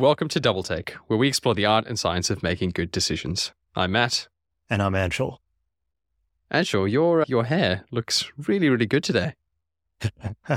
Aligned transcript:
Welcome 0.00 0.28
to 0.28 0.40
Double 0.40 0.62
Take, 0.62 0.92
where 1.08 1.18
we 1.18 1.28
explore 1.28 1.54
the 1.54 1.66
art 1.66 1.86
and 1.86 1.98
science 1.98 2.30
of 2.30 2.42
making 2.42 2.70
good 2.70 2.90
decisions. 2.90 3.52
I'm 3.76 3.92
Matt. 3.92 4.28
And 4.70 4.80
I'm 4.80 4.94
Anshul. 4.94 5.36
Anshul, 6.50 6.90
your 6.90 7.20
uh, 7.20 7.24
your 7.28 7.44
hair 7.44 7.84
looks 7.90 8.24
really, 8.38 8.70
really 8.70 8.86
good 8.86 9.04
today. 9.04 9.34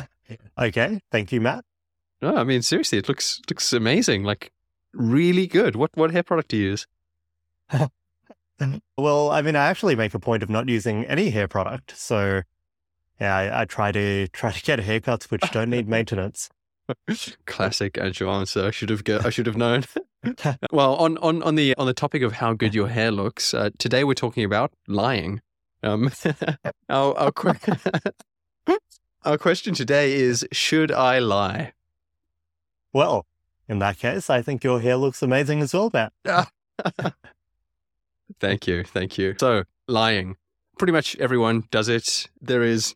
okay, 0.58 1.02
thank 1.12 1.34
you, 1.34 1.42
Matt. 1.42 1.66
No, 2.22 2.38
I 2.38 2.46
mean 2.46 2.62
seriously, 2.62 3.00
it 3.00 3.10
looks 3.10 3.42
looks 3.50 3.74
amazing. 3.74 4.24
Like 4.24 4.54
really 4.94 5.46
good. 5.46 5.76
What 5.76 5.92
what 5.96 6.12
hair 6.12 6.24
product 6.24 6.48
do 6.48 6.56
you 6.56 6.70
use? 6.70 6.88
well, 8.98 9.30
I 9.30 9.42
mean, 9.42 9.58
I 9.58 9.66
actually 9.66 9.98
make 9.98 10.14
a 10.14 10.20
point 10.20 10.42
of 10.42 10.50
not 10.50 10.70
using 10.70 11.04
any 11.04 11.32
hair 11.32 11.50
product. 11.50 11.98
So, 11.98 12.44
yeah, 13.20 13.36
I, 13.36 13.64
I 13.64 13.66
try 13.66 13.92
to 13.92 14.30
try 14.30 14.54
to 14.54 14.64
get 14.64 14.80
haircuts 14.80 15.30
which 15.30 15.52
don't 15.52 15.70
need 15.70 15.90
maintenance. 15.98 16.50
Classic 17.46 17.98
answer. 17.98 18.66
I 18.66 18.72
should 18.72 18.90
have 18.90 19.04
I 19.26 19.30
should 19.30 19.46
have 19.46 19.58
known. 19.58 19.84
well, 20.72 20.96
on, 20.96 21.18
on 21.18 21.44
on 21.44 21.56
the 21.56 21.76
on 21.78 21.86
the 21.86 21.94
topic 21.94 22.22
of 22.22 22.34
how 22.34 22.54
good 22.54 22.74
your 22.74 22.88
hair 22.88 23.12
looks, 23.12 23.54
uh, 23.54 23.70
today 23.78 24.04
we're 24.04 24.14
talking 24.14 24.44
about 24.44 24.72
lying. 24.88 25.42
Um, 25.82 26.12
our 26.90 27.18
our, 27.18 27.32
que- 27.32 27.56
our 29.26 29.38
question 29.38 29.74
today 29.74 30.14
is: 30.14 30.48
Should 30.52 30.92
I 30.92 31.20
lie? 31.20 31.74
Well, 32.94 33.26
in 33.68 33.80
that 33.80 33.98
case, 33.98 34.30
I 34.30 34.42
think 34.42 34.64
your 34.64 34.80
hair 34.80 34.96
looks 34.96 35.22
amazing 35.22 35.62
as 35.62 35.74
well, 35.74 35.90
Matt. 35.94 36.14
thank 38.40 38.68
you, 38.68 38.84
thank 38.84 39.18
you. 39.18 39.36
So, 39.40 39.64
lying. 39.88 40.38
Pretty 40.78 40.94
much 40.94 41.16
everyone 41.18 41.66
does 41.70 41.88
it. 41.88 42.30
There 42.42 42.64
is 42.64 42.96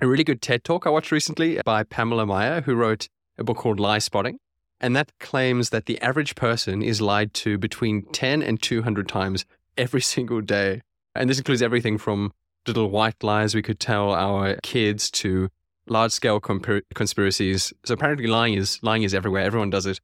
a 0.00 0.06
really 0.06 0.24
good 0.24 0.40
TED 0.40 0.64
talk 0.64 0.86
I 0.86 0.90
watched 0.90 1.12
recently 1.12 1.60
by 1.64 1.82
Pamela 1.82 2.24
Meyer, 2.24 2.62
who 2.62 2.74
wrote 2.74 3.08
a 3.38 3.44
book 3.44 3.58
called 3.58 3.80
Lie 3.80 3.98
Spotting. 3.98 4.38
And 4.80 4.94
that 4.94 5.12
claims 5.18 5.70
that 5.70 5.86
the 5.86 6.00
average 6.00 6.34
person 6.34 6.82
is 6.82 7.00
lied 7.00 7.34
to 7.34 7.58
between 7.58 8.02
10 8.12 8.42
and 8.42 8.60
200 8.62 9.08
times 9.08 9.44
every 9.76 10.00
single 10.14 10.40
day. 10.40 10.82
And 11.14 11.28
this 11.28 11.38
includes 11.38 11.62
everything 11.62 11.98
from 11.98 12.32
little 12.66 12.90
white 12.90 13.22
lies 13.22 13.54
we 13.54 13.62
could 13.62 13.80
tell 13.80 14.12
our 14.12 14.56
kids 14.62 15.10
to 15.10 15.48
large 15.88 16.12
scale 16.12 16.38
conspiracies. 16.40 17.72
So 17.84 17.94
apparently 17.94 18.26
lying 18.26 18.54
is 18.54 18.78
lying 18.82 19.02
is 19.02 19.14
everywhere. 19.14 19.42
Everyone 19.42 19.70
does 19.70 19.86
it. 19.86 20.00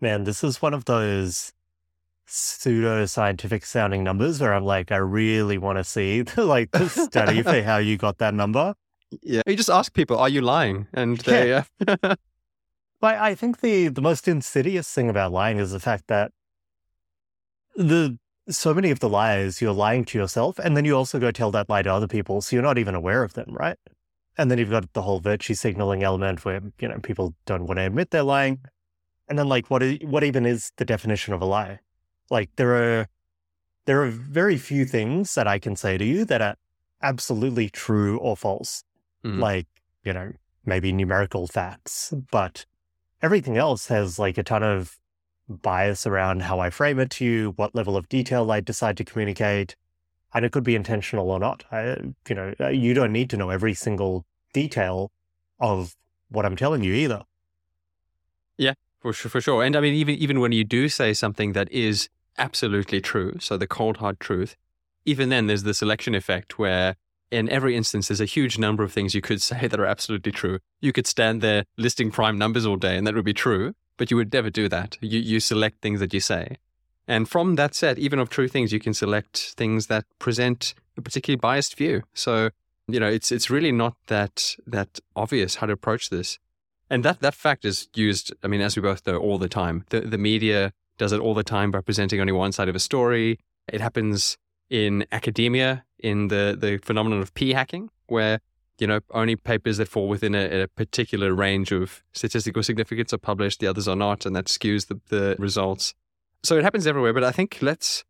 Man, 0.00 0.24
this 0.24 0.42
is 0.42 0.60
one 0.60 0.74
of 0.74 0.84
those 0.84 1.52
pseudo 2.26 3.04
scientific 3.06 3.64
sounding 3.64 4.02
numbers 4.02 4.40
where 4.40 4.54
I'm 4.54 4.64
like, 4.64 4.90
I 4.90 4.96
really 4.96 5.58
want 5.58 5.78
to 5.78 5.84
see 5.84 6.22
like 6.36 6.70
the 6.72 6.88
study 6.88 7.42
for 7.44 7.62
how 7.62 7.78
you 7.78 7.96
got 7.96 8.18
that 8.18 8.34
number. 8.34 8.74
Yeah, 9.22 9.42
you 9.46 9.56
just 9.56 9.70
ask 9.70 9.92
people, 9.92 10.16
"Are 10.18 10.28
you 10.28 10.40
lying?" 10.40 10.86
And 10.92 11.18
they. 11.18 11.48
Yeah. 11.50 11.64
Uh... 11.86 11.96
but 13.00 13.16
I 13.16 13.34
think 13.34 13.60
the 13.60 13.88
the 13.88 14.02
most 14.02 14.28
insidious 14.28 14.90
thing 14.92 15.08
about 15.08 15.32
lying 15.32 15.58
is 15.58 15.72
the 15.72 15.80
fact 15.80 16.08
that 16.08 16.32
the 17.76 18.18
so 18.48 18.74
many 18.74 18.90
of 18.90 19.00
the 19.00 19.08
lies 19.08 19.60
you're 19.60 19.72
lying 19.72 20.04
to 20.06 20.18
yourself, 20.18 20.58
and 20.58 20.76
then 20.76 20.84
you 20.84 20.96
also 20.96 21.18
go 21.18 21.30
tell 21.30 21.50
that 21.52 21.68
lie 21.68 21.82
to 21.82 21.92
other 21.92 22.08
people, 22.08 22.40
so 22.40 22.56
you're 22.56 22.62
not 22.62 22.78
even 22.78 22.94
aware 22.94 23.22
of 23.22 23.34
them, 23.34 23.52
right? 23.52 23.78
And 24.36 24.50
then 24.50 24.58
you've 24.58 24.70
got 24.70 24.92
the 24.94 25.02
whole 25.02 25.20
virtue 25.20 25.54
signaling 25.54 26.02
element 26.02 26.44
where 26.44 26.60
you 26.80 26.88
know 26.88 26.98
people 26.98 27.34
don't 27.46 27.66
want 27.66 27.78
to 27.78 27.86
admit 27.86 28.10
they're 28.10 28.22
lying, 28.22 28.60
and 29.28 29.38
then 29.38 29.48
like 29.48 29.70
what 29.70 29.82
is, 29.82 29.98
what 30.02 30.24
even 30.24 30.46
is 30.46 30.72
the 30.76 30.84
definition 30.84 31.34
of 31.34 31.42
a 31.42 31.46
lie? 31.46 31.80
Like 32.30 32.50
there 32.56 33.00
are 33.00 33.06
there 33.84 34.02
are 34.02 34.08
very 34.08 34.56
few 34.56 34.84
things 34.84 35.34
that 35.34 35.46
I 35.46 35.58
can 35.58 35.76
say 35.76 35.98
to 35.98 36.04
you 36.04 36.24
that 36.26 36.40
are 36.40 36.56
absolutely 37.02 37.68
true 37.68 38.18
or 38.18 38.36
false. 38.36 38.84
Mm. 39.24 39.38
Like, 39.38 39.66
you 40.04 40.12
know, 40.12 40.32
maybe 40.64 40.92
numerical 40.92 41.46
facts, 41.46 42.12
but 42.30 42.66
everything 43.20 43.56
else 43.56 43.86
has 43.86 44.18
like 44.18 44.38
a 44.38 44.42
ton 44.42 44.62
of 44.62 44.98
bias 45.48 46.06
around 46.06 46.42
how 46.42 46.60
I 46.60 46.70
frame 46.70 46.98
it 46.98 47.10
to 47.10 47.24
you, 47.24 47.52
what 47.56 47.74
level 47.74 47.96
of 47.96 48.08
detail 48.08 48.50
I 48.50 48.60
decide 48.60 48.96
to 48.98 49.04
communicate, 49.04 49.76
and 50.34 50.44
it 50.44 50.52
could 50.52 50.64
be 50.64 50.74
intentional 50.74 51.30
or 51.30 51.38
not. 51.38 51.64
I, 51.70 51.96
you 52.28 52.34
know, 52.34 52.54
uh, 52.60 52.68
you 52.68 52.94
don't 52.94 53.12
need 53.12 53.30
to 53.30 53.36
know 53.36 53.50
every 53.50 53.74
single 53.74 54.24
detail 54.52 55.10
of 55.60 55.94
what 56.28 56.46
I'm 56.46 56.56
telling 56.56 56.82
you 56.82 56.94
either. 56.94 57.24
Yeah, 58.56 58.74
for 59.00 59.12
sure, 59.12 59.30
for 59.30 59.40
sure. 59.40 59.62
And 59.62 59.76
I 59.76 59.80
mean, 59.80 59.94
even 59.94 60.14
even 60.16 60.40
when 60.40 60.52
you 60.52 60.64
do 60.64 60.88
say 60.88 61.12
something 61.12 61.52
that 61.52 61.70
is 61.70 62.08
absolutely 62.38 63.00
true, 63.00 63.36
so 63.40 63.56
the 63.56 63.66
cold 63.66 63.98
hard 63.98 64.20
truth, 64.20 64.56
even 65.04 65.28
then 65.28 65.46
there's 65.46 65.64
the 65.64 65.74
selection 65.74 66.14
effect 66.14 66.58
where 66.58 66.96
in 67.32 67.48
every 67.48 67.74
instance 67.74 68.08
there's 68.08 68.20
a 68.20 68.26
huge 68.26 68.58
number 68.58 68.84
of 68.84 68.92
things 68.92 69.14
you 69.14 69.22
could 69.22 69.40
say 69.42 69.66
that 69.66 69.80
are 69.80 69.86
absolutely 69.86 70.32
true. 70.32 70.58
You 70.80 70.92
could 70.92 71.06
stand 71.06 71.40
there 71.40 71.64
listing 71.76 72.10
prime 72.10 72.38
numbers 72.38 72.66
all 72.66 72.76
day 72.76 72.96
and 72.96 73.06
that 73.06 73.14
would 73.14 73.24
be 73.24 73.32
true, 73.32 73.74
but 73.96 74.10
you 74.10 74.16
would 74.16 74.32
never 74.32 74.50
do 74.50 74.68
that. 74.68 74.98
You 75.00 75.18
you 75.18 75.40
select 75.40 75.80
things 75.80 76.00
that 76.00 76.12
you 76.12 76.20
say. 76.20 76.58
And 77.08 77.28
from 77.28 77.56
that 77.56 77.74
set, 77.74 77.98
even 77.98 78.18
of 78.18 78.30
true 78.30 78.48
things, 78.48 78.72
you 78.72 78.78
can 78.78 78.94
select 78.94 79.54
things 79.56 79.88
that 79.88 80.04
present 80.18 80.74
a 80.96 81.02
particularly 81.02 81.40
biased 81.40 81.76
view. 81.76 82.02
So, 82.14 82.50
you 82.86 83.00
know, 83.00 83.08
it's 83.08 83.32
it's 83.32 83.50
really 83.50 83.72
not 83.72 83.94
that 84.06 84.54
that 84.66 85.00
obvious 85.16 85.56
how 85.56 85.66
to 85.66 85.72
approach 85.72 86.10
this. 86.10 86.38
And 86.90 87.04
that 87.04 87.20
that 87.20 87.34
fact 87.34 87.64
is 87.64 87.88
used, 87.94 88.32
I 88.44 88.48
mean, 88.48 88.60
as 88.60 88.76
we 88.76 88.82
both 88.82 89.06
know, 89.06 89.16
all 89.16 89.38
the 89.38 89.48
time. 89.48 89.84
The 89.88 90.00
the 90.02 90.18
media 90.18 90.72
does 90.98 91.12
it 91.12 91.20
all 91.20 91.34
the 91.34 91.42
time 91.42 91.70
by 91.70 91.80
presenting 91.80 92.20
only 92.20 92.32
one 92.32 92.52
side 92.52 92.68
of 92.68 92.76
a 92.76 92.80
story. 92.80 93.38
It 93.68 93.80
happens 93.80 94.36
in 94.72 95.04
academia 95.12 95.84
in 95.98 96.28
the 96.28 96.56
the 96.58 96.78
phenomenon 96.78 97.20
of 97.20 97.32
p 97.34 97.52
hacking, 97.52 97.90
where 98.06 98.40
you 98.78 98.86
know 98.86 99.00
only 99.10 99.36
papers 99.36 99.76
that 99.76 99.86
fall 99.86 100.08
within 100.08 100.34
a, 100.34 100.62
a, 100.62 100.68
particular 100.68 101.34
range 101.34 101.70
of 101.70 102.02
statistical 102.12 102.62
significance 102.62 103.12
are 103.12 103.18
published, 103.18 103.60
the 103.60 103.66
others 103.66 103.86
are 103.86 103.94
not, 103.94 104.24
and 104.24 104.34
that 104.34 104.46
skews 104.46 104.88
the, 104.88 104.98
the 105.10 105.36
results. 105.38 105.94
So 106.42 106.56
it 106.56 106.64
happens 106.64 106.86
everywhere, 106.86 107.12
but 107.12 107.22
I 107.22 107.30
think 107.30 107.58
let's 107.60 108.02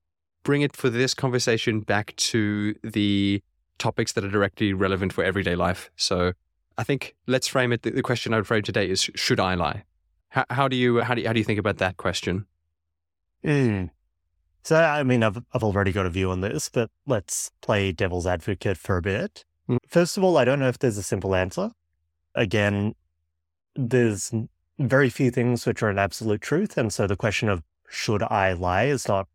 bring 0.45 0.63
it 0.63 0.75
for 0.77 0.89
this 0.89 1.15
conversation 1.15 1.81
back 1.81 2.15
to 2.17 2.75
the 2.83 3.43
topics 3.79 4.13
that 4.13 4.25
are 4.25 4.31
directly 4.31 4.73
relevant 4.73 5.13
for 5.13 5.25
everyday 5.25 5.57
life. 5.57 5.91
So 5.97 6.33
I 6.79 6.85
think 6.85 7.17
let's 7.27 7.49
frame 7.49 7.73
it. 7.73 7.83
The, 7.83 7.91
the 7.91 8.03
question 8.03 8.33
I 8.33 8.37
would 8.37 8.47
frame 8.47 8.63
today 8.63 8.89
is: 8.89 9.11
Should 9.17 9.41
I 9.41 9.55
lie? 9.55 9.83
How, 10.29 10.45
how, 10.49 10.69
do 10.69 10.77
you 10.77 11.01
how 11.01 11.15
do 11.15 11.23
you, 11.23 11.27
how 11.27 11.33
do 11.33 11.41
you 11.41 11.45
think 11.45 11.59
about 11.59 11.79
that 11.79 11.97
question? 11.97 12.47
Mm. 13.45 13.91
So 14.63 14.77
I 14.77 15.03
mean, 15.03 15.23
I've 15.23 15.39
I've 15.53 15.65
already 15.65 15.93
got 15.93 16.07
a 16.07 16.11
view 16.11 16.31
on 16.31 16.41
this, 16.41 16.69
but 16.69 16.91
let's 17.07 17.51
play 17.61 17.93
devil's 17.93 18.27
advocate 18.27 18.77
for 18.77 18.97
a 18.97 19.03
bit. 19.03 19.45
Mm. 19.69 19.79
First 19.89 20.17
of 20.17 20.25
all, 20.25 20.39
I 20.39 20.45
don't 20.45 20.61
know 20.61 20.69
if 20.69 20.79
there's 20.79 20.99
a 20.99 21.03
simple 21.03 21.35
answer. 21.35 21.71
Again, 22.35 22.95
there's 23.75 24.33
very 24.79 25.11
few 25.11 25.31
things 25.31 25.67
which 25.67 25.83
are 25.83 25.91
an 25.91 25.99
absolute 25.99 26.41
truth, 26.41 26.79
and 26.79 26.93
so 26.93 27.07
the 27.07 27.17
question 27.17 27.49
of 27.49 27.63
should 27.89 28.23
I 28.23 28.53
lie 28.53 28.85
is 28.85 29.07
not 29.09 29.29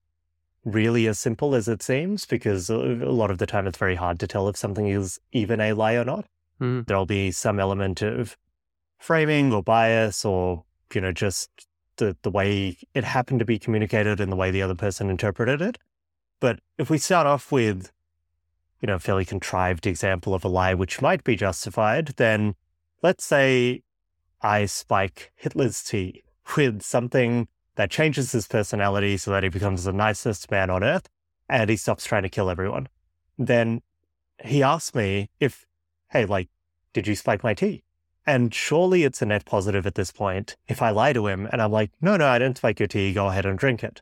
really 0.66 1.08
as 1.08 1.18
simple 1.18 1.56
as 1.56 1.68
it 1.68 1.82
seems 1.82 2.26
because 2.26 2.70
a 2.70 2.76
lot 2.76 3.32
of 3.32 3.38
the 3.38 3.46
time 3.46 3.68
it's 3.68 3.78
very 3.78 3.96
hard 3.96 4.20
to 4.20 4.28
tell 4.28 4.50
if 4.50 4.58
something 4.58 4.88
is 4.88 5.20
even 5.32 5.62
a 5.62 5.74
lie 5.74 5.94
or 5.94 6.04
not. 6.04 6.26
Mm. 6.60 6.86
There'll 6.86 7.06
be 7.06 7.32
some 7.32 7.60
element 7.60 8.02
of 8.02 8.36
framing 9.00 9.54
or 9.54 9.64
bias 9.64 10.26
or, 10.26 10.64
you 10.94 11.02
know, 11.02 11.12
just 11.12 11.67
the, 11.98 12.18
the 12.22 12.32
way 12.32 12.78
it 12.94 13.04
happened 13.04 13.40
to 13.40 13.46
be 13.46 13.60
communicated 13.60 14.20
and 14.20 14.32
the 14.32 14.36
way 14.36 14.52
the 14.52 14.62
other 14.62 14.76
person 14.76 15.10
interpreted 15.10 15.62
it. 15.62 15.78
But 16.40 16.60
if 16.78 16.90
we 16.90 16.98
start 16.98 17.28
off 17.28 17.52
with, 17.52 17.92
you 18.82 18.88
know, 18.88 18.96
a 18.96 19.00
fairly 19.00 19.26
contrived 19.26 19.88
example 19.88 20.34
of 20.34 20.46
a 20.46 20.48
lie 20.48 20.74
which 20.74 21.02
might 21.02 21.24
be 21.24 21.36
justified, 21.36 22.14
then 22.18 22.56
let's 23.02 23.26
say 23.26 23.84
I 24.42 24.66
spike 24.66 25.32
Hitler's 25.36 25.84
tea 25.84 26.24
with 26.56 26.82
something 26.82 27.48
that 27.76 27.92
changes 27.92 28.32
his 28.32 28.48
personality 28.48 29.18
so 29.18 29.32
that 29.32 29.44
he 29.44 29.50
becomes 29.50 29.84
the 29.84 29.94
nicest 29.94 30.50
man 30.50 30.70
on 30.70 30.84
earth 30.84 31.10
and 31.50 31.70
he 31.70 31.78
stops 31.78 32.06
trying 32.06 32.24
to 32.24 32.30
kill 32.30 32.50
everyone. 32.50 32.88
Then 33.38 33.82
he 34.44 34.64
asks 34.64 34.94
me 34.94 35.30
if, 35.40 35.66
hey, 36.10 36.26
like, 36.26 36.50
did 36.94 37.08
you 37.08 37.16
spike 37.16 37.44
my 37.44 37.54
tea? 37.54 37.84
And 38.28 38.54
surely 38.54 39.06
it's 39.06 39.22
a 39.22 39.26
net 39.26 39.46
positive 39.46 39.88
at 39.88 39.96
this 39.96 40.12
point 40.12 40.58
if 40.68 40.82
I 40.82 40.90
lie 40.90 41.14
to 41.14 41.28
him 41.28 41.48
and 41.52 41.62
I'm 41.62 41.72
like, 41.72 41.92
no, 42.02 42.18
no, 42.18 42.28
I 42.28 42.38
didn't 42.38 42.58
spike 42.58 42.80
your 42.80 42.88
tea. 42.88 43.14
Go 43.14 43.28
ahead 43.28 43.46
and 43.46 43.58
drink 43.58 43.84
it. 43.84 44.02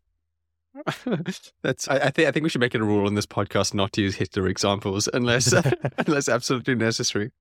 That's. 1.61 1.87
I, 1.87 1.95
I, 1.95 2.09
think. 2.09 2.27
I 2.27 2.31
think 2.31 2.43
we 2.43 2.49
should 2.49 2.61
make 2.61 2.75
it 2.75 2.81
a 2.81 2.83
rule 2.83 3.07
in 3.07 3.15
this 3.15 3.25
podcast 3.25 3.73
not 3.73 3.93
to 3.93 4.01
use 4.01 4.15
Hitler 4.15 4.47
examples 4.47 5.07
unless 5.13 5.53
unless 6.05 6.27
absolutely 6.27 6.75
necessary. 6.75 7.31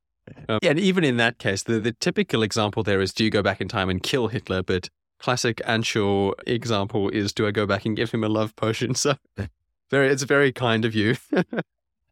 Um, 0.49 0.61
yeah, 0.63 0.71
and 0.71 0.79
even 0.79 1.05
in 1.05 1.17
that 1.17 1.39
case, 1.39 1.65
the 1.65 1.81
the 1.81 1.93
typical 1.93 2.43
example 2.43 2.83
there 2.83 3.01
is: 3.01 3.13
do 3.13 3.25
you 3.25 3.31
go 3.31 3.43
back 3.43 3.61
in 3.61 3.67
time 3.67 3.91
and 3.91 4.03
kill 4.03 4.29
Hitler? 4.29 4.63
But 4.63 4.89
classic 5.19 5.61
Anshul 5.67 6.35
example 6.47 7.09
is 7.09 7.33
do 7.33 7.47
I 7.47 7.51
go 7.51 7.67
back 7.67 7.85
and 7.85 7.97
give 7.97 8.13
him 8.13 8.23
a 8.23 8.29
love 8.29 8.55
potion? 8.55 8.95
So 8.95 9.15
very 9.91 10.09
it's 10.09 10.23
very 10.23 10.53
kind 10.53 10.85
of 10.85 10.95
you. 10.95 11.17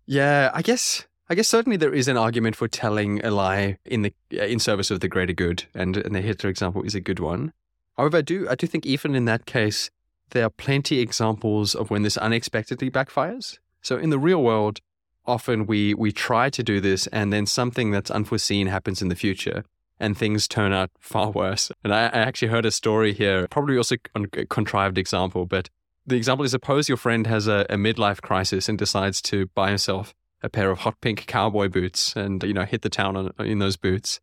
yeah, 0.06 0.50
I 0.52 0.62
guess 0.62 1.06
I 1.28 1.34
guess 1.34 1.48
certainly 1.48 1.76
there 1.76 1.94
is 1.94 2.08
an 2.08 2.16
argument 2.16 2.56
for 2.56 2.68
telling 2.68 3.24
a 3.24 3.30
lie 3.30 3.78
in 3.84 4.02
the 4.02 4.12
in 4.30 4.58
service 4.58 4.90
of 4.90 5.00
the 5.00 5.08
greater 5.08 5.32
good, 5.32 5.64
and, 5.74 5.96
and 5.96 6.14
the 6.14 6.20
Hitler 6.20 6.50
example 6.50 6.82
is 6.82 6.94
a 6.94 7.00
good 7.00 7.20
one. 7.20 7.52
However, 7.96 8.18
I 8.18 8.22
do 8.22 8.48
I 8.50 8.54
do 8.54 8.66
think 8.66 8.86
even 8.86 9.14
in 9.14 9.24
that 9.26 9.46
case, 9.46 9.90
there 10.30 10.44
are 10.44 10.50
plenty 10.50 10.98
examples 11.00 11.74
of 11.74 11.90
when 11.90 12.02
this 12.02 12.16
unexpectedly 12.16 12.90
backfires. 12.90 13.58
So 13.82 13.96
in 13.96 14.10
the 14.10 14.18
real 14.18 14.42
world, 14.42 14.80
often 15.24 15.66
we 15.66 15.94
we 15.94 16.12
try 16.12 16.50
to 16.50 16.62
do 16.62 16.80
this, 16.80 17.06
and 17.08 17.32
then 17.32 17.46
something 17.46 17.90
that's 17.90 18.10
unforeseen 18.10 18.66
happens 18.66 19.00
in 19.00 19.08
the 19.08 19.14
future, 19.14 19.64
and 20.00 20.18
things 20.18 20.48
turn 20.48 20.72
out 20.72 20.90
far 20.98 21.30
worse. 21.30 21.70
And 21.84 21.94
I, 21.94 22.06
I 22.06 22.18
actually 22.18 22.48
heard 22.48 22.66
a 22.66 22.72
story 22.72 23.12
here, 23.12 23.46
probably 23.48 23.76
also 23.76 23.96
a 24.14 24.46
contrived 24.46 24.98
example, 24.98 25.46
but 25.46 25.70
the 26.04 26.16
example 26.16 26.44
is 26.44 26.50
suppose 26.50 26.88
your 26.88 26.98
friend 26.98 27.28
has 27.28 27.46
a, 27.46 27.64
a 27.70 27.76
midlife 27.76 28.20
crisis 28.20 28.68
and 28.68 28.76
decides 28.76 29.22
to 29.22 29.46
buy 29.54 29.68
himself 29.68 30.14
a 30.42 30.48
pair 30.48 30.70
of 30.70 30.78
hot 30.78 31.00
pink 31.00 31.26
cowboy 31.26 31.68
boots 31.68 32.16
and, 32.16 32.42
you 32.42 32.52
know, 32.52 32.64
hit 32.64 32.82
the 32.82 32.88
town 32.88 33.16
on, 33.16 33.32
in 33.38 33.58
those 33.58 33.76
boots. 33.76 34.20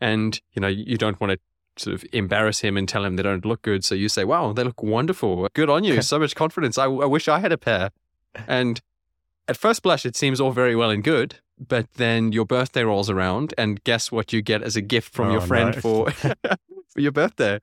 And, 0.00 0.40
you 0.52 0.60
know, 0.60 0.68
you 0.68 0.96
don't 0.96 1.20
want 1.20 1.32
to 1.32 1.38
sort 1.82 1.94
of 1.94 2.04
embarrass 2.12 2.60
him 2.60 2.76
and 2.76 2.88
tell 2.88 3.04
him 3.04 3.16
they 3.16 3.22
don't 3.22 3.44
look 3.44 3.62
good. 3.62 3.84
So 3.84 3.94
you 3.94 4.08
say, 4.08 4.24
wow, 4.24 4.52
they 4.52 4.64
look 4.64 4.82
wonderful. 4.82 5.48
Good 5.54 5.70
on 5.70 5.84
you. 5.84 6.02
so 6.02 6.18
much 6.18 6.34
confidence. 6.34 6.78
I, 6.78 6.84
I 6.84 7.06
wish 7.06 7.28
I 7.28 7.40
had 7.40 7.52
a 7.52 7.58
pair. 7.58 7.90
And 8.46 8.80
at 9.48 9.56
first 9.56 9.82
blush, 9.82 10.04
it 10.04 10.16
seems 10.16 10.40
all 10.40 10.52
very 10.52 10.76
well 10.76 10.90
and 10.90 11.02
good. 11.02 11.36
But 11.58 11.90
then 11.94 12.32
your 12.32 12.44
birthday 12.44 12.84
rolls 12.84 13.08
around, 13.08 13.54
and 13.56 13.82
guess 13.84 14.12
what 14.12 14.30
you 14.30 14.42
get 14.42 14.62
as 14.62 14.76
a 14.76 14.82
gift 14.82 15.14
from 15.14 15.28
oh, 15.28 15.32
your 15.32 15.40
friend 15.40 15.74
no. 15.74 15.80
for, 15.80 16.10
for 16.10 17.00
your 17.00 17.12
birthday? 17.12 17.60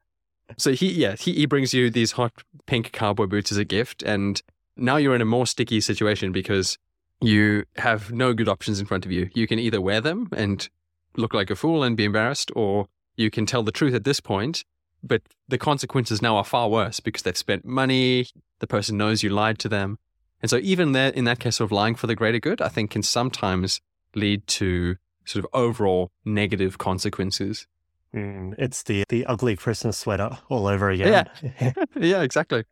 So 0.57 0.71
he, 0.71 0.91
yeah, 0.91 1.15
he, 1.15 1.33
he 1.33 1.45
brings 1.45 1.73
you 1.73 1.89
these 1.89 2.13
hot 2.13 2.31
pink 2.65 2.91
cowboy 2.91 3.27
boots 3.27 3.51
as 3.51 3.57
a 3.57 3.65
gift. 3.65 4.01
And 4.01 4.41
now 4.75 4.97
you're 4.97 5.15
in 5.15 5.21
a 5.21 5.25
more 5.25 5.45
sticky 5.45 5.79
situation 5.81 6.31
because 6.31 6.77
you 7.21 7.63
have 7.77 8.11
no 8.11 8.33
good 8.33 8.49
options 8.49 8.79
in 8.79 8.85
front 8.85 9.05
of 9.05 9.11
you. 9.11 9.29
You 9.33 9.47
can 9.47 9.59
either 9.59 9.81
wear 9.81 10.01
them 10.01 10.29
and 10.35 10.67
look 11.15 11.33
like 11.33 11.49
a 11.49 11.55
fool 11.55 11.83
and 11.83 11.95
be 11.95 12.05
embarrassed, 12.05 12.51
or 12.55 12.87
you 13.15 13.29
can 13.29 13.45
tell 13.45 13.63
the 13.63 13.71
truth 13.71 13.93
at 13.93 14.03
this 14.03 14.19
point, 14.19 14.63
but 15.03 15.21
the 15.47 15.57
consequences 15.57 16.21
now 16.21 16.37
are 16.37 16.43
far 16.43 16.69
worse 16.69 16.99
because 16.99 17.23
they've 17.23 17.37
spent 17.37 17.65
money, 17.65 18.27
the 18.59 18.67
person 18.67 18.97
knows 18.97 19.23
you 19.23 19.29
lied 19.29 19.59
to 19.59 19.69
them. 19.69 19.99
And 20.41 20.49
so 20.49 20.57
even 20.57 20.91
there 20.91 21.09
in 21.09 21.25
that 21.25 21.39
case 21.39 21.59
of 21.59 21.71
lying 21.71 21.95
for 21.95 22.07
the 22.07 22.15
greater 22.15 22.39
good, 22.39 22.61
I 22.61 22.67
think 22.67 22.91
can 22.91 23.03
sometimes 23.03 23.79
lead 24.15 24.45
to 24.47 24.97
sort 25.25 25.45
of 25.45 25.49
overall 25.53 26.11
negative 26.25 26.77
consequences. 26.77 27.67
Mm, 28.13 28.53
it's 28.57 28.83
the 28.83 29.05
the 29.09 29.25
ugly 29.25 29.55
Christmas 29.55 29.97
sweater 29.97 30.37
all 30.49 30.67
over 30.67 30.89
again. 30.89 31.27
Yeah, 31.43 31.73
yeah, 31.95 32.21
exactly. 32.21 32.63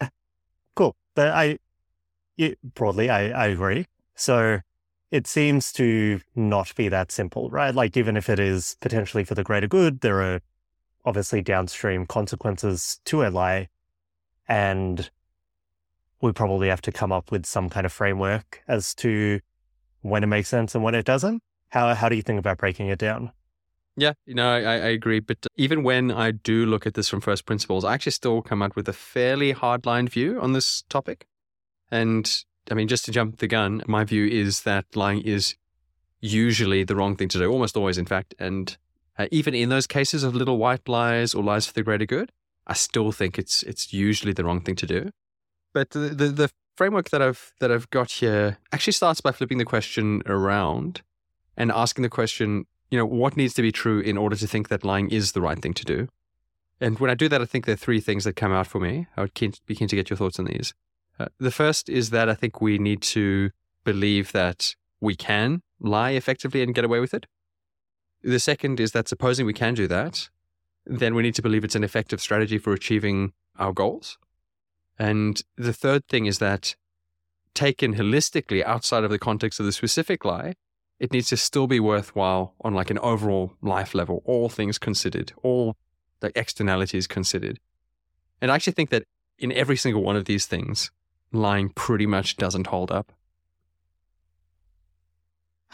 Cool, 0.74 0.94
but 1.14 1.28
I 1.28 1.58
yeah, 2.36 2.54
broadly 2.62 3.10
I, 3.10 3.28
I 3.30 3.46
agree. 3.46 3.86
So 4.14 4.60
it 5.10 5.26
seems 5.26 5.72
to 5.72 6.20
not 6.34 6.74
be 6.74 6.88
that 6.88 7.12
simple, 7.12 7.48
right? 7.50 7.74
Like, 7.74 7.96
even 7.96 8.16
if 8.16 8.28
it 8.28 8.38
is 8.38 8.76
potentially 8.80 9.24
for 9.24 9.34
the 9.34 9.44
greater 9.44 9.68
good, 9.68 10.00
there 10.00 10.20
are 10.22 10.40
obviously 11.04 11.42
downstream 11.42 12.06
consequences 12.06 13.00
to 13.04 13.22
a. 13.22 13.68
And 14.48 15.10
we 16.20 16.32
probably 16.32 16.68
have 16.68 16.82
to 16.82 16.92
come 16.92 17.12
up 17.12 17.30
with 17.30 17.46
some 17.46 17.68
kind 17.68 17.86
of 17.86 17.92
framework 17.92 18.62
as 18.68 18.94
to 18.96 19.40
when 20.02 20.22
it 20.22 20.26
makes 20.26 20.48
sense 20.48 20.74
and 20.74 20.82
when 20.82 20.94
it 20.94 21.04
doesn't. 21.04 21.42
How, 21.68 21.94
how 21.94 22.08
do 22.08 22.16
you 22.16 22.22
think 22.22 22.38
about 22.38 22.58
breaking 22.58 22.88
it 22.88 22.98
down? 22.98 23.32
Yeah, 23.96 24.12
you 24.26 24.34
know, 24.34 24.48
I, 24.48 24.60
I 24.60 24.88
agree. 24.88 25.20
But 25.20 25.46
even 25.56 25.82
when 25.82 26.10
I 26.10 26.30
do 26.30 26.66
look 26.66 26.86
at 26.86 26.94
this 26.94 27.08
from 27.08 27.20
first 27.20 27.46
principles, 27.46 27.84
I 27.84 27.94
actually 27.94 28.12
still 28.12 28.42
come 28.42 28.62
out 28.62 28.76
with 28.76 28.88
a 28.88 28.92
fairly 28.92 29.54
hardline 29.54 30.08
view 30.08 30.40
on 30.40 30.52
this 30.52 30.82
topic. 30.88 31.26
And 31.90 32.44
I 32.70 32.74
mean, 32.74 32.88
just 32.88 33.04
to 33.06 33.12
jump 33.12 33.38
the 33.38 33.46
gun, 33.46 33.82
my 33.86 34.04
view 34.04 34.26
is 34.26 34.62
that 34.62 34.84
lying 34.94 35.22
is 35.22 35.56
usually 36.20 36.84
the 36.84 36.96
wrong 36.96 37.16
thing 37.16 37.28
to 37.28 37.38
do, 37.38 37.50
almost 37.50 37.76
always, 37.76 37.98
in 37.98 38.06
fact. 38.06 38.34
And 38.38 38.76
uh, 39.18 39.26
even 39.30 39.54
in 39.54 39.68
those 39.68 39.86
cases 39.86 40.22
of 40.24 40.34
little 40.34 40.58
white 40.58 40.88
lies 40.88 41.34
or 41.34 41.42
lies 41.42 41.66
for 41.66 41.72
the 41.72 41.82
greater 41.82 42.06
good, 42.06 42.32
I 42.66 42.74
still 42.74 43.12
think 43.12 43.38
it's 43.38 43.62
it's 43.62 43.92
usually 43.92 44.32
the 44.32 44.44
wrong 44.44 44.60
thing 44.60 44.76
to 44.76 44.86
do. 44.86 45.10
But 45.72 45.90
the, 45.90 46.00
the, 46.00 46.28
the 46.28 46.50
framework 46.76 47.10
that 47.10 47.22
I've 47.22 47.52
that 47.60 47.70
I've 47.70 47.88
got 47.90 48.10
here 48.10 48.58
actually 48.72 48.94
starts 48.94 49.20
by 49.20 49.32
flipping 49.32 49.58
the 49.58 49.64
question 49.64 50.22
around 50.26 51.02
and 51.56 51.70
asking 51.70 52.02
the 52.02 52.08
question, 52.08 52.66
you 52.90 52.98
know, 52.98 53.06
what 53.06 53.36
needs 53.36 53.54
to 53.54 53.62
be 53.62 53.72
true 53.72 54.00
in 54.00 54.18
order 54.18 54.36
to 54.36 54.46
think 54.46 54.68
that 54.68 54.84
lying 54.84 55.10
is 55.10 55.32
the 55.32 55.40
right 55.40 55.60
thing 55.60 55.74
to 55.74 55.84
do? 55.84 56.08
And 56.80 56.98
when 56.98 57.10
I 57.10 57.14
do 57.14 57.28
that, 57.28 57.40
I 57.40 57.46
think 57.46 57.64
there 57.64 57.72
are 57.72 57.76
three 57.76 58.00
things 58.00 58.24
that 58.24 58.34
come 58.36 58.52
out 58.52 58.66
for 58.66 58.80
me. 58.80 59.06
I 59.16 59.22
would 59.22 59.34
keen, 59.34 59.54
be 59.64 59.74
keen 59.74 59.88
to 59.88 59.96
get 59.96 60.10
your 60.10 60.16
thoughts 60.16 60.38
on 60.38 60.44
these. 60.44 60.74
Uh, 61.18 61.26
the 61.38 61.50
first 61.50 61.88
is 61.88 62.10
that 62.10 62.28
I 62.28 62.34
think 62.34 62.60
we 62.60 62.78
need 62.78 63.02
to 63.02 63.50
believe 63.84 64.32
that 64.32 64.74
we 65.00 65.14
can 65.14 65.62
lie 65.80 66.10
effectively 66.10 66.62
and 66.62 66.74
get 66.74 66.84
away 66.84 67.00
with 67.00 67.14
it. 67.14 67.26
The 68.22 68.38
second 68.38 68.80
is 68.80 68.92
that 68.92 69.08
supposing 69.08 69.46
we 69.46 69.52
can 69.52 69.74
do 69.74 69.86
that, 69.86 70.28
then 70.84 71.14
we 71.14 71.22
need 71.22 71.34
to 71.36 71.42
believe 71.42 71.64
it's 71.64 71.74
an 71.74 71.84
effective 71.84 72.20
strategy 72.20 72.58
for 72.58 72.72
achieving 72.72 73.32
our 73.58 73.72
goals. 73.72 74.18
And 74.98 75.42
the 75.56 75.72
third 75.72 76.06
thing 76.08 76.26
is 76.26 76.38
that 76.38 76.74
taken 77.54 77.94
holistically 77.94 78.64
outside 78.64 79.04
of 79.04 79.10
the 79.10 79.18
context 79.18 79.60
of 79.60 79.66
the 79.66 79.72
specific 79.72 80.24
lie, 80.24 80.54
it 80.98 81.12
needs 81.12 81.28
to 81.28 81.36
still 81.36 81.66
be 81.66 81.80
worthwhile 81.80 82.54
on 82.60 82.74
like 82.74 82.90
an 82.90 82.98
overall 82.98 83.52
life 83.60 83.94
level, 83.94 84.22
all 84.24 84.48
things 84.48 84.78
considered, 84.78 85.32
all 85.42 85.76
the 86.20 86.32
externalities 86.38 87.06
considered. 87.06 87.58
And 88.40 88.50
I 88.50 88.54
actually 88.54 88.72
think 88.74 88.90
that 88.90 89.04
in 89.38 89.52
every 89.52 89.76
single 89.76 90.02
one 90.02 90.16
of 90.16 90.24
these 90.24 90.46
things, 90.46 90.90
lying 91.36 91.68
pretty 91.70 92.06
much 92.06 92.36
doesn't 92.36 92.68
hold 92.68 92.90
up. 92.90 93.12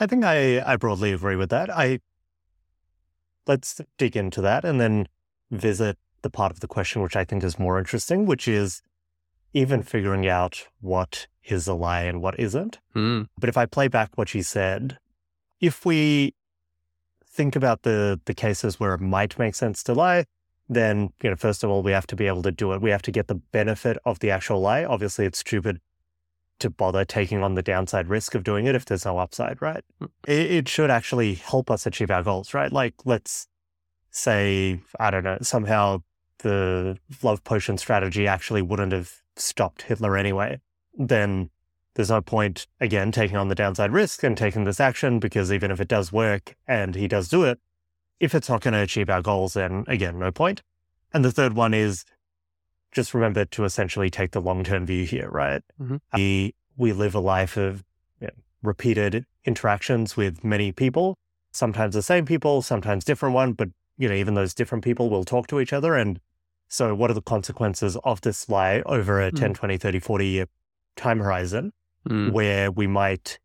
I 0.00 0.06
think 0.06 0.24
I, 0.24 0.60
I 0.60 0.76
broadly 0.76 1.12
agree 1.12 1.36
with 1.36 1.50
that. 1.50 1.70
I 1.70 2.00
let's 3.46 3.80
dig 3.98 4.16
into 4.16 4.40
that 4.40 4.64
and 4.64 4.80
then 4.80 5.06
visit 5.50 5.98
the 6.22 6.30
part 6.30 6.52
of 6.52 6.60
the 6.60 6.68
question 6.68 7.02
which 7.02 7.16
I 7.16 7.24
think 7.24 7.42
is 7.44 7.58
more 7.58 7.78
interesting, 7.78 8.26
which 8.26 8.46
is 8.48 8.82
even 9.52 9.82
figuring 9.82 10.26
out 10.26 10.66
what 10.80 11.26
is 11.44 11.66
a 11.66 11.74
lie 11.74 12.02
and 12.02 12.22
what 12.22 12.38
isn't. 12.38 12.78
Mm. 12.94 13.28
But 13.38 13.48
if 13.48 13.56
I 13.56 13.66
play 13.66 13.88
back 13.88 14.10
what 14.14 14.28
she 14.28 14.42
said, 14.42 14.98
if 15.60 15.84
we 15.84 16.34
think 17.26 17.56
about 17.56 17.82
the 17.82 18.20
the 18.26 18.34
cases 18.34 18.78
where 18.78 18.94
it 18.94 19.00
might 19.00 19.38
make 19.38 19.54
sense 19.54 19.82
to 19.84 19.94
lie, 19.94 20.24
then, 20.68 21.12
you 21.22 21.30
know, 21.30 21.36
first 21.36 21.64
of 21.64 21.70
all, 21.70 21.82
we 21.82 21.92
have 21.92 22.06
to 22.08 22.16
be 22.16 22.26
able 22.26 22.42
to 22.42 22.52
do 22.52 22.72
it. 22.72 22.80
We 22.80 22.90
have 22.90 23.02
to 23.02 23.10
get 23.10 23.28
the 23.28 23.34
benefit 23.34 23.98
of 24.04 24.20
the 24.20 24.30
actual 24.30 24.60
lie. 24.60 24.84
Obviously, 24.84 25.26
it's 25.26 25.38
stupid 25.38 25.80
to 26.58 26.70
bother 26.70 27.04
taking 27.04 27.42
on 27.42 27.54
the 27.54 27.62
downside 27.62 28.08
risk 28.08 28.34
of 28.34 28.44
doing 28.44 28.66
it 28.66 28.74
if 28.74 28.84
there's 28.84 29.04
no 29.04 29.18
upside, 29.18 29.60
right? 29.60 29.84
Hmm. 29.98 30.06
It, 30.26 30.50
it 30.50 30.68
should 30.68 30.90
actually 30.90 31.34
help 31.34 31.70
us 31.70 31.86
achieve 31.86 32.10
our 32.10 32.22
goals, 32.22 32.54
right? 32.54 32.72
Like, 32.72 32.94
let's 33.04 33.48
say, 34.10 34.80
I 35.00 35.10
don't 35.10 35.24
know, 35.24 35.38
somehow 35.42 36.02
the 36.38 36.98
love 37.22 37.42
potion 37.44 37.78
strategy 37.78 38.26
actually 38.26 38.62
wouldn't 38.62 38.92
have 38.92 39.22
stopped 39.36 39.82
Hitler 39.82 40.16
anyway. 40.16 40.60
Then 40.96 41.50
there's 41.94 42.10
no 42.10 42.20
point, 42.20 42.66
again, 42.80 43.12
taking 43.12 43.36
on 43.36 43.48
the 43.48 43.54
downside 43.54 43.92
risk 43.92 44.22
and 44.22 44.36
taking 44.36 44.64
this 44.64 44.80
action 44.80 45.18
because 45.18 45.52
even 45.52 45.70
if 45.70 45.80
it 45.80 45.88
does 45.88 46.12
work 46.12 46.56
and 46.66 46.94
he 46.94 47.08
does 47.08 47.28
do 47.28 47.44
it, 47.44 47.58
if 48.22 48.36
it's 48.36 48.48
not 48.48 48.60
going 48.60 48.72
to 48.72 48.80
achieve 48.80 49.10
our 49.10 49.20
goals, 49.20 49.54
then 49.54 49.84
again, 49.88 50.16
no 50.16 50.30
point. 50.30 50.62
And 51.12 51.24
the 51.24 51.32
third 51.32 51.54
one 51.54 51.74
is 51.74 52.04
just 52.92 53.14
remember 53.14 53.44
to 53.46 53.64
essentially 53.64 54.10
take 54.10 54.30
the 54.30 54.40
long 54.40 54.62
term 54.62 54.86
view 54.86 55.04
here, 55.04 55.28
right? 55.28 55.60
Mm-hmm. 55.80 55.96
We, 56.14 56.54
we 56.76 56.92
live 56.92 57.16
a 57.16 57.20
life 57.20 57.56
of 57.56 57.82
you 58.20 58.28
know, 58.28 58.32
repeated 58.62 59.26
interactions 59.44 60.16
with 60.16 60.44
many 60.44 60.70
people, 60.70 61.18
sometimes 61.50 61.96
the 61.96 62.02
same 62.02 62.24
people, 62.24 62.62
sometimes 62.62 63.04
different 63.04 63.34
one, 63.34 63.54
but 63.54 63.70
you 63.98 64.08
know, 64.08 64.14
even 64.14 64.34
those 64.34 64.54
different 64.54 64.84
people 64.84 65.10
will 65.10 65.24
talk 65.24 65.48
to 65.48 65.58
each 65.58 65.72
other. 65.72 65.96
And 65.96 66.20
so 66.68 66.94
what 66.94 67.10
are 67.10 67.14
the 67.14 67.22
consequences 67.22 67.96
of 68.04 68.20
this 68.20 68.48
lie 68.48 68.82
over 68.86 69.20
a 69.20 69.32
mm. 69.32 69.38
10, 69.38 69.54
20, 69.54 69.76
30, 69.78 69.98
40 69.98 70.26
year 70.26 70.46
time 70.94 71.18
horizon 71.18 71.72
mm. 72.08 72.30
where 72.30 72.70
we 72.70 72.86
might, 72.86 73.40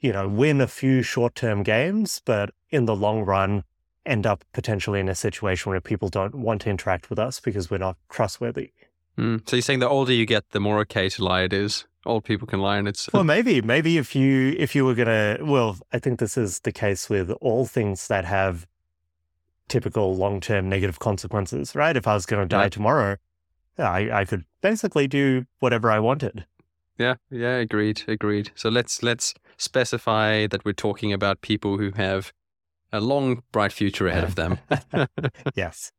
you 0.00 0.12
know, 0.12 0.26
win 0.26 0.60
a 0.60 0.66
few 0.66 1.00
short 1.00 1.36
term 1.36 1.62
games, 1.62 2.20
but 2.24 2.50
in 2.70 2.86
the 2.86 2.96
long 2.96 3.20
run, 3.20 3.62
end 4.08 4.26
up 4.26 4.44
potentially 4.52 5.00
in 5.00 5.08
a 5.08 5.14
situation 5.14 5.70
where 5.70 5.80
people 5.80 6.08
don't 6.08 6.34
want 6.34 6.62
to 6.62 6.70
interact 6.70 7.10
with 7.10 7.18
us 7.18 7.40
because 7.40 7.70
we're 7.70 7.78
not 7.78 7.96
trustworthy. 8.08 8.72
Mm. 9.16 9.48
So 9.48 9.56
you're 9.56 9.62
saying 9.62 9.80
the 9.80 9.88
older 9.88 10.12
you 10.12 10.26
get, 10.26 10.50
the 10.50 10.60
more 10.60 10.78
okay 10.80 11.08
to 11.08 11.24
lie 11.24 11.42
it 11.42 11.52
is. 11.52 11.86
Old 12.06 12.24
people 12.24 12.46
can 12.46 12.60
lie, 12.60 12.78
and 12.78 12.88
it's 12.88 13.12
well, 13.12 13.24
maybe, 13.24 13.60
maybe 13.60 13.98
if 13.98 14.14
you 14.16 14.54
if 14.56 14.74
you 14.74 14.84
were 14.84 14.94
gonna, 14.94 15.38
well, 15.42 15.76
I 15.92 15.98
think 15.98 16.20
this 16.20 16.38
is 16.38 16.60
the 16.60 16.72
case 16.72 17.10
with 17.10 17.30
all 17.40 17.66
things 17.66 18.08
that 18.08 18.24
have 18.24 18.66
typical 19.68 20.16
long 20.16 20.40
term 20.40 20.68
negative 20.68 21.00
consequences, 21.00 21.74
right? 21.74 21.96
If 21.96 22.06
I 22.06 22.14
was 22.14 22.24
going 22.24 22.42
to 22.42 22.48
die 22.48 22.64
yeah. 22.64 22.68
tomorrow, 22.68 23.16
I 23.76 24.10
I 24.10 24.24
could 24.24 24.44
basically 24.62 25.06
do 25.06 25.44
whatever 25.58 25.90
I 25.90 25.98
wanted. 25.98 26.46
Yeah, 26.98 27.16
yeah, 27.30 27.56
agreed, 27.56 28.02
agreed. 28.08 28.52
So 28.54 28.68
let's 28.68 29.02
let's 29.02 29.34
specify 29.56 30.46
that 30.46 30.64
we're 30.64 30.72
talking 30.72 31.12
about 31.12 31.42
people 31.42 31.78
who 31.78 31.92
have 31.92 32.32
a 32.92 33.00
long, 33.00 33.42
bright 33.52 33.72
future 33.72 34.06
ahead 34.06 34.24
of 34.24 34.34
them. 34.34 34.58
yes. 35.54 35.92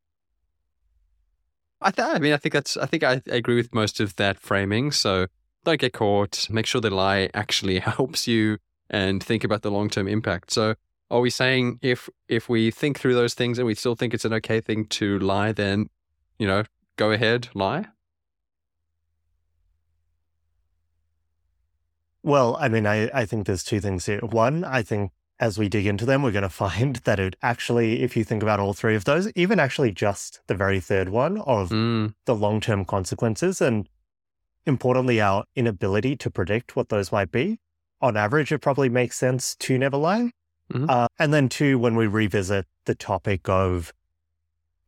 I, 1.82 1.92
th- 1.92 2.08
I 2.08 2.20
mean, 2.20 2.34
I 2.34 2.38
think 2.38 2.54
that's. 2.54 2.76
I 2.78 2.86
think 2.86 3.04
I, 3.04 3.22
I 3.32 3.36
agree 3.36 3.56
with 3.56 3.74
most 3.74 4.00
of 4.00 4.16
that 4.18 4.40
framing. 4.40 4.92
So 4.92 5.28
don't 5.64 5.80
get 5.80 5.94
caught. 5.94 6.50
Make 6.50 6.66
sure 6.66 6.82
the 6.82 6.90
lie 6.90 7.30
actually 7.34 7.80
helps 7.80 8.28
you, 8.28 8.58
and 8.90 9.24
think 9.24 9.44
about 9.44 9.62
the 9.62 9.72
long 9.72 9.90
term 9.90 10.08
impact. 10.08 10.52
So, 10.52 10.76
are 11.10 11.22
we 11.22 11.30
saying 11.30 11.80
if 11.82 12.10
if 12.28 12.50
we 12.50 12.72
think 12.72 13.00
through 13.00 13.16
those 13.16 13.34
things 13.34 13.58
and 13.58 13.66
we 13.66 13.76
still 13.76 13.96
think 13.96 14.14
it's 14.14 14.26
an 14.26 14.34
okay 14.34 14.60
thing 14.60 14.86
to 14.88 15.20
lie, 15.20 15.54
then 15.54 15.90
you 16.38 16.48
know, 16.48 16.64
go 16.98 17.12
ahead, 17.12 17.50
lie? 17.54 17.86
Well, 22.22 22.58
I 22.60 22.68
mean, 22.68 22.86
I, 22.86 23.10
I 23.14 23.26
think 23.26 23.48
there's 23.48 23.64
two 23.64 23.80
things 23.80 24.06
here. 24.06 24.20
One, 24.20 24.66
I 24.66 24.84
think 24.84 25.12
as 25.40 25.58
we 25.58 25.70
dig 25.70 25.86
into 25.86 26.06
them, 26.06 26.22
we're 26.22 26.32
going 26.32 26.44
to 26.44 26.50
find 26.50 26.98
that 26.98 27.20
it 27.20 27.36
actually, 27.42 28.02
if 28.04 28.16
you 28.18 28.24
think 28.24 28.44
about 28.44 28.60
all 28.60 28.74
three 28.74 28.96
of 28.96 29.06
those, 29.06 29.32
even 29.36 29.60
actually 29.60 29.92
just 29.92 30.42
the 30.48 30.56
very 30.56 30.80
third 30.80 31.10
one 31.10 31.38
of 31.40 31.70
Mm. 31.70 32.14
the 32.26 32.36
long 32.36 32.60
term 32.62 32.86
consequences 32.86 33.62
and 33.62 33.88
importantly, 34.66 35.20
our 35.22 35.46
inability 35.56 36.16
to 36.18 36.30
predict 36.30 36.76
what 36.76 36.90
those 36.90 37.12
might 37.12 37.32
be, 37.32 37.60
on 38.02 38.16
average, 38.16 38.52
it 38.52 38.60
probably 38.60 38.90
makes 38.90 39.18
sense 39.18 39.56
to 39.56 39.78
never 39.78 39.98
lie. 39.98 40.32
Mhm. 40.72 40.88
Uh, 40.90 41.08
and 41.18 41.34
then, 41.34 41.50
two, 41.50 41.80
when 41.80 41.96
we 41.96 42.06
revisit 42.06 42.66
the 42.86 42.94
topic 42.94 43.50
of, 43.50 43.92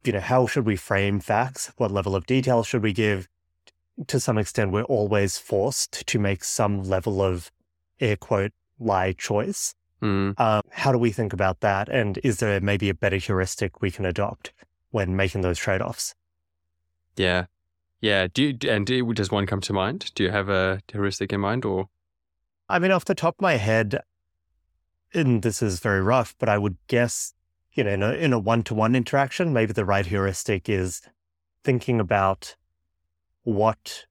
you 0.04 0.12
know, 0.14 0.20
how 0.20 0.46
should 0.46 0.66
we 0.66 0.76
frame 0.76 1.20
facts? 1.20 1.72
What 1.78 1.92
level 1.92 2.16
of 2.16 2.26
detail 2.26 2.64
should 2.64 2.84
we 2.84 2.94
give? 2.94 3.28
To 4.08 4.20
some 4.20 4.38
extent, 4.38 4.72
we're 4.72 4.84
always 4.84 5.38
forced 5.38 6.06
to 6.08 6.20
make 6.20 6.44
some 6.44 6.84
level 6.84 7.22
of 7.22 7.52
air 8.00 8.16
quote 8.16 8.52
lie 8.80 9.14
choice. 9.14 9.74
Mm. 10.02 10.40
Um, 10.40 10.62
how 10.72 10.92
do 10.92 10.98
we 10.98 11.12
think 11.12 11.34
about 11.34 11.60
that? 11.60 11.90
And 11.90 12.20
is 12.24 12.40
there 12.40 12.60
maybe 12.60 12.90
a 12.90 12.94
better 12.94 13.18
heuristic 13.18 13.82
we 13.82 13.92
can 13.92 14.06
adopt 14.06 14.52
when 14.90 15.16
making 15.16 15.42
those 15.42 15.60
trade 15.60 15.82
offs? 15.82 16.16
Yeah. 17.16 17.46
Yeah. 18.02 18.28
Do 18.34 18.44
you, 18.44 18.58
and 18.70 18.86
do, 18.86 19.14
does 19.14 19.32
one 19.32 19.46
come 19.46 19.62
to 19.62 19.74
mind? 19.74 20.12
Do 20.16 20.24
you 20.24 20.32
have 20.32 20.50
a 20.50 20.82
heuristic 20.92 21.32
in 21.32 21.40
mind 21.40 21.66
or? 21.66 21.90
I 22.68 22.80
mean, 22.80 22.92
off 22.92 23.06
the 23.06 23.16
top 23.16 23.36
of 23.36 23.42
my 23.42 23.56
head, 23.58 24.00
and 25.14 25.42
this 25.42 25.62
is 25.62 25.80
very 25.80 26.02
rough, 26.02 26.36
but 26.40 26.50
I 26.50 26.58
would 26.58 26.78
guess, 26.88 27.34
you 27.74 27.84
know, 27.84 27.92
in 27.92 28.02
a, 28.02 28.12
in 28.14 28.34
a 28.34 28.40
one-to-one 28.40 28.96
interaction, 28.96 29.54
maybe 29.54 29.74
the 29.74 29.86
right 29.86 30.06
heuristic 30.06 30.70
is 30.70 31.02
thinking 31.64 32.00
about 32.00 32.56
what 33.44 34.06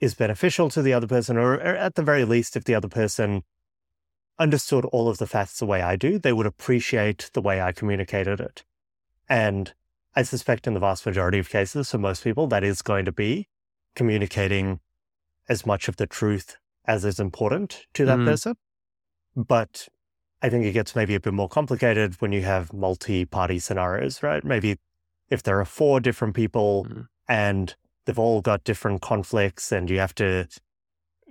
is 0.00 0.14
beneficial 0.14 0.68
to 0.70 0.82
the 0.82 0.92
other 0.92 1.06
person, 1.06 1.36
or, 1.36 1.54
or 1.54 1.76
at 1.76 1.94
the 1.94 2.02
very 2.02 2.24
least, 2.24 2.56
if 2.56 2.64
the 2.64 2.74
other 2.74 2.88
person 2.88 3.42
understood 4.38 4.84
all 4.86 5.08
of 5.08 5.18
the 5.18 5.26
facts 5.26 5.58
the 5.58 5.66
way 5.66 5.82
I 5.82 5.96
do, 5.96 6.18
they 6.18 6.32
would 6.32 6.46
appreciate 6.46 7.30
the 7.32 7.40
way 7.40 7.60
I 7.60 7.72
communicated 7.72 8.40
it. 8.40 8.64
And 9.28 9.72
I 10.14 10.22
suspect 10.22 10.66
in 10.66 10.74
the 10.74 10.80
vast 10.80 11.04
majority 11.06 11.38
of 11.38 11.48
cases, 11.50 11.90
for 11.90 11.98
most 11.98 12.24
people, 12.24 12.46
that 12.48 12.64
is 12.64 12.82
going 12.82 13.04
to 13.04 13.12
be 13.12 13.48
communicating 13.94 14.80
as 15.48 15.66
much 15.66 15.88
of 15.88 15.96
the 15.96 16.06
truth 16.06 16.56
as 16.86 17.04
is 17.04 17.18
important 17.18 17.86
to 17.94 18.04
that 18.04 18.18
Mhm. 18.18 18.24
person. 18.26 18.54
But 19.34 19.88
I 20.42 20.48
think 20.50 20.64
it 20.64 20.72
gets 20.72 20.94
maybe 20.94 21.14
a 21.14 21.20
bit 21.20 21.32
more 21.34 21.48
complicated 21.48 22.20
when 22.20 22.32
you 22.32 22.42
have 22.42 22.72
multi 22.72 23.24
party 23.24 23.58
scenarios, 23.58 24.22
right? 24.22 24.44
Maybe 24.44 24.78
if 25.28 25.42
there 25.42 25.58
are 25.60 25.64
four 25.64 26.00
different 26.00 26.34
people 26.34 26.84
Mhm. 26.84 27.08
and 27.28 27.76
they've 28.04 28.18
all 28.18 28.40
got 28.40 28.64
different 28.64 29.02
conflicts 29.02 29.72
and 29.72 29.90
you 29.90 29.98
have 29.98 30.14
to, 30.16 30.48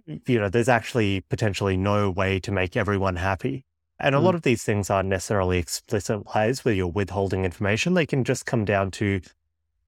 you 0.05 0.39
know, 0.39 0.49
there's 0.49 0.69
actually 0.69 1.21
potentially 1.21 1.77
no 1.77 2.09
way 2.09 2.39
to 2.39 2.51
make 2.51 2.77
everyone 2.77 3.15
happy. 3.17 3.65
And 3.99 4.13
a 4.13 4.19
Mm. 4.19 4.23
lot 4.23 4.35
of 4.35 4.41
these 4.41 4.63
things 4.63 4.89
aren't 4.89 5.09
necessarily 5.09 5.57
explicit 5.57 6.25
lies 6.35 6.65
where 6.65 6.73
you're 6.73 6.87
withholding 6.87 7.45
information. 7.45 7.93
They 7.93 8.05
can 8.05 8.23
just 8.23 8.45
come 8.45 8.65
down 8.65 8.91
to, 8.91 9.21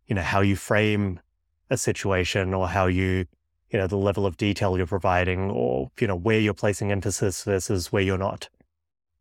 you 0.08 0.16
know, 0.16 0.22
how 0.22 0.42
you 0.42 0.56
frame 0.56 1.20
a 1.70 1.78
situation 1.78 2.54
or 2.54 2.70
how 2.70 2.88
you, 2.88 3.26
you 3.70 3.78
know, 3.78 3.88
the 3.88 3.98
level 3.98 4.26
of 4.26 4.38
detail 4.38 4.78
you're 4.78 4.88
providing 4.88 5.52
or, 5.52 5.92
you 6.00 6.08
know, 6.08 6.16
where 6.16 6.40
you're 6.40 6.54
placing 6.54 6.92
emphasis 6.92 7.44
versus 7.44 7.92
where 7.92 8.02
you're 8.02 8.18
not. 8.18 8.48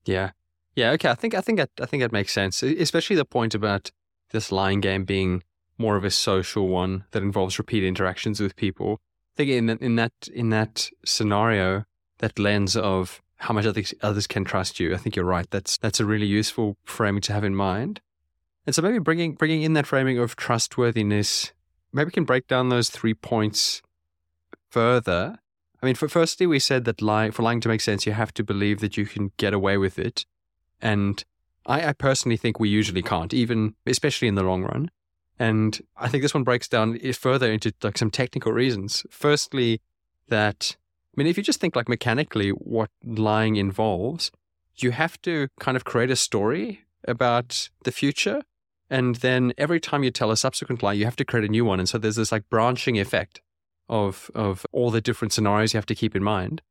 Yeah. 0.05 0.31
Yeah. 0.76 0.93
Okay. 0.93 1.09
I 1.09 1.15
think, 1.15 1.35
I 1.35 1.41
think 1.41 1.59
that, 1.59 1.71
I 1.81 1.87
think 1.87 2.03
that 2.03 2.12
makes 2.12 2.33
sense, 2.33 2.62
especially 2.62 3.17
the 3.17 3.25
point 3.25 3.55
about 3.55 3.91
this 4.31 4.53
lying 4.53 4.81
game 4.81 5.05
being 5.05 5.43
more 5.79 5.97
of 5.97 6.05
a 6.05 6.11
social 6.11 6.69
one 6.69 7.05
that 7.11 7.23
involves 7.23 7.59
repeated 7.59 7.88
interactions 7.88 8.41
with 8.41 8.55
people. 8.57 9.00
Think 9.37 9.50
in 9.50 9.66
that, 9.66 9.81
in 9.83 9.97
that, 9.97 10.12
in 10.33 10.50
that 10.50 10.90
scenario, 11.05 11.85
that 12.19 12.38
lens 12.38 12.76
of 12.76 13.21
how 13.37 13.52
much 13.52 13.66
others, 13.66 13.93
others 14.02 14.26
can 14.26 14.45
trust 14.45 14.81
you, 14.81 14.95
I 14.95 14.97
think 14.97 15.14
you're 15.14 15.25
right. 15.25 15.47
That's, 15.50 15.76
that's 15.76 16.00
a 16.00 16.07
really 16.07 16.26
useful 16.26 16.76
framing 16.85 17.21
to 17.23 17.35
have 17.35 17.45
in 17.45 17.55
mind. 17.55 18.00
And 18.64 18.75
so 18.75 18.83
maybe 18.83 18.99
bringing, 18.99 19.35
bringing 19.35 19.62
in 19.62 19.75
that 19.75 19.87
framing 19.87 20.19
of 20.19 20.37
trustworthiness, 20.37 21.52
maybe 21.93 22.07
we 22.07 22.12
can 22.12 22.25
break 22.25 22.49
down 22.49 22.71
those 22.71 22.88
three 22.88 23.14
points 23.14 23.83
further. 24.71 25.38
I 25.83 25.87
mean, 25.87 25.95
for 25.95 26.09
firstly, 26.09 26.47
we 26.47 26.59
said 26.59 26.85
that 26.87 27.02
lie, 27.02 27.31
for 27.31 27.43
lying 27.43 27.61
to 27.61 27.69
make 27.69 27.83
sense, 27.83 28.07
you 28.07 28.12
have 28.12 28.33
to 28.35 28.43
believe 28.43 28.81
that 28.81 28.97
you 28.97 29.05
can 29.05 29.33
get 29.37 29.52
away 29.52 29.76
with 29.76 29.99
it. 29.99 30.25
And 30.81 31.23
I, 31.66 31.88
I 31.88 31.93
personally 31.93 32.38
think 32.38 32.59
we 32.59 32.71
usually 32.71 33.02
can't, 33.02 33.35
even 33.35 33.75
especially 33.87 34.28
in 34.28 34.35
the 34.35 34.43
long 34.43 34.62
run. 34.62 34.90
And 35.38 35.81
I 35.97 36.09
think 36.09 36.23
this 36.23 36.35
one 36.35 36.45
breaks 36.45 36.69
down 36.69 36.99
further 37.12 37.50
into 37.50 37.73
like 37.83 37.99
some 37.99 38.11
technical 38.11 38.52
reasons. 38.52 39.05
Firstly, 39.11 39.81
that 40.28 40.76
I 41.14 41.21
mean, 41.21 41.26
if 41.26 41.37
you 41.37 41.43
just 41.43 41.61
think 41.61 41.76
like 41.76 41.88
mechanically 41.88 42.50
what 42.50 42.90
lying 43.05 43.57
involves, 43.57 44.31
you 44.76 44.90
have 44.90 45.21
to 45.23 45.49
kind 45.61 45.76
of 45.76 45.85
create 45.85 46.11
a 46.11 46.16
story 46.16 46.85
about 47.07 47.71
the 47.85 47.93
future. 47.93 48.43
And 48.90 49.16
then 49.16 49.52
every 49.59 49.81
time 49.81 50.05
you 50.05 50.11
tell 50.11 50.31
a 50.31 50.37
subsequent 50.37 50.83
lie, 50.83 50.93
you 50.93 51.05
have 51.05 51.16
to 51.16 51.25
create 51.25 51.45
a 51.45 51.50
new 51.50 51.64
one. 51.64 51.81
And 51.81 51.88
so 51.88 51.99
there's 51.99 52.16
this 52.16 52.33
like 52.33 52.49
branching 52.50 52.99
effect 52.99 53.40
of 53.88 54.31
of 54.35 54.66
all 54.73 54.90
the 54.90 55.00
different 55.00 55.33
scenarios 55.33 55.73
you 55.73 55.78
have 55.78 55.87
to 55.87 55.95
keep 55.95 56.16
in 56.16 56.23
mind. 56.23 56.62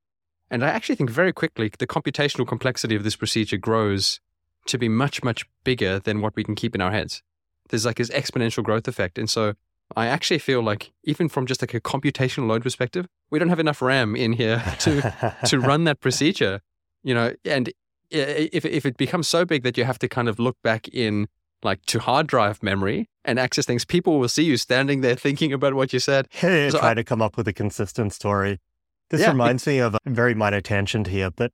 And 0.51 0.63
I 0.63 0.69
actually 0.69 0.95
think 0.95 1.09
very 1.09 1.33
quickly 1.33 1.71
the 1.77 1.87
computational 1.87 2.47
complexity 2.47 2.95
of 2.95 3.03
this 3.03 3.15
procedure 3.15 3.57
grows 3.57 4.19
to 4.67 4.77
be 4.77 4.89
much, 4.89 5.23
much 5.23 5.45
bigger 5.63 5.99
than 5.99 6.21
what 6.21 6.35
we 6.35 6.43
can 6.43 6.55
keep 6.55 6.75
in 6.75 6.81
our 6.81 6.91
heads. 6.91 7.23
There's 7.69 7.85
like 7.85 7.97
this 7.97 8.09
exponential 8.11 8.63
growth 8.63 8.87
effect. 8.87 9.17
And 9.17 9.29
so 9.29 9.53
I 9.95 10.07
actually 10.07 10.39
feel 10.39 10.61
like 10.61 10.91
even 11.03 11.29
from 11.29 11.45
just 11.45 11.61
like 11.61 11.73
a 11.73 11.81
computational 11.81 12.47
load 12.47 12.63
perspective, 12.63 13.07
we 13.31 13.39
don't 13.39 13.49
have 13.49 13.59
enough 13.59 13.81
RAM 13.81 14.15
in 14.15 14.33
here 14.33 14.63
to 14.79 15.35
to 15.45 15.59
run 15.59 15.83
that 15.85 15.99
procedure. 15.99 16.61
You 17.03 17.13
know, 17.13 17.33
and 17.45 17.71
if 18.11 18.65
if 18.65 18.85
it 18.85 18.97
becomes 18.97 19.27
so 19.27 19.45
big 19.45 19.63
that 19.63 19.77
you 19.77 19.83
have 19.85 19.99
to 19.99 20.07
kind 20.07 20.27
of 20.29 20.39
look 20.39 20.57
back 20.63 20.87
in 20.89 21.27
like 21.63 21.83
to 21.87 21.99
hard 21.99 22.27
drive 22.27 22.61
memory 22.61 23.09
and 23.23 23.39
access 23.39 23.65
things, 23.65 23.85
people 23.85 24.19
will 24.19 24.29
see 24.29 24.43
you 24.43 24.57
standing 24.57 25.01
there 25.01 25.15
thinking 25.15 25.51
about 25.53 25.73
what 25.73 25.91
you 25.93 25.99
said. 25.99 26.27
Yeah, 26.43 26.69
So 26.69 26.79
try 26.79 26.91
I- 26.91 26.93
to 26.95 27.03
come 27.03 27.21
up 27.21 27.37
with 27.37 27.47
a 27.47 27.53
consistent 27.53 28.13
story. 28.13 28.59
This 29.09 29.21
Yeah, 29.21 29.27
it- 29.27 29.31
reminds 29.31 29.65
me 29.67 29.79
of 29.79 29.95
a 29.95 29.99
very 30.05 30.35
minor 30.35 30.61
tangent 30.61 31.07
here, 31.07 31.31
but 31.31 31.51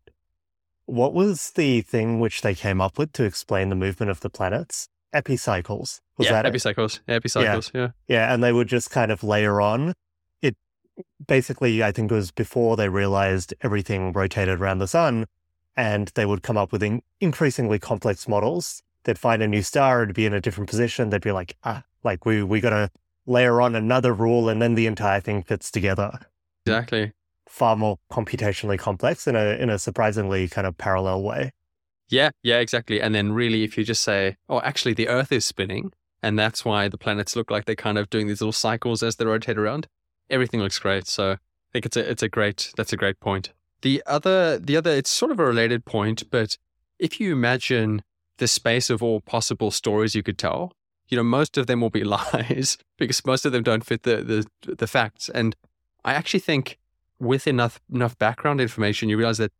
what 0.86 1.14
was 1.14 1.52
the 1.52 1.82
thing 1.82 2.20
which 2.20 2.42
they 2.42 2.56
came 2.56 2.82
up 2.82 2.98
with 2.98 3.14
to 3.14 3.24
explain 3.24 3.70
the 3.70 3.76
movement 3.76 4.10
of 4.10 4.20
the 4.20 4.30
planets? 4.30 4.90
Epicycles. 5.14 6.02
Was 6.18 6.28
yeah, 6.28 6.34
that 6.34 6.46
it? 6.46 6.50
epicycles. 6.50 7.02
Epicycles. 7.08 7.72
Yeah. 7.74 7.90
Yeah, 8.08 8.34
and 8.34 8.44
they 8.44 8.54
would 8.54 8.68
just 8.68 8.92
kind 8.92 9.12
of 9.12 9.24
layer 9.24 9.60
on. 9.60 9.94
It 10.42 10.56
basically, 11.26 11.84
I 11.84 11.92
think 11.92 12.12
it 12.12 12.16
was 12.16 12.32
before 12.32 12.78
they 12.78 12.90
realized 12.90 13.54
everything 13.62 14.14
rotated 14.14 14.60
around 14.60 14.80
the 14.80 14.88
sun, 14.88 15.26
and 15.76 16.12
they 16.16 16.26
would 16.26 16.44
come 16.44 16.58
up 16.58 16.72
with 16.72 16.84
in- 16.84 17.02
increasingly 17.20 17.80
complex 17.80 18.28
models. 18.28 18.84
They'd 19.04 19.18
find 19.20 19.42
a 19.42 19.48
new 19.48 19.64
star, 19.64 20.04
it'd 20.04 20.16
be 20.16 20.26
in 20.26 20.34
a 20.34 20.42
different 20.42 20.70
position. 20.70 21.10
They'd 21.10 21.22
be 21.22 21.32
like, 21.32 21.58
ah, 21.64 21.84
like 22.04 22.26
we 22.26 22.44
we 22.44 22.62
got 22.62 22.70
to 22.70 22.92
layer 23.26 23.62
on 23.62 23.76
another 23.76 24.14
rule, 24.14 24.48
and 24.50 24.62
then 24.62 24.76
the 24.76 24.88
entire 24.88 25.20
thing 25.20 25.44
fits 25.44 25.72
together. 25.72 26.20
Exactly. 26.66 27.14
Far 27.50 27.76
more 27.76 27.98
computationally 28.12 28.78
complex 28.78 29.28
in 29.28 29.36
a 29.36 29.58
in 29.58 29.70
a 29.70 29.80
surprisingly 29.80 30.48
kind 30.48 30.68
of 30.68 30.78
parallel 30.78 31.24
way. 31.24 31.52
Yeah, 32.12 32.32
yeah, 32.44 32.60
exactly. 32.60 33.02
And 33.02 33.16
then 33.16 33.32
really 33.32 33.64
if 33.64 33.78
you 33.78 33.84
just 33.86 34.04
say, 34.04 34.36
oh, 34.50 34.60
actually 34.62 34.94
the 34.94 35.08
Earth 35.08 35.32
is 35.32 35.46
spinning, 35.46 35.94
and 36.22 36.38
that's 36.38 36.64
why 36.66 36.88
the 36.88 36.98
planets 36.98 37.36
look 37.36 37.50
like 37.50 37.66
they're 37.66 37.76
kind 37.76 37.98
of 37.98 38.10
doing 38.10 38.28
these 38.28 38.42
little 38.42 38.52
cycles 38.52 39.02
as 39.02 39.16
they 39.16 39.26
rotate 39.26 39.58
around, 39.58 39.88
everything 40.30 40.60
looks 40.60 40.78
great. 40.78 41.08
So 41.08 41.32
I 41.32 41.38
think 41.72 41.86
it's 41.86 41.98
a 41.98 42.10
it's 42.10 42.22
a 42.22 42.30
great 42.30 42.74
that's 42.76 42.94
a 42.94 42.98
great 42.98 43.20
point. 43.22 43.54
The 43.82 44.04
other 44.06 44.60
the 44.60 44.76
other 44.76 44.92
it's 44.92 45.10
sort 45.10 45.32
of 45.32 45.40
a 45.40 45.46
related 45.46 45.86
point, 45.86 46.30
but 46.30 46.58
if 47.00 47.20
you 47.20 47.32
imagine 47.32 48.04
the 48.38 48.48
space 48.48 48.90
of 48.90 49.02
all 49.02 49.22
possible 49.22 49.72
stories 49.72 50.14
you 50.14 50.22
could 50.22 50.38
tell, 50.38 50.74
you 51.08 51.16
know, 51.16 51.24
most 51.24 51.58
of 51.58 51.68
them 51.68 51.80
will 51.80 51.90
be 51.90 52.04
lies 52.18 52.78
because 52.98 53.26
most 53.26 53.46
of 53.46 53.54
them 53.54 53.64
don't 53.64 53.86
fit 53.86 54.04
the 54.04 54.46
the, 54.62 54.76
the 54.76 54.88
facts. 54.88 55.30
And 55.30 55.56
I 56.04 56.14
actually 56.14 56.42
think 56.42 56.78
with 57.20 57.48
enough 57.48 57.80
enough 57.92 58.18
background 58.18 58.60
information, 58.60 59.08
you 59.08 59.18
realize 59.18 59.38
that 59.38 59.54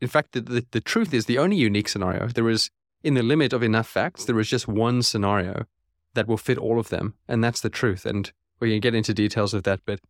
in 0.00 0.08
fact, 0.08 0.32
the, 0.32 0.40
the, 0.40 0.66
the 0.70 0.80
truth 0.80 1.14
is 1.14 1.26
the 1.26 1.38
only 1.38 1.56
unique 1.56 1.88
scenario. 1.88 2.28
There 2.28 2.48
is, 2.48 2.70
in 3.02 3.14
the 3.14 3.22
limit 3.22 3.52
of 3.52 3.62
enough 3.62 3.88
facts, 3.88 4.24
there 4.24 4.38
is 4.38 4.48
just 4.48 4.68
one 4.68 5.02
scenario 5.02 5.66
that 6.14 6.26
will 6.26 6.36
fit 6.36 6.58
all 6.58 6.78
of 6.78 6.88
them. 6.88 7.14
And 7.28 7.42
that's 7.42 7.60
the 7.60 7.70
truth. 7.70 8.04
And 8.04 8.30
we 8.60 8.70
can 8.70 8.80
get 8.80 8.94
into 8.94 9.14
details 9.14 9.54
of 9.54 9.62
that. 9.64 9.80
But 9.86 10.00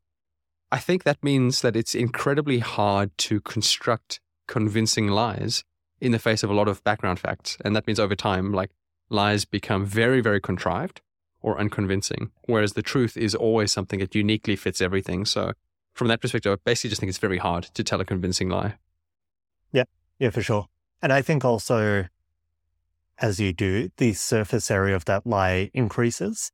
I 0.73 0.79
think 0.79 1.05
that 1.05 1.23
means 1.23 1.61
that 1.61 1.77
it's 1.77 1.95
incredibly 1.95 2.59
hard 2.59 3.17
to 3.19 3.41
construct 3.41 4.21
convincing 4.47 5.09
lies 5.09 5.65
in 6.01 6.13
the 6.13 6.19
face 6.19 6.43
of 6.43 6.51
a 6.51 6.55
lot 6.55 6.69
of 6.69 6.83
background 6.85 7.19
facts. 7.19 7.57
And 7.65 7.75
that 7.75 7.87
means 7.87 8.01
over 8.01 8.15
time, 8.15 8.53
like 8.53 8.71
lies 9.09 9.45
become 9.45 9.87
very, 9.87 10.21
very 10.21 10.41
contrived 10.41 11.01
or 11.41 11.59
unconvincing, 11.61 12.33
whereas 12.47 12.73
the 12.73 12.83
truth 12.83 13.17
is 13.17 13.35
always 13.35 13.71
something 13.71 14.01
that 14.01 14.15
uniquely 14.15 14.57
fits 14.57 14.81
everything. 14.81 15.25
So, 15.25 15.53
from 15.95 16.09
that 16.09 16.21
perspective, 16.21 16.53
I 16.53 16.57
basically 16.65 16.91
just 16.91 17.01
think 17.01 17.09
it's 17.09 17.19
very 17.19 17.39
hard 17.39 17.65
to 17.65 17.85
tell 17.85 18.01
a 18.01 18.05
convincing 18.05 18.49
lie. 18.49 18.75
Yeah, 19.77 19.85
Yeah, 20.19 20.31
for 20.31 20.43
sure. 20.43 20.67
And 21.03 21.13
I 21.13 21.21
think 21.23 21.45
also, 21.45 22.07
as 23.19 23.39
you 23.39 23.53
do, 23.53 23.91
the 23.99 24.15
surface 24.15 24.71
area 24.71 24.97
of 24.97 25.05
that 25.05 25.27
lie 25.27 25.71
increases. 25.75 26.51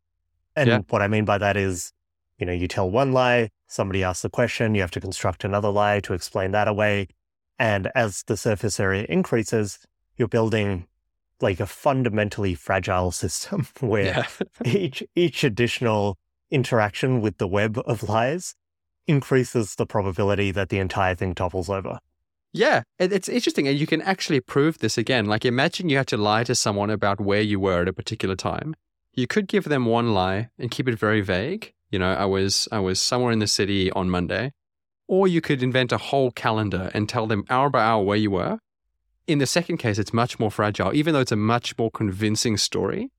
And 0.56 0.68
Yeah. 0.68 0.78
what 0.88 1.02
I 1.02 1.08
mean 1.08 1.24
by 1.24 1.38
that 1.38 1.56
is, 1.56 1.92
you 2.38 2.46
know, 2.46 2.52
you 2.52 2.66
tell 2.66 2.90
one 2.90 3.12
lie, 3.12 3.50
somebody 3.68 4.02
asks 4.02 4.24
a 4.24 4.28
question, 4.30 4.74
you 4.74 4.80
have 4.80 4.90
to 4.92 5.00
construct 5.00 5.44
another 5.44 5.70
lie 5.70 6.00
to 6.00 6.12
explain 6.14 6.50
that 6.52 6.66
away. 6.66 7.06
And 7.58 7.90
as 7.94 8.24
the 8.26 8.36
surface 8.36 8.80
area 8.80 9.06
increases, 9.08 9.78
you're 10.16 10.28
building 10.28 10.86
like 11.40 11.60
a 11.60 11.66
fundamentally 11.66 12.54
fragile 12.56 13.12
system 13.22 13.68
where 13.80 14.04
yeah. 14.04 14.26
each 14.64 15.02
each 15.14 15.44
additional 15.44 16.18
interaction 16.50 17.20
with 17.20 17.38
the 17.38 17.48
web 17.48 17.78
of 17.86 18.02
lies 18.02 18.54
increases 19.06 19.76
the 19.76 19.86
probability 19.86 20.50
that 20.50 20.68
the 20.68 20.78
entire 20.78 21.14
thing 21.14 21.34
topples 21.34 21.68
over. 21.70 21.98
Yeah, 22.52 22.82
it's 22.98 23.28
interesting. 23.28 23.66
And 23.66 23.78
you 23.78 23.86
can 23.86 24.02
actually 24.02 24.40
prove 24.40 24.78
this 24.78 24.98
again. 24.98 25.24
Like, 25.26 25.44
imagine 25.44 25.88
you 25.88 25.96
had 25.96 26.06
to 26.08 26.16
lie 26.16 26.44
to 26.44 26.54
someone 26.54 26.90
about 26.90 27.20
where 27.20 27.40
you 27.40 27.58
were 27.58 27.82
at 27.82 27.88
a 27.88 27.92
particular 27.92 28.36
time. 28.36 28.74
You 29.14 29.26
could 29.26 29.46
give 29.46 29.64
them 29.64 29.86
one 29.86 30.12
lie 30.12 30.50
and 30.58 30.70
keep 30.70 30.88
it 30.88 30.98
very 30.98 31.22
vague. 31.22 31.72
You 31.90 31.98
know, 31.98 32.12
I 32.12 32.24
was 32.24 32.68
I 32.72 32.80
was 32.80 33.00
somewhere 33.00 33.32
in 33.32 33.38
the 33.38 33.46
city 33.46 33.90
on 33.92 34.10
Monday. 34.10 34.52
Or 35.08 35.28
you 35.28 35.40
could 35.40 35.62
invent 35.62 35.92
a 35.92 35.98
whole 35.98 36.30
calendar 36.30 36.90
and 36.94 37.08
tell 37.08 37.26
them 37.26 37.44
hour 37.50 37.68
by 37.68 37.82
hour 37.82 38.02
where 38.02 38.16
you 38.16 38.30
were. 38.30 38.58
In 39.26 39.38
the 39.38 39.46
second 39.46 39.76
case, 39.76 39.98
it's 39.98 40.12
much 40.12 40.38
more 40.38 40.50
fragile. 40.50 40.94
Even 40.94 41.12
though 41.12 41.20
it's 41.20 41.32
a 41.32 41.36
much 41.36 41.76
more 41.76 41.90
convincing 41.90 42.56
story, 42.56 43.10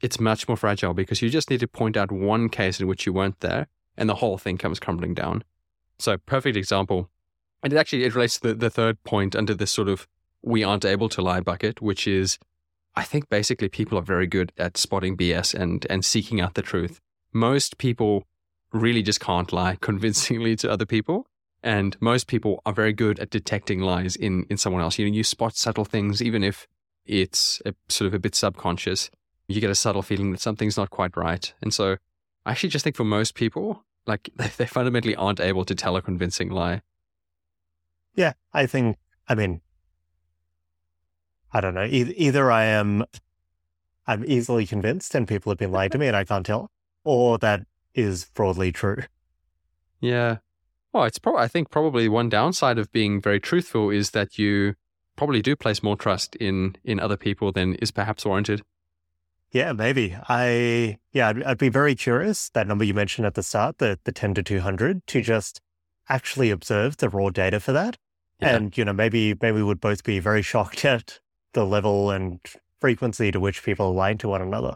it's 0.00 0.20
much 0.20 0.46
more 0.46 0.56
fragile 0.56 0.94
because 0.94 1.22
you 1.22 1.30
just 1.30 1.50
need 1.50 1.60
to 1.60 1.68
point 1.68 1.96
out 1.96 2.12
one 2.12 2.48
case 2.48 2.80
in 2.80 2.86
which 2.86 3.06
you 3.06 3.12
weren't 3.12 3.40
there 3.40 3.66
and 3.96 4.08
the 4.08 4.16
whole 4.16 4.38
thing 4.38 4.58
comes 4.58 4.78
crumbling 4.78 5.14
down. 5.14 5.42
So, 5.98 6.16
perfect 6.18 6.56
example. 6.56 7.10
And 7.62 7.72
it 7.72 7.76
actually 7.76 8.04
it 8.04 8.14
relates 8.14 8.38
to 8.40 8.48
the, 8.48 8.54
the 8.54 8.70
third 8.70 9.02
point 9.04 9.34
under 9.34 9.54
this 9.54 9.70
sort 9.70 9.88
of 9.88 10.06
we 10.42 10.62
aren't 10.62 10.84
able 10.84 11.08
to 11.10 11.22
lie 11.22 11.40
bucket, 11.40 11.82
which 11.82 12.06
is 12.06 12.38
I 12.94 13.04
think 13.04 13.28
basically 13.28 13.68
people 13.68 13.98
are 13.98 14.02
very 14.02 14.26
good 14.26 14.52
at 14.58 14.76
spotting 14.76 15.16
BS 15.16 15.54
and 15.54 15.86
and 15.90 16.04
seeking 16.04 16.40
out 16.40 16.54
the 16.54 16.62
truth. 16.62 17.00
Most 17.32 17.78
people 17.78 18.24
really 18.72 19.02
just 19.02 19.20
can't 19.20 19.52
lie 19.52 19.76
convincingly 19.80 20.56
to 20.56 20.70
other 20.70 20.86
people. 20.86 21.26
And 21.62 21.96
most 22.00 22.28
people 22.28 22.62
are 22.64 22.72
very 22.72 22.92
good 22.92 23.18
at 23.18 23.30
detecting 23.30 23.80
lies 23.80 24.14
in, 24.14 24.46
in 24.48 24.56
someone 24.56 24.80
else. 24.80 24.98
You 24.98 25.06
know, 25.06 25.14
you 25.14 25.24
spot 25.24 25.56
subtle 25.56 25.84
things, 25.84 26.22
even 26.22 26.44
if 26.44 26.68
it's 27.04 27.60
a, 27.66 27.74
sort 27.88 28.06
of 28.06 28.14
a 28.14 28.18
bit 28.18 28.34
subconscious. 28.34 29.10
You 29.48 29.60
get 29.60 29.70
a 29.70 29.74
subtle 29.74 30.02
feeling 30.02 30.30
that 30.32 30.40
something's 30.40 30.76
not 30.76 30.90
quite 30.90 31.16
right. 31.16 31.52
And 31.60 31.74
so 31.74 31.96
I 32.46 32.52
actually 32.52 32.68
just 32.68 32.84
think 32.84 32.96
for 32.96 33.04
most 33.04 33.34
people, 33.34 33.84
like 34.06 34.30
they 34.36 34.66
fundamentally 34.66 35.16
aren't 35.16 35.40
able 35.40 35.64
to 35.64 35.74
tell 35.74 35.96
a 35.96 36.02
convincing 36.02 36.50
lie. 36.50 36.82
Yeah, 38.18 38.32
I 38.52 38.66
think, 38.66 38.96
I 39.28 39.36
mean, 39.36 39.60
I 41.52 41.60
don't 41.60 41.74
know. 41.74 41.84
Either, 41.88 42.12
either 42.16 42.50
I 42.50 42.64
am, 42.64 43.04
I'm 44.08 44.24
easily 44.24 44.66
convinced 44.66 45.14
and 45.14 45.28
people 45.28 45.52
have 45.52 45.58
been 45.58 45.70
lying 45.70 45.90
to 45.90 45.98
me 45.98 46.08
and 46.08 46.16
I 46.16 46.24
can't 46.24 46.44
tell, 46.44 46.72
or 47.04 47.38
that 47.38 47.64
is 47.94 48.24
broadly 48.34 48.72
true. 48.72 49.04
Yeah. 50.00 50.38
Well, 50.92 51.04
it's 51.04 51.20
probably, 51.20 51.42
I 51.42 51.46
think 51.46 51.70
probably 51.70 52.08
one 52.08 52.28
downside 52.28 52.76
of 52.76 52.90
being 52.90 53.22
very 53.22 53.38
truthful 53.38 53.88
is 53.90 54.10
that 54.10 54.36
you 54.36 54.74
probably 55.14 55.40
do 55.40 55.54
place 55.54 55.80
more 55.80 55.96
trust 55.96 56.34
in, 56.34 56.74
in 56.82 56.98
other 56.98 57.16
people 57.16 57.52
than 57.52 57.76
is 57.76 57.92
perhaps 57.92 58.26
warranted. 58.26 58.62
Yeah, 59.52 59.72
maybe. 59.72 60.16
I 60.28 60.98
yeah, 61.12 61.28
I'd, 61.28 61.42
I'd, 61.44 61.58
be 61.58 61.68
very 61.68 61.94
curious 61.94 62.50
that 62.50 62.66
number 62.66 62.84
you 62.84 62.94
mentioned 62.94 63.26
at 63.26 63.34
the 63.34 63.42
start, 63.42 63.78
the 63.78 63.98
the 64.04 64.12
ten 64.12 64.34
to 64.34 64.42
two 64.42 64.60
hundred, 64.60 65.06
to 65.06 65.22
just 65.22 65.62
actually 66.06 66.50
observe 66.50 66.98
the 66.98 67.08
raw 67.08 67.30
data 67.30 67.58
for 67.58 67.72
that, 67.72 67.96
yeah. 68.40 68.56
and 68.56 68.76
you 68.76 68.84
know 68.84 68.92
maybe 68.92 69.34
maybe 69.40 69.56
we 69.56 69.62
would 69.62 69.80
both 69.80 70.04
be 70.04 70.18
very 70.18 70.42
shocked 70.42 70.84
at 70.96 71.20
the 71.52 71.64
level 71.64 72.10
and 72.10 72.40
frequency 72.80 73.30
to 73.30 73.40
which 73.40 73.62
people 73.62 73.92
lie 73.92 74.14
to 74.14 74.28
one 74.28 74.42
another. 74.42 74.74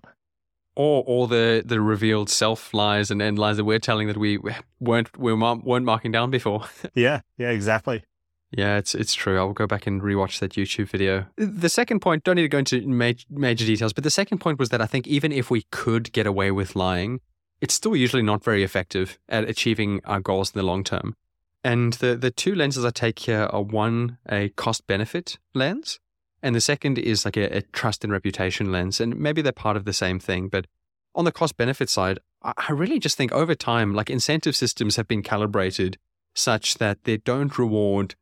Or, 0.74 1.04
or 1.06 1.28
the, 1.28 1.62
the 1.64 1.82
revealed 1.82 2.30
self 2.30 2.72
lies 2.72 3.10
and, 3.10 3.20
and 3.20 3.38
lies 3.38 3.58
that 3.58 3.64
we're 3.64 3.78
telling 3.78 4.08
that 4.08 4.16
we 4.16 4.38
weren't 4.80 5.18
we 5.18 5.34
weren't 5.34 5.84
marking 5.84 6.12
down 6.12 6.30
before. 6.30 6.64
yeah, 6.94 7.20
yeah, 7.36 7.50
exactly. 7.50 8.04
Yeah, 8.52 8.78
it's 8.78 8.94
it's 8.94 9.14
true. 9.14 9.38
I'll 9.38 9.52
go 9.52 9.66
back 9.66 9.86
and 9.86 10.00
rewatch 10.00 10.38
that 10.40 10.52
YouTube 10.52 10.88
video. 10.88 11.26
The 11.36 11.68
second 11.68 12.00
point, 12.00 12.24
don't 12.24 12.36
need 12.36 12.42
to 12.42 12.48
go 12.48 12.58
into 12.58 12.80
major, 12.86 13.26
major 13.30 13.66
details, 13.66 13.92
but 13.92 14.04
the 14.04 14.10
second 14.10 14.38
point 14.38 14.58
was 14.58 14.70
that 14.70 14.80
I 14.80 14.86
think 14.86 15.06
even 15.06 15.30
if 15.30 15.50
we 15.50 15.62
could 15.70 16.12
get 16.12 16.26
away 16.26 16.50
with 16.50 16.74
lying, 16.74 17.20
it's 17.60 17.74
still 17.74 17.94
usually 17.94 18.22
not 18.22 18.42
very 18.42 18.62
effective 18.62 19.18
at 19.28 19.48
achieving 19.48 20.00
our 20.04 20.20
goals 20.20 20.54
in 20.54 20.58
the 20.58 20.64
long 20.64 20.84
term. 20.84 21.16
And 21.64 21.94
the 21.94 22.16
the 22.16 22.30
two 22.30 22.54
lenses 22.54 22.84
I 22.84 22.90
take 22.90 23.20
here 23.20 23.48
are 23.50 23.62
one 23.62 24.18
a 24.28 24.48
cost 24.50 24.86
benefit 24.86 25.38
lens, 25.54 26.00
and 26.42 26.54
the 26.54 26.60
second 26.60 26.98
is 26.98 27.24
like 27.24 27.36
a, 27.36 27.58
a 27.58 27.62
trust 27.62 28.04
and 28.04 28.12
reputation 28.12 28.72
lens. 28.72 29.00
And 29.00 29.16
maybe 29.16 29.42
they're 29.42 29.52
part 29.52 29.76
of 29.76 29.84
the 29.84 29.92
same 29.92 30.18
thing, 30.18 30.48
but 30.48 30.66
on 31.14 31.24
the 31.24 31.32
cost 31.32 31.56
benefit 31.56 31.88
side, 31.90 32.18
I 32.42 32.72
really 32.72 32.98
just 32.98 33.16
think 33.16 33.32
over 33.32 33.54
time, 33.54 33.94
like 33.94 34.10
incentive 34.10 34.56
systems 34.56 34.96
have 34.96 35.06
been 35.06 35.22
calibrated 35.22 35.98
such 36.34 36.76
that 36.78 37.04
they 37.04 37.18
don't 37.18 37.56
reward 37.58 38.14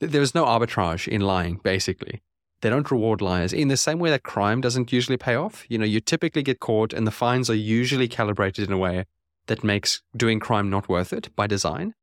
there 0.00 0.22
is 0.22 0.34
no 0.34 0.44
arbitrage 0.44 1.08
in 1.08 1.22
lying, 1.22 1.60
basically. 1.62 2.22
They 2.60 2.70
don't 2.70 2.90
reward 2.90 3.20
liars 3.20 3.52
in 3.52 3.68
the 3.68 3.76
same 3.76 3.98
way 3.98 4.10
that 4.10 4.22
crime 4.22 4.60
doesn't 4.60 4.92
usually 4.92 5.16
pay 5.16 5.34
off. 5.34 5.64
You 5.68 5.78
know, 5.78 5.84
you 5.84 6.00
typically 6.00 6.42
get 6.42 6.60
caught 6.60 6.92
and 6.92 7.06
the 7.06 7.10
fines 7.10 7.50
are 7.50 7.54
usually 7.54 8.08
calibrated 8.08 8.66
in 8.66 8.72
a 8.72 8.78
way 8.78 9.04
that 9.46 9.62
makes 9.62 10.02
doing 10.16 10.40
crime 10.40 10.70
not 10.70 10.88
worth 10.88 11.12
it 11.12 11.34
by 11.36 11.46
design. 11.46 11.94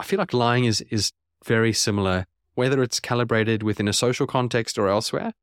I 0.00 0.02
feel 0.02 0.18
like 0.18 0.32
lying 0.32 0.64
is, 0.64 0.80
is 0.88 1.12
very 1.44 1.74
similar, 1.74 2.26
whether 2.54 2.82
it's 2.82 3.00
calibrated 3.00 3.62
within 3.62 3.86
a 3.86 3.92
social 3.92 4.26
context 4.26 4.78
or 4.78 4.88
elsewhere. 4.88 5.34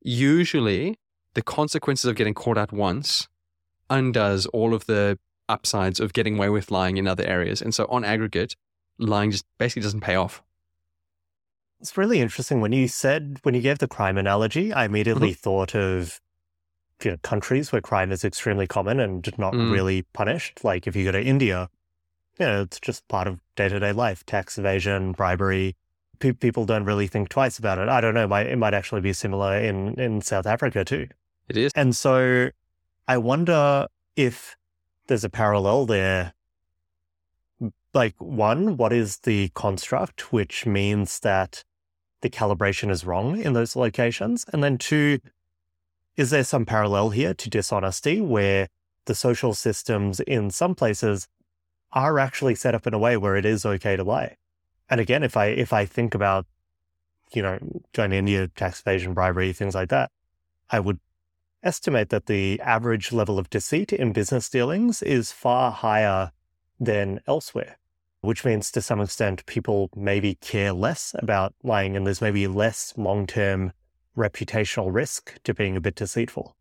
Usually, 0.00 0.98
the 1.34 1.42
consequences 1.42 2.06
of 2.06 2.16
getting 2.16 2.32
caught 2.32 2.56
out 2.56 2.72
once 2.72 3.28
undoes 3.90 4.46
all 4.46 4.72
of 4.72 4.86
the 4.86 5.18
upsides 5.50 6.00
of 6.00 6.14
getting 6.14 6.38
away 6.38 6.48
with 6.48 6.70
lying 6.70 6.96
in 6.96 7.06
other 7.06 7.24
areas. 7.24 7.60
And 7.60 7.74
so, 7.74 7.84
on 7.90 8.04
aggregate, 8.04 8.56
lying 8.96 9.32
just 9.32 9.44
basically 9.58 9.82
doesn't 9.82 10.00
pay 10.00 10.14
off. 10.14 10.42
It's 11.80 11.98
really 11.98 12.20
interesting 12.20 12.62
when 12.62 12.72
you 12.72 12.88
said 12.88 13.38
when 13.42 13.54
you 13.54 13.60
gave 13.60 13.80
the 13.80 13.86
crime 13.86 14.16
analogy, 14.16 14.72
I 14.72 14.86
immediately 14.86 15.32
mm-hmm. 15.32 15.40
thought 15.40 15.74
of 15.74 16.22
you 17.02 17.10
know, 17.10 17.16
countries 17.18 17.70
where 17.70 17.82
crime 17.82 18.12
is 18.12 18.24
extremely 18.24 18.66
common 18.66 18.98
and 18.98 19.28
not 19.36 19.52
mm. 19.52 19.70
really 19.70 20.02
punished. 20.14 20.64
Like 20.64 20.86
if 20.86 20.96
you 20.96 21.04
go 21.04 21.12
to 21.12 21.22
India, 21.22 21.68
you 22.38 22.46
know, 22.46 22.62
it's 22.62 22.80
just 22.80 23.06
part 23.08 23.26
of 23.26 23.40
day 23.54 23.68
to 23.68 23.80
day 23.80 23.92
life, 23.92 24.24
tax 24.26 24.58
evasion, 24.58 25.12
bribery. 25.12 25.76
People 26.18 26.64
don't 26.64 26.84
really 26.84 27.06
think 27.06 27.28
twice 27.28 27.58
about 27.58 27.78
it. 27.78 27.88
I 27.88 28.00
don't 28.00 28.14
know. 28.14 28.26
Might, 28.26 28.46
it 28.46 28.56
might 28.56 28.72
actually 28.72 29.02
be 29.02 29.12
similar 29.12 29.58
in, 29.58 30.00
in 30.00 30.22
South 30.22 30.46
Africa 30.46 30.84
too. 30.84 31.08
It 31.48 31.56
is. 31.56 31.72
And 31.74 31.94
so 31.94 32.50
I 33.06 33.18
wonder 33.18 33.86
if 34.16 34.56
there's 35.06 35.24
a 35.24 35.30
parallel 35.30 35.86
there. 35.86 36.32
Like, 37.92 38.14
one, 38.18 38.76
what 38.76 38.92
is 38.92 39.18
the 39.18 39.50
construct, 39.50 40.32
which 40.32 40.66
means 40.66 41.20
that 41.20 41.64
the 42.20 42.30
calibration 42.30 42.90
is 42.90 43.04
wrong 43.04 43.40
in 43.40 43.52
those 43.52 43.76
locations? 43.76 44.44
And 44.52 44.62
then 44.62 44.76
two, 44.78 45.18
is 46.16 46.30
there 46.30 46.44
some 46.44 46.66
parallel 46.66 47.10
here 47.10 47.34
to 47.34 47.50
dishonesty 47.50 48.20
where 48.20 48.68
the 49.04 49.14
social 49.14 49.54
systems 49.54 50.20
in 50.20 50.50
some 50.50 50.74
places 50.74 51.28
are 51.92 52.18
actually 52.18 52.54
set 52.54 52.74
up 52.74 52.86
in 52.86 52.94
a 52.94 52.98
way 52.98 53.16
where 53.16 53.36
it 53.36 53.44
is 53.44 53.64
okay 53.64 53.96
to 53.96 54.04
lie? 54.04 54.36
And 54.88 55.00
again, 55.00 55.22
if 55.22 55.36
I 55.36 55.46
if 55.46 55.72
I 55.72 55.84
think 55.84 56.14
about, 56.14 56.46
you 57.32 57.42
know, 57.42 57.58
going 57.92 58.10
to 58.10 58.16
India, 58.16 58.48
tax 58.48 58.80
evasion, 58.80 59.14
bribery, 59.14 59.52
things 59.52 59.74
like 59.74 59.88
that, 59.90 60.10
I 60.70 60.80
would 60.80 61.00
estimate 61.62 62.10
that 62.10 62.26
the 62.26 62.60
average 62.60 63.12
level 63.12 63.38
of 63.38 63.50
deceit 63.50 63.92
in 63.92 64.12
business 64.12 64.48
dealings 64.48 65.02
is 65.02 65.32
far 65.32 65.72
higher 65.72 66.30
than 66.78 67.20
elsewhere 67.26 67.78
which 68.26 68.44
means 68.44 68.72
to 68.72 68.82
some 68.82 69.00
extent 69.00 69.46
people 69.46 69.88
maybe 69.94 70.34
care 70.36 70.72
less 70.72 71.14
about 71.18 71.54
lying 71.62 71.96
and 71.96 72.04
there's 72.04 72.20
maybe 72.20 72.46
less 72.48 72.92
long 72.96 73.26
term 73.26 73.72
reputational 74.16 74.92
risk 74.92 75.40
to 75.44 75.54
being 75.54 75.76
a 75.76 75.80
bit 75.80 75.94
deceitful. 75.94 76.56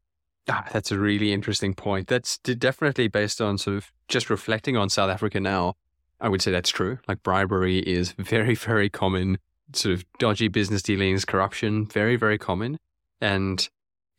Ah, 0.47 0.67
that's 0.71 0.91
a 0.91 0.99
really 0.99 1.34
interesting 1.34 1.73
point. 1.73 2.08
That's 2.08 2.38
definitely 2.38 3.08
based 3.08 3.41
on 3.41 3.58
sort 3.58 3.77
of 3.77 3.91
just 4.08 4.29
reflecting 4.29 4.77
on 4.77 4.89
South 4.89 5.10
Africa 5.10 5.39
now. 5.39 5.75
I 6.21 6.29
would 6.29 6.41
say 6.41 6.51
that's 6.51 6.69
true. 6.69 6.99
Like 7.08 7.23
bribery 7.23 7.79
is 7.79 8.12
very, 8.17 8.55
very 8.55 8.89
common. 8.89 9.39
Sort 9.73 9.95
of 9.95 10.05
dodgy 10.19 10.47
business 10.47 10.84
dealings, 10.84 11.25
corruption, 11.25 11.88
very, 11.88 12.15
very 12.15 12.38
common. 12.38 12.79
And 13.19 13.67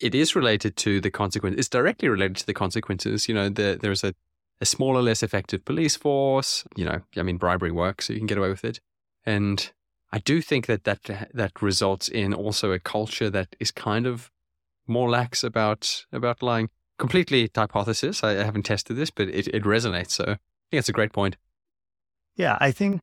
it 0.01 0.15
is 0.15 0.35
related 0.35 0.77
to 0.79 1.01
the 1.01 1.11
consequence. 1.11 1.57
It's 1.59 1.69
directly 1.69 2.09
related 2.09 2.37
to 2.39 2.47
the 2.47 2.55
consequences. 2.55 3.29
You 3.29 3.35
know, 3.35 3.49
the, 3.49 3.79
there's 3.81 4.03
a 4.03 4.15
a 4.61 4.67
smaller, 4.67 5.03
less 5.03 5.23
effective 5.23 5.65
police 5.65 5.97
force. 5.97 6.65
You 6.77 6.85
know, 6.87 7.01
I 7.17 7.23
mean, 7.23 7.37
bribery 7.37 7.73
works, 7.73 8.07
so 8.07 8.13
you 8.13 8.21
can 8.21 8.27
get 8.27 8.39
away 8.39 8.49
with 8.49 8.65
it. 8.65 8.81
And 9.25 9.71
I 10.13 10.19
do 10.19 10.41
think 10.41 10.67
that 10.67 10.85
that 10.85 11.31
that 11.35 11.63
results 11.63 12.09
in 12.09 12.33
also 12.33 12.73
a 12.73 12.79
culture 12.79 13.31
that 13.31 13.55
is 13.61 13.71
kind 13.71 14.07
of 14.07 14.31
more 14.89 15.09
lax 15.09 15.45
about 15.45 16.07
about 16.13 16.43
lying. 16.43 16.71
Completely 16.99 17.51
hypothesis. 17.55 18.25
I 18.25 18.33
haven't 18.33 18.63
tested 18.63 18.97
this, 18.97 19.11
but 19.11 19.29
it, 19.29 19.49
it 19.49 19.65
resonates. 19.65 20.13
So 20.13 20.25
I 20.25 20.37
think 20.71 20.79
it's 20.81 20.89
a 20.89 20.93
great 20.93 21.13
point. 21.13 21.37
Yeah, 22.37 22.57
I 22.61 22.71
think. 22.71 23.01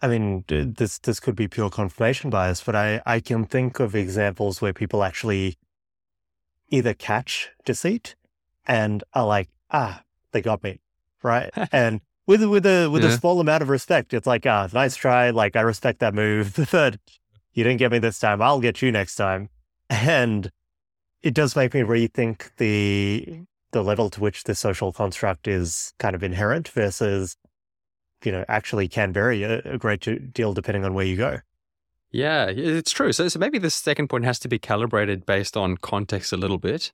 I 0.00 0.06
mean, 0.06 0.44
this 0.46 0.98
this 0.98 1.18
could 1.18 1.34
be 1.34 1.48
pure 1.48 1.70
confirmation 1.70 2.30
bias, 2.30 2.62
but 2.62 2.76
I 2.76 3.02
I 3.04 3.20
can 3.20 3.44
think 3.44 3.80
of 3.80 3.94
examples 3.94 4.62
where 4.62 4.72
people 4.72 5.02
actually 5.02 5.56
either 6.68 6.94
catch 6.94 7.50
deceit 7.64 8.14
and 8.66 9.02
are 9.14 9.26
like, 9.26 9.48
ah, 9.70 10.02
they 10.32 10.42
got 10.42 10.62
me, 10.62 10.80
right? 11.22 11.50
and 11.72 12.00
with 12.26 12.44
with 12.44 12.66
a 12.66 12.88
with 12.88 13.02
yeah. 13.02 13.10
a 13.10 13.12
small 13.12 13.40
amount 13.40 13.62
of 13.62 13.68
respect, 13.68 14.14
it's 14.14 14.26
like, 14.26 14.46
ah, 14.46 14.68
nice 14.72 14.94
try. 14.94 15.30
Like 15.30 15.56
I 15.56 15.62
respect 15.62 15.98
that 16.00 16.14
move, 16.14 16.68
but 16.72 16.98
you 17.54 17.64
didn't 17.64 17.78
get 17.78 17.90
me 17.90 17.98
this 17.98 18.20
time, 18.20 18.40
I'll 18.40 18.60
get 18.60 18.82
you 18.82 18.92
next 18.92 19.16
time. 19.16 19.48
And 19.90 20.50
it 21.22 21.34
does 21.34 21.56
make 21.56 21.74
me 21.74 21.80
rethink 21.80 22.50
the 22.56 23.42
the 23.72 23.82
level 23.82 24.08
to 24.10 24.20
which 24.20 24.44
the 24.44 24.54
social 24.54 24.92
construct 24.92 25.46
is 25.46 25.92
kind 25.98 26.14
of 26.14 26.22
inherent 26.22 26.68
versus, 26.68 27.36
you 28.24 28.32
know, 28.32 28.44
actually 28.48 28.88
can 28.88 29.12
vary 29.12 29.42
a, 29.42 29.58
a 29.60 29.76
great 29.76 30.32
deal 30.32 30.54
depending 30.54 30.84
on 30.84 30.94
where 30.94 31.04
you 31.04 31.16
go. 31.16 31.40
Yeah, 32.10 32.46
it's 32.46 32.90
true. 32.90 33.12
So, 33.12 33.28
so 33.28 33.38
maybe 33.38 33.58
the 33.58 33.68
second 33.68 34.08
point 34.08 34.24
has 34.24 34.38
to 34.40 34.48
be 34.48 34.58
calibrated 34.58 35.26
based 35.26 35.56
on 35.56 35.76
context 35.76 36.32
a 36.32 36.38
little 36.38 36.56
bit. 36.56 36.92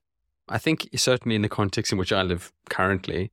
I 0.49 0.57
think 0.57 0.89
certainly 0.95 1.35
in 1.35 1.41
the 1.41 1.49
context 1.49 1.91
in 1.93 1.97
which 1.97 2.11
I 2.11 2.21
live 2.21 2.51
currently, 2.69 3.31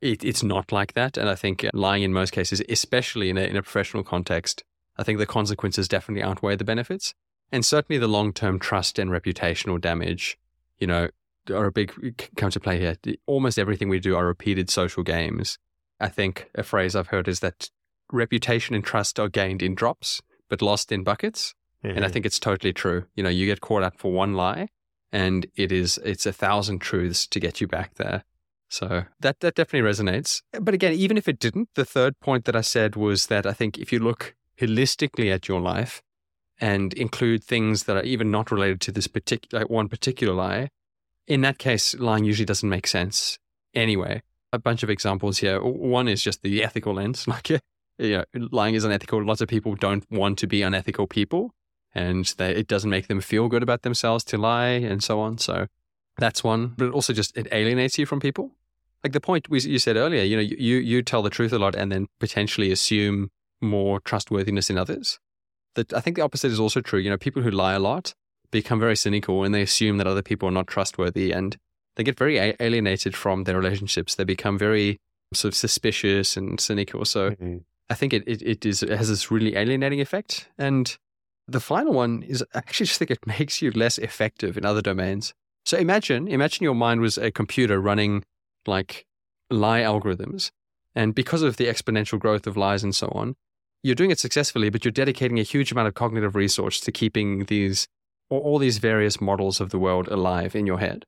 it, 0.00 0.24
it's 0.24 0.42
not 0.42 0.72
like 0.72 0.94
that. 0.94 1.16
And 1.16 1.28
I 1.28 1.36
think 1.36 1.64
lying 1.72 2.02
in 2.02 2.12
most 2.12 2.32
cases, 2.32 2.60
especially 2.68 3.30
in 3.30 3.38
a, 3.38 3.42
in 3.42 3.56
a 3.56 3.62
professional 3.62 4.02
context, 4.02 4.64
I 4.98 5.04
think 5.04 5.18
the 5.18 5.26
consequences 5.26 5.86
definitely 5.86 6.24
outweigh 6.24 6.56
the 6.56 6.64
benefits. 6.64 7.14
And 7.52 7.64
certainly 7.64 7.98
the 7.98 8.08
long 8.08 8.32
term 8.32 8.58
trust 8.58 8.98
and 8.98 9.10
reputational 9.10 9.80
damage, 9.80 10.38
you 10.78 10.86
know, 10.86 11.08
are 11.50 11.66
a 11.66 11.72
big 11.72 12.28
come 12.36 12.50
to 12.50 12.60
play 12.60 12.78
here. 12.78 12.96
Almost 13.26 13.58
everything 13.58 13.88
we 13.88 14.00
do 14.00 14.16
are 14.16 14.26
repeated 14.26 14.70
social 14.70 15.02
games. 15.02 15.58
I 15.98 16.08
think 16.08 16.50
a 16.54 16.62
phrase 16.62 16.96
I've 16.96 17.08
heard 17.08 17.28
is 17.28 17.40
that 17.40 17.70
reputation 18.12 18.74
and 18.74 18.84
trust 18.84 19.18
are 19.18 19.28
gained 19.28 19.62
in 19.62 19.74
drops, 19.74 20.22
but 20.48 20.62
lost 20.62 20.92
in 20.92 21.04
buckets. 21.04 21.54
Mm-hmm. 21.84 21.96
And 21.96 21.98
I 21.98 22.08
mm-hmm. 22.08 22.12
think 22.12 22.26
it's 22.26 22.38
totally 22.38 22.72
true. 22.72 23.04
You 23.14 23.22
know, 23.22 23.30
you 23.30 23.46
get 23.46 23.60
caught 23.60 23.82
up 23.82 23.98
for 23.98 24.12
one 24.12 24.34
lie 24.34 24.68
and 25.12 25.46
it 25.56 25.72
is, 25.72 25.98
it's 26.04 26.26
a 26.26 26.32
thousand 26.32 26.80
truths 26.80 27.26
to 27.26 27.40
get 27.40 27.60
you 27.60 27.66
back 27.66 27.94
there. 27.94 28.24
So 28.68 29.04
that, 29.20 29.40
that 29.40 29.56
definitely 29.56 29.88
resonates. 29.88 30.42
But 30.60 30.74
again, 30.74 30.92
even 30.92 31.16
if 31.16 31.28
it 31.28 31.40
didn't, 31.40 31.70
the 31.74 31.84
third 31.84 32.20
point 32.20 32.44
that 32.44 32.54
I 32.54 32.60
said 32.60 32.94
was 32.94 33.26
that 33.26 33.44
I 33.44 33.52
think 33.52 33.78
if 33.78 33.92
you 33.92 33.98
look 33.98 34.36
holistically 34.60 35.32
at 35.32 35.48
your 35.48 35.60
life 35.60 36.02
and 36.60 36.92
include 36.94 37.42
things 37.42 37.84
that 37.84 37.96
are 37.96 38.02
even 38.02 38.30
not 38.30 38.50
related 38.50 38.80
to 38.82 38.92
this 38.92 39.06
particular 39.06 39.64
one 39.66 39.88
particular 39.88 40.34
lie, 40.34 40.68
in 41.26 41.40
that 41.42 41.58
case, 41.58 41.94
lying 41.94 42.24
usually 42.24 42.44
doesn't 42.44 42.68
make 42.68 42.86
sense 42.86 43.38
anyway. 43.74 44.22
A 44.52 44.58
bunch 44.58 44.82
of 44.82 44.90
examples 44.90 45.38
here. 45.38 45.62
One 45.62 46.08
is 46.08 46.22
just 46.22 46.42
the 46.42 46.62
ethical 46.62 46.94
lens. 46.94 47.26
Like, 47.28 47.48
you 47.48 47.60
know, 47.98 48.24
lying 48.50 48.74
is 48.74 48.84
unethical. 48.84 49.22
Lots 49.22 49.40
of 49.40 49.48
people 49.48 49.74
don't 49.74 50.04
want 50.10 50.38
to 50.38 50.46
be 50.46 50.62
unethical 50.62 51.06
people, 51.06 51.52
and 51.94 52.24
they, 52.38 52.56
it 52.56 52.66
doesn't 52.66 52.88
make 52.88 53.08
them 53.08 53.20
feel 53.20 53.48
good 53.48 53.62
about 53.62 53.82
themselves 53.82 54.24
to 54.24 54.38
lie, 54.38 54.70
and 54.70 55.02
so 55.02 55.20
on. 55.20 55.36
So 55.38 55.66
that's 56.16 56.42
one. 56.42 56.74
But 56.78 56.86
it 56.86 56.94
also 56.94 57.12
just 57.12 57.36
it 57.36 57.46
alienates 57.52 57.98
you 57.98 58.06
from 58.06 58.18
people. 58.18 58.52
Like 59.04 59.12
the 59.12 59.20
point 59.20 59.50
we, 59.50 59.60
you 59.60 59.78
said 59.78 59.96
earlier, 59.96 60.24
you 60.24 60.36
know, 60.36 60.42
you 60.42 60.76
you 60.78 61.02
tell 61.02 61.22
the 61.22 61.30
truth 61.30 61.52
a 61.52 61.58
lot, 61.58 61.74
and 61.74 61.92
then 61.92 62.08
potentially 62.18 62.72
assume 62.72 63.30
more 63.60 64.00
trustworthiness 64.00 64.70
in 64.70 64.78
others. 64.78 65.20
That 65.74 65.92
I 65.92 66.00
think 66.00 66.16
the 66.16 66.22
opposite 66.22 66.50
is 66.50 66.60
also 66.60 66.80
true. 66.80 66.98
You 66.98 67.10
know, 67.10 67.18
people 67.18 67.42
who 67.42 67.50
lie 67.50 67.74
a 67.74 67.78
lot 67.78 68.14
become 68.50 68.80
very 68.80 68.96
cynical 68.96 69.44
and 69.44 69.54
they 69.54 69.62
assume 69.62 69.98
that 69.98 70.06
other 70.06 70.22
people 70.22 70.48
are 70.48 70.52
not 70.52 70.66
trustworthy 70.66 71.32
and 71.32 71.56
they 71.96 72.02
get 72.02 72.18
very 72.18 72.56
alienated 72.60 73.14
from 73.14 73.44
their 73.44 73.56
relationships. 73.56 74.14
They 74.14 74.24
become 74.24 74.58
very 74.58 74.98
sort 75.34 75.52
of 75.52 75.56
suspicious 75.56 76.36
and 76.36 76.60
cynical. 76.60 77.04
So 77.04 77.30
mm-hmm. 77.30 77.58
I 77.88 77.94
think 77.94 78.12
it, 78.12 78.24
it, 78.26 78.42
it 78.42 78.66
is 78.66 78.82
it 78.82 78.90
has 78.90 79.08
this 79.08 79.30
really 79.30 79.56
alienating 79.56 80.00
effect. 80.00 80.48
And 80.58 80.96
the 81.46 81.60
final 81.60 81.92
one 81.92 82.22
is 82.22 82.44
I 82.54 82.58
actually 82.58 82.86
just 82.86 82.98
think 82.98 83.10
it 83.10 83.26
makes 83.26 83.62
you 83.62 83.70
less 83.72 83.98
effective 83.98 84.56
in 84.56 84.64
other 84.64 84.82
domains. 84.82 85.34
So 85.64 85.76
imagine 85.76 86.28
imagine 86.28 86.64
your 86.64 86.74
mind 86.74 87.00
was 87.00 87.18
a 87.18 87.30
computer 87.30 87.80
running 87.80 88.24
like 88.66 89.06
lie 89.50 89.80
algorithms. 89.80 90.50
And 90.94 91.14
because 91.14 91.42
of 91.42 91.56
the 91.56 91.66
exponential 91.66 92.18
growth 92.18 92.46
of 92.46 92.56
lies 92.56 92.82
and 92.82 92.94
so 92.94 93.08
on, 93.08 93.36
you're 93.82 93.94
doing 93.94 94.10
it 94.10 94.18
successfully, 94.18 94.70
but 94.70 94.84
you're 94.84 94.92
dedicating 94.92 95.38
a 95.38 95.44
huge 95.44 95.72
amount 95.72 95.88
of 95.88 95.94
cognitive 95.94 96.34
resource 96.34 96.80
to 96.80 96.92
keeping 96.92 97.44
these 97.46 97.86
all 98.28 98.58
these 98.58 98.78
various 98.78 99.20
models 99.20 99.60
of 99.60 99.70
the 99.70 99.78
world 99.78 100.06
alive 100.06 100.54
in 100.54 100.64
your 100.64 100.78
head. 100.78 101.04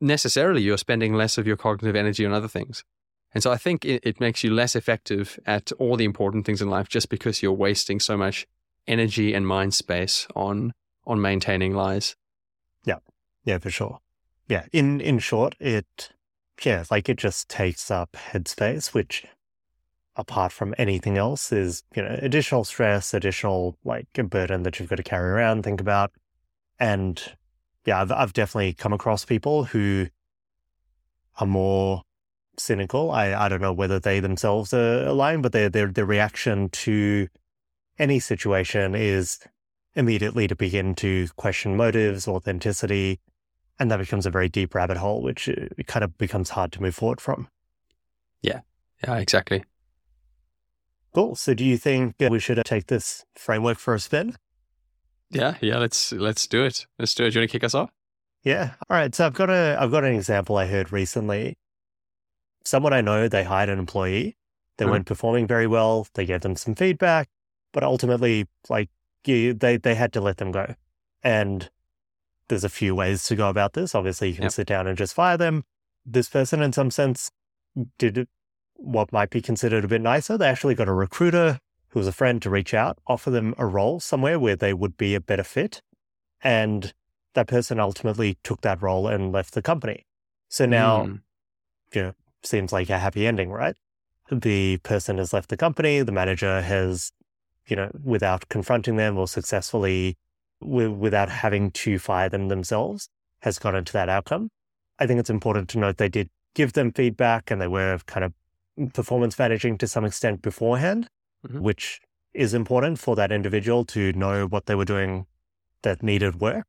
Necessarily, 0.00 0.62
you're 0.62 0.78
spending 0.78 1.14
less 1.14 1.38
of 1.38 1.46
your 1.46 1.56
cognitive 1.56 1.96
energy 1.96 2.24
on 2.24 2.32
other 2.32 2.46
things. 2.46 2.84
And 3.32 3.42
so 3.42 3.50
I 3.50 3.56
think 3.56 3.84
it, 3.84 4.00
it 4.04 4.20
makes 4.20 4.44
you 4.44 4.54
less 4.54 4.76
effective 4.76 5.40
at 5.44 5.72
all 5.72 5.96
the 5.96 6.04
important 6.04 6.46
things 6.46 6.62
in 6.62 6.70
life 6.70 6.88
just 6.88 7.08
because 7.08 7.42
you're 7.42 7.52
wasting 7.52 7.98
so 7.98 8.16
much 8.16 8.46
energy 8.86 9.34
and 9.34 9.46
mind 9.46 9.74
space 9.74 10.26
on 10.36 10.72
on 11.06 11.20
maintaining 11.20 11.74
lies. 11.74 12.14
Yeah. 12.84 12.98
Yeah, 13.44 13.58
for 13.58 13.70
sure. 13.70 13.98
Yeah. 14.48 14.66
In 14.72 15.00
in 15.00 15.18
short, 15.18 15.56
it 15.58 16.10
yeah, 16.62 16.84
like 16.90 17.08
it 17.08 17.18
just 17.18 17.48
takes 17.48 17.90
up 17.90 18.12
headspace, 18.12 18.94
which 18.94 19.26
apart 20.16 20.52
from 20.52 20.74
anything 20.78 21.18
else 21.18 21.52
is, 21.52 21.82
you 21.94 22.02
know, 22.02 22.18
additional 22.22 22.64
stress, 22.64 23.14
additional 23.14 23.76
like 23.84 24.06
burden 24.12 24.62
that 24.62 24.78
you've 24.78 24.88
got 24.88 24.96
to 24.96 25.02
carry 25.02 25.28
around, 25.30 25.62
think 25.62 25.80
about. 25.80 26.12
And 26.78 27.20
yeah, 27.84 28.00
I've, 28.00 28.12
I've 28.12 28.32
definitely 28.32 28.74
come 28.74 28.92
across 28.92 29.24
people 29.24 29.64
who 29.64 30.06
are 31.38 31.46
more 31.46 32.02
cynical. 32.58 33.10
I, 33.10 33.34
I 33.34 33.48
don't 33.48 33.60
know 33.60 33.72
whether 33.72 33.98
they 33.98 34.20
themselves 34.20 34.72
are 34.72 35.12
lying, 35.12 35.42
but 35.42 35.52
their, 35.52 35.68
their, 35.68 35.88
their 35.88 36.06
reaction 36.06 36.68
to 36.70 37.28
any 37.98 38.20
situation 38.20 38.94
is 38.94 39.40
immediately 39.94 40.46
to 40.48 40.56
begin 40.56 40.94
to 40.96 41.28
question 41.36 41.76
motives, 41.76 42.26
authenticity, 42.26 43.20
and 43.78 43.90
that 43.90 43.98
becomes 43.98 44.26
a 44.26 44.30
very 44.30 44.48
deep 44.48 44.74
rabbit 44.74 44.96
hole, 44.96 45.22
which 45.22 45.48
uh, 45.48 45.66
kind 45.86 46.04
of 46.04 46.16
becomes 46.18 46.50
hard 46.50 46.72
to 46.72 46.82
move 46.82 46.94
forward 46.94 47.20
from. 47.20 47.48
Yeah, 48.42 48.60
yeah, 49.02 49.16
exactly. 49.16 49.64
Cool. 51.14 51.36
So, 51.36 51.54
do 51.54 51.64
you 51.64 51.76
think 51.76 52.16
we 52.18 52.40
should 52.40 52.60
take 52.64 52.86
this 52.86 53.24
framework 53.36 53.78
for 53.78 53.94
a 53.94 54.00
spin? 54.00 54.36
Yeah, 55.30 55.56
yeah. 55.60 55.78
Let's 55.78 56.12
let's 56.12 56.46
do 56.46 56.64
it. 56.64 56.86
Let's 56.98 57.14
do 57.14 57.24
it. 57.24 57.30
Do 57.30 57.34
you 57.34 57.40
want 57.42 57.50
to 57.50 57.52
kick 57.52 57.64
us 57.64 57.74
off? 57.74 57.90
Yeah. 58.42 58.74
All 58.88 58.96
right. 58.96 59.14
So 59.14 59.26
I've 59.26 59.34
got 59.34 59.50
a 59.50 59.76
I've 59.80 59.90
got 59.90 60.04
an 60.04 60.14
example 60.14 60.56
I 60.56 60.66
heard 60.66 60.92
recently. 60.92 61.56
Someone 62.64 62.92
I 62.92 63.00
know 63.00 63.28
they 63.28 63.44
hired 63.44 63.68
an 63.68 63.78
employee. 63.78 64.36
They 64.76 64.84
mm-hmm. 64.84 64.92
weren't 64.92 65.06
performing 65.06 65.46
very 65.46 65.66
well. 65.66 66.06
They 66.14 66.26
gave 66.26 66.42
them 66.42 66.56
some 66.56 66.74
feedback, 66.74 67.28
but 67.72 67.82
ultimately, 67.82 68.46
like 68.68 68.90
you, 69.24 69.54
they 69.54 69.76
they 69.76 69.94
had 69.94 70.12
to 70.12 70.20
let 70.20 70.36
them 70.36 70.52
go. 70.52 70.74
And 71.22 71.70
there's 72.48 72.64
a 72.64 72.68
few 72.68 72.94
ways 72.94 73.24
to 73.24 73.36
go 73.36 73.48
about 73.48 73.72
this. 73.72 73.94
Obviously, 73.94 74.28
you 74.28 74.34
can 74.34 74.44
yep. 74.44 74.52
sit 74.52 74.66
down 74.66 74.86
and 74.86 74.98
just 74.98 75.14
fire 75.14 75.36
them. 75.36 75.64
This 76.04 76.28
person, 76.28 76.60
in 76.60 76.72
some 76.72 76.90
sense, 76.90 77.30
did 77.98 78.28
what 78.84 79.12
might 79.12 79.30
be 79.30 79.40
considered 79.40 79.84
a 79.84 79.88
bit 79.88 80.00
nicer. 80.00 80.36
They 80.36 80.48
actually 80.48 80.74
got 80.74 80.88
a 80.88 80.92
recruiter 80.92 81.58
who 81.88 82.00
was 82.00 82.08
a 82.08 82.12
friend 82.12 82.42
to 82.42 82.50
reach 82.50 82.74
out, 82.74 82.98
offer 83.06 83.30
them 83.30 83.54
a 83.56 83.66
role 83.66 84.00
somewhere 84.00 84.38
where 84.38 84.56
they 84.56 84.74
would 84.74 84.96
be 84.96 85.14
a 85.14 85.20
better 85.20 85.44
fit. 85.44 85.80
And 86.42 86.92
that 87.34 87.46
person 87.46 87.80
ultimately 87.80 88.38
took 88.42 88.62
that 88.62 88.82
role 88.82 89.06
and 89.06 89.32
left 89.32 89.54
the 89.54 89.62
company. 89.62 90.04
So 90.48 90.66
now, 90.66 91.04
mm. 91.04 91.20
you 91.94 92.02
know, 92.02 92.12
seems 92.42 92.72
like 92.72 92.90
a 92.90 92.98
happy 92.98 93.26
ending, 93.26 93.50
right? 93.50 93.76
The 94.30 94.78
person 94.78 95.18
has 95.18 95.32
left 95.32 95.50
the 95.50 95.56
company. 95.56 96.02
The 96.02 96.12
manager 96.12 96.62
has, 96.62 97.12
you 97.66 97.76
know, 97.76 97.90
without 98.02 98.48
confronting 98.48 98.96
them 98.96 99.16
or 99.18 99.28
successfully, 99.28 100.16
w- 100.60 100.92
without 100.92 101.28
having 101.28 101.70
to 101.72 101.98
fire 101.98 102.28
them 102.28 102.48
themselves, 102.48 103.08
has 103.40 103.58
gotten 103.58 103.84
to 103.84 103.92
that 103.92 104.08
outcome. 104.08 104.50
I 104.98 105.06
think 105.06 105.20
it's 105.20 105.30
important 105.30 105.68
to 105.70 105.78
note 105.78 105.96
they 105.98 106.08
did 106.08 106.30
give 106.54 106.72
them 106.72 106.92
feedback 106.92 107.50
and 107.50 107.60
they 107.60 107.68
were 107.68 107.98
kind 108.06 108.24
of 108.24 108.32
performance 108.92 109.38
managing 109.38 109.78
to 109.78 109.86
some 109.86 110.04
extent 110.04 110.42
beforehand, 110.42 111.08
mm-hmm. 111.46 111.60
which 111.60 112.00
is 112.32 112.54
important 112.54 112.98
for 112.98 113.14
that 113.16 113.30
individual 113.30 113.84
to 113.84 114.12
know 114.12 114.46
what 114.46 114.66
they 114.66 114.74
were 114.74 114.84
doing 114.84 115.26
that 115.82 116.02
needed 116.02 116.40
work. 116.40 116.66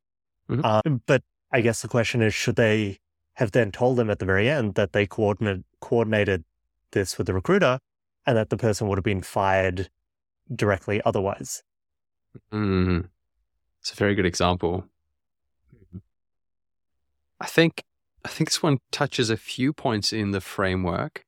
Mm-hmm. 0.50 0.66
Um, 0.66 1.02
but 1.06 1.24
I 1.52 1.62
guess 1.62 1.82
the 1.82 1.88
question 1.88 2.22
is, 2.22 2.34
should 2.34 2.56
they 2.56 3.00
have 3.34 3.52
then 3.52 3.72
told 3.72 3.98
them 3.98 4.10
at 4.10 4.20
the 4.20 4.26
very 4.26 4.50
end 4.50 4.76
that 4.76 4.94
they 4.94 5.06
coordinated 5.06 5.64
coordinated 5.82 6.44
this 6.92 7.18
with 7.18 7.28
the 7.28 7.34
recruiter 7.34 7.80
and 8.26 8.38
that 8.38 8.50
the 8.50 8.58
person 8.58 8.88
would 8.88 8.98
have 8.98 9.04
been 9.04 9.22
fired 9.22 9.90
directly 10.54 11.02
otherwise? 11.06 11.64
Mm. 12.52 13.10
It's 13.82 13.92
a 13.92 13.96
very 13.96 14.16
good 14.16 14.26
example. 14.26 14.86
I 17.40 17.48
think 17.48 17.84
I 18.24 18.30
think 18.30 18.50
this 18.50 18.64
one 18.64 18.80
touches 18.92 19.30
a 19.30 19.38
few 19.38 19.74
points 19.74 20.14
in 20.14 20.32
the 20.32 20.42
framework 20.42 21.26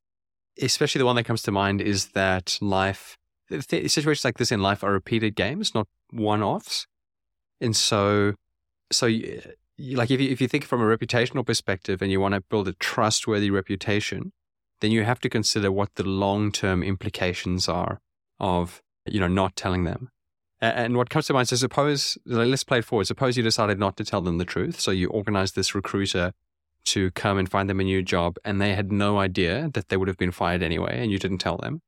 especially 0.62 1.00
the 1.00 1.06
one 1.06 1.16
that 1.16 1.24
comes 1.24 1.42
to 1.44 1.52
mind 1.52 1.82
is 1.82 2.08
that 2.10 2.58
life 2.62 3.18
th- 3.50 3.92
situations 3.92 4.26
like 4.26 4.38
this 4.38 4.52
in 4.52 4.62
life 4.62 4.84
are 4.84 4.92
repeated 4.92 5.36
games, 5.36 5.74
not 5.74 5.88
one-offs. 6.12 6.88
And 7.60 7.76
so, 7.76 8.34
so 8.92 9.06
you, 9.06 9.42
like 9.78 10.12
if 10.12 10.20
you, 10.20 10.30
if 10.30 10.42
you 10.42 10.48
think 10.48 10.66
from 10.66 10.82
a 10.82 10.98
reputational 10.98 11.46
perspective 11.46 12.02
and 12.02 12.12
you 12.12 12.20
want 12.20 12.36
to 12.36 12.42
build 12.42 12.68
a 12.68 12.74
trustworthy 12.74 13.50
reputation, 13.50 14.32
then 14.82 14.92
you 14.92 15.04
have 15.04 15.20
to 15.22 15.30
consider 15.30 15.72
what 15.72 15.96
the 15.96 16.04
long-term 16.04 16.84
implications 16.84 17.68
are 17.68 18.00
of 18.40 18.82
you 19.06 19.20
know 19.20 19.28
not 19.28 19.56
telling 19.56 19.84
them. 19.86 20.10
And 20.60 20.98
what 20.98 21.12
comes 21.12 21.28
to 21.28 21.34
mind 21.34 21.52
is 21.52 21.60
suppose 21.60 22.18
let's 22.26 22.64
play 22.64 22.80
it 22.80 22.86
forward. 22.86 23.06
Suppose 23.06 23.38
you 23.38 23.44
decided 23.44 23.80
not 23.80 23.96
to 23.98 24.04
tell 24.04 24.22
them 24.22 24.38
the 24.38 24.46
truth, 24.46 24.80
so 24.80 24.92
you 24.92 25.08
organize 25.10 25.54
this 25.54 25.74
recruiter 25.76 26.34
to 26.94 27.12
come 27.12 27.38
and 27.38 27.50
find 27.50 27.70
them 27.70 27.80
a 27.80 27.84
new 27.84 28.02
job 28.02 28.38
and 28.46 28.60
they 28.60 28.74
had 28.74 28.92
no 28.92 29.18
idea 29.20 29.70
that 29.74 29.90
they 29.90 29.98
would 29.98 30.08
have 30.08 30.18
been 30.18 30.32
fired 30.32 30.62
anyway 30.64 31.00
and 31.02 31.12
you 31.12 31.20
didn't 31.20 31.40
tell 31.40 31.58
them. 31.58 31.82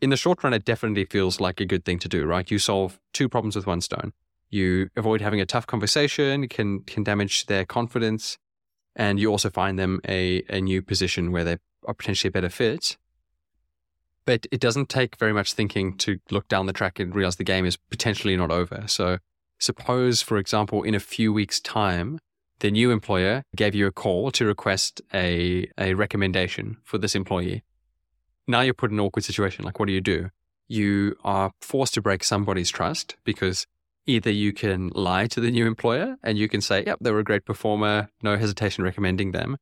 in 0.00 0.10
the 0.10 0.16
short 0.16 0.42
run, 0.44 0.52
it 0.52 0.64
definitely 0.64 1.04
feels 1.06 1.40
like 1.40 1.60
a 1.60 1.64
good 1.64 1.84
thing 1.84 1.98
to 1.98 2.08
do, 2.08 2.26
right? 2.26 2.50
You 2.50 2.58
solve 2.58 3.00
two 3.12 3.28
problems 3.28 3.56
with 3.56 3.66
one 3.66 3.80
stone. 3.80 4.12
You 4.50 4.90
avoid 4.96 5.20
having 5.20 5.40
a 5.40 5.46
tough 5.46 5.66
conversation, 5.66 6.46
can 6.48 6.80
can 6.80 7.02
damage 7.02 7.46
their 7.46 7.64
confidence, 7.64 8.38
and 8.94 9.18
you 9.18 9.30
also 9.30 9.50
find 9.50 9.78
them 9.78 10.00
a, 10.06 10.42
a 10.48 10.60
new 10.60 10.82
position 10.82 11.32
where 11.32 11.44
they 11.44 11.56
are 11.86 11.94
potentially 11.94 12.28
a 12.28 12.32
better 12.32 12.50
fit. 12.50 12.96
But 14.26 14.46
it 14.52 14.60
doesn't 14.60 14.88
take 14.88 15.16
very 15.16 15.32
much 15.32 15.54
thinking 15.54 15.96
to 15.98 16.18
look 16.30 16.48
down 16.48 16.66
the 16.66 16.72
track 16.72 17.00
and 17.00 17.14
realize 17.14 17.36
the 17.36 17.44
game 17.44 17.66
is 17.66 17.76
potentially 17.76 18.36
not 18.36 18.50
over. 18.50 18.84
So 18.86 19.18
suppose, 19.58 20.22
for 20.22 20.36
example, 20.38 20.82
in 20.82 20.94
a 20.94 21.00
few 21.00 21.32
weeks' 21.32 21.60
time, 21.60 22.18
the 22.60 22.70
new 22.70 22.90
employer 22.90 23.42
gave 23.56 23.74
you 23.74 23.86
a 23.86 23.92
call 23.92 24.30
to 24.32 24.44
request 24.44 25.00
a, 25.12 25.68
a 25.78 25.94
recommendation 25.94 26.78
for 26.84 26.98
this 26.98 27.14
employee. 27.14 27.62
Now 28.46 28.60
you're 28.60 28.74
put 28.74 28.90
in 28.90 28.98
an 28.98 29.04
awkward 29.04 29.24
situation. 29.24 29.64
Like, 29.64 29.78
what 29.78 29.86
do 29.86 29.92
you 29.92 30.00
do? 30.00 30.30
You 30.68 31.16
are 31.24 31.52
forced 31.60 31.94
to 31.94 32.02
break 32.02 32.24
somebody's 32.24 32.70
trust 32.70 33.16
because 33.24 33.66
either 34.06 34.30
you 34.30 34.52
can 34.52 34.90
lie 34.94 35.26
to 35.26 35.40
the 35.40 35.50
new 35.50 35.66
employer 35.66 36.16
and 36.22 36.38
you 36.38 36.48
can 36.48 36.60
say, 36.60 36.84
yep, 36.86 36.98
they 37.00 37.10
were 37.10 37.20
a 37.20 37.24
great 37.24 37.44
performer, 37.44 38.08
no 38.22 38.36
hesitation 38.36 38.84
recommending 38.84 39.32
them. 39.32 39.56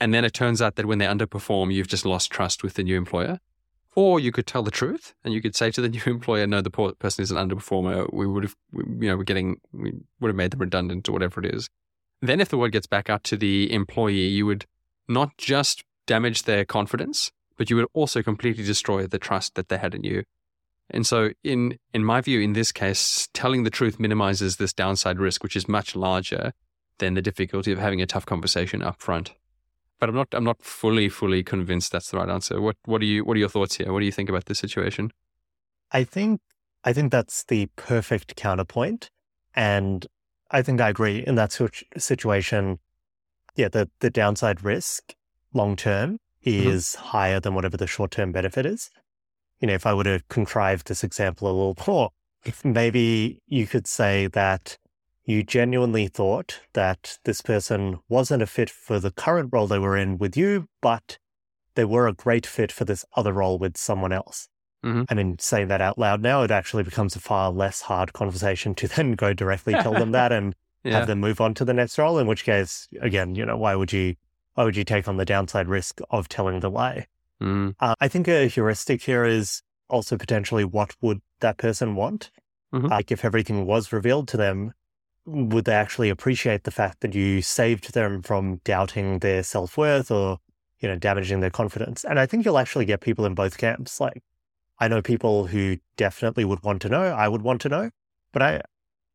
And 0.00 0.14
then 0.14 0.24
it 0.24 0.32
turns 0.32 0.62
out 0.62 0.76
that 0.76 0.86
when 0.86 0.98
they 0.98 1.06
underperform, 1.06 1.72
you've 1.72 1.88
just 1.88 2.06
lost 2.06 2.30
trust 2.30 2.62
with 2.62 2.74
the 2.74 2.84
new 2.84 2.96
employer. 2.96 3.40
Or 3.94 4.20
you 4.20 4.30
could 4.30 4.46
tell 4.46 4.62
the 4.62 4.70
truth 4.70 5.14
and 5.24 5.34
you 5.34 5.42
could 5.42 5.56
say 5.56 5.70
to 5.72 5.80
the 5.80 5.88
new 5.88 6.02
employer, 6.06 6.46
no, 6.46 6.60
the 6.60 6.70
person 6.70 7.22
is 7.22 7.30
an 7.30 7.36
underperformer. 7.36 8.12
We 8.12 8.26
would 8.26 8.44
have, 8.44 8.56
you 8.72 9.08
know, 9.08 9.16
we're 9.16 9.24
getting, 9.24 9.60
we 9.72 9.92
would 10.20 10.28
have 10.28 10.36
made 10.36 10.52
them 10.52 10.60
redundant 10.60 11.08
or 11.08 11.12
whatever 11.12 11.40
it 11.40 11.54
is. 11.54 11.68
Then, 12.20 12.40
if 12.40 12.48
the 12.48 12.58
word 12.58 12.72
gets 12.72 12.86
back 12.86 13.08
out 13.08 13.24
to 13.24 13.36
the 13.36 13.72
employee, 13.72 14.26
you 14.26 14.46
would 14.46 14.66
not 15.08 15.36
just 15.38 15.84
damage 16.06 16.44
their 16.44 16.64
confidence, 16.64 17.30
but 17.56 17.70
you 17.70 17.76
would 17.76 17.86
also 17.92 18.22
completely 18.22 18.64
destroy 18.64 19.06
the 19.06 19.18
trust 19.18 19.54
that 19.54 19.68
they 19.68 19.78
had 19.78 19.94
in 19.94 20.04
you. 20.04 20.24
And 20.90 21.06
so, 21.06 21.30
in 21.44 21.78
in 21.92 22.04
my 22.04 22.20
view, 22.20 22.40
in 22.40 22.54
this 22.54 22.72
case, 22.72 23.28
telling 23.34 23.64
the 23.64 23.70
truth 23.70 24.00
minimizes 24.00 24.56
this 24.56 24.72
downside 24.72 25.18
risk, 25.18 25.42
which 25.42 25.56
is 25.56 25.68
much 25.68 25.94
larger 25.94 26.52
than 26.98 27.14
the 27.14 27.22
difficulty 27.22 27.72
of 27.72 27.78
having 27.78 28.00
a 28.02 28.06
tough 28.06 28.26
conversation 28.26 28.82
up 28.82 29.00
front. 29.00 29.34
But 29.98 30.08
I'm 30.08 30.14
not 30.14 30.28
I'm 30.32 30.44
not 30.44 30.62
fully 30.62 31.08
fully 31.08 31.42
convinced 31.42 31.92
that's 31.92 32.10
the 32.10 32.18
right 32.18 32.28
answer. 32.28 32.60
What 32.60 32.76
what 32.84 33.02
are 33.02 33.06
you 33.06 33.24
what 33.24 33.36
are 33.36 33.40
your 33.40 33.48
thoughts 33.48 33.76
here? 33.76 33.92
What 33.92 34.00
do 34.00 34.06
you 34.06 34.12
think 34.12 34.28
about 34.28 34.46
this 34.46 34.58
situation? 34.58 35.12
I 35.92 36.04
think 36.04 36.40
I 36.84 36.92
think 36.92 37.12
that's 37.12 37.44
the 37.44 37.66
perfect 37.76 38.36
counterpoint, 38.36 39.10
and 39.54 40.06
I 40.50 40.62
think 40.62 40.80
I 40.80 40.88
agree 40.88 41.24
in 41.26 41.34
that 41.34 41.58
situation. 41.96 42.78
Yeah, 43.56 43.68
the, 43.68 43.90
the 44.00 44.10
downside 44.10 44.62
risk 44.62 45.14
long 45.52 45.76
term 45.76 46.18
mm-hmm. 46.44 46.68
is 46.68 46.86
mm-hmm. 46.86 47.06
higher 47.08 47.40
than 47.40 47.54
whatever 47.54 47.76
the 47.76 47.86
short 47.86 48.10
term 48.10 48.32
benefit 48.32 48.66
is. 48.66 48.90
You 49.60 49.68
know, 49.68 49.74
if 49.74 49.86
I 49.86 49.94
were 49.94 50.04
to 50.04 50.22
contrive 50.28 50.84
this 50.84 51.02
example 51.02 51.48
a 51.48 51.52
little 51.52 51.76
more, 51.86 52.10
maybe 52.64 53.42
you 53.46 53.66
could 53.66 53.86
say 53.86 54.28
that 54.28 54.78
you 55.24 55.42
genuinely 55.42 56.08
thought 56.08 56.60
that 56.72 57.18
this 57.24 57.42
person 57.42 57.98
wasn't 58.08 58.42
a 58.42 58.46
fit 58.46 58.70
for 58.70 58.98
the 58.98 59.10
current 59.10 59.50
role 59.52 59.66
they 59.66 59.78
were 59.78 59.96
in 59.96 60.16
with 60.16 60.36
you, 60.36 60.68
but 60.80 61.18
they 61.74 61.84
were 61.84 62.08
a 62.08 62.14
great 62.14 62.46
fit 62.46 62.72
for 62.72 62.86
this 62.86 63.04
other 63.14 63.34
role 63.34 63.58
with 63.58 63.76
someone 63.76 64.12
else. 64.12 64.48
Mm-hmm. 64.84 65.02
And 65.08 65.20
in 65.20 65.38
saying 65.38 65.68
that 65.68 65.80
out 65.80 65.98
loud 65.98 66.22
now, 66.22 66.42
it 66.42 66.50
actually 66.50 66.84
becomes 66.84 67.16
a 67.16 67.20
far 67.20 67.50
less 67.50 67.82
hard 67.82 68.12
conversation 68.12 68.74
to 68.76 68.88
then 68.96 69.12
go 69.12 69.32
directly 69.32 69.74
tell 69.74 69.92
them 69.92 70.12
that 70.12 70.32
and 70.32 70.54
yeah. 70.84 70.98
have 70.98 71.06
them 71.06 71.20
move 71.20 71.40
on 71.40 71.54
to 71.54 71.64
the 71.64 71.74
next 71.74 71.98
role. 71.98 72.18
In 72.18 72.26
which 72.26 72.44
case, 72.44 72.88
again, 73.00 73.34
you 73.34 73.44
know, 73.44 73.56
why 73.56 73.74
would 73.74 73.92
you 73.92 74.14
why 74.54 74.64
would 74.64 74.76
you 74.76 74.84
take 74.84 75.06
on 75.06 75.16
the 75.16 75.24
downside 75.24 75.68
risk 75.68 76.00
of 76.10 76.28
telling 76.28 76.60
the 76.60 76.70
lie? 76.70 77.06
Mm. 77.42 77.74
Uh, 77.78 77.94
I 78.00 78.08
think 78.08 78.26
a 78.26 78.48
heuristic 78.48 79.02
here 79.02 79.24
is 79.24 79.62
also 79.88 80.16
potentially 80.16 80.64
what 80.64 80.94
would 81.00 81.20
that 81.40 81.56
person 81.56 81.94
want? 81.94 82.30
Mm-hmm. 82.72 82.86
Like 82.86 83.10
if 83.10 83.24
everything 83.24 83.66
was 83.66 83.92
revealed 83.92 84.28
to 84.28 84.36
them, 84.36 84.74
would 85.24 85.64
they 85.64 85.74
actually 85.74 86.08
appreciate 86.08 86.64
the 86.64 86.70
fact 86.70 87.00
that 87.00 87.14
you 87.14 87.42
saved 87.42 87.92
them 87.94 88.22
from 88.22 88.60
doubting 88.64 89.18
their 89.20 89.42
self 89.42 89.76
worth 89.76 90.10
or 90.10 90.38
you 90.80 90.88
know 90.88 90.96
damaging 90.96 91.40
their 91.40 91.50
confidence? 91.50 92.04
And 92.04 92.18
I 92.18 92.26
think 92.26 92.44
you'll 92.44 92.58
actually 92.58 92.84
get 92.84 93.00
people 93.00 93.24
in 93.26 93.34
both 93.34 93.58
camps. 93.58 94.00
Like 94.00 94.22
I 94.80 94.88
know 94.88 95.02
people 95.02 95.46
who 95.46 95.78
definitely 95.96 96.44
would 96.44 96.62
want 96.62 96.82
to 96.82 96.88
know. 96.88 97.02
I 97.02 97.28
would 97.28 97.42
want 97.42 97.60
to 97.62 97.68
know, 97.68 97.90
but 98.32 98.42
I, 98.42 98.62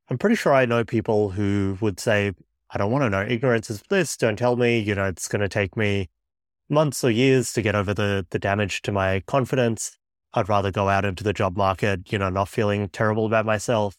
I'm 0.09 0.17
pretty 0.17 0.35
sure 0.35 0.53
I 0.53 0.65
know 0.65 0.83
people 0.83 1.31
who 1.31 1.77
would 1.79 1.99
say, 1.99 2.33
I 2.69 2.77
don't 2.77 2.91
want 2.91 3.03
to 3.03 3.09
know. 3.09 3.21
Ignorance 3.21 3.69
is 3.69 3.83
bliss. 3.83 4.17
Don't 4.17 4.37
tell 4.37 4.55
me. 4.55 4.79
You 4.79 4.95
know, 4.95 5.05
it's 5.05 5.27
going 5.27 5.41
to 5.41 5.49
take 5.49 5.77
me 5.77 6.09
months 6.69 7.03
or 7.03 7.11
years 7.11 7.53
to 7.53 7.61
get 7.61 7.75
over 7.75 7.93
the 7.93 8.25
the 8.29 8.39
damage 8.39 8.81
to 8.83 8.91
my 8.91 9.21
confidence. 9.21 9.97
I'd 10.33 10.49
rather 10.49 10.71
go 10.71 10.89
out 10.89 11.05
into 11.05 11.23
the 11.23 11.33
job 11.33 11.55
market, 11.55 12.11
you 12.11 12.17
know, 12.17 12.29
not 12.29 12.49
feeling 12.49 12.89
terrible 12.89 13.25
about 13.25 13.45
myself. 13.45 13.95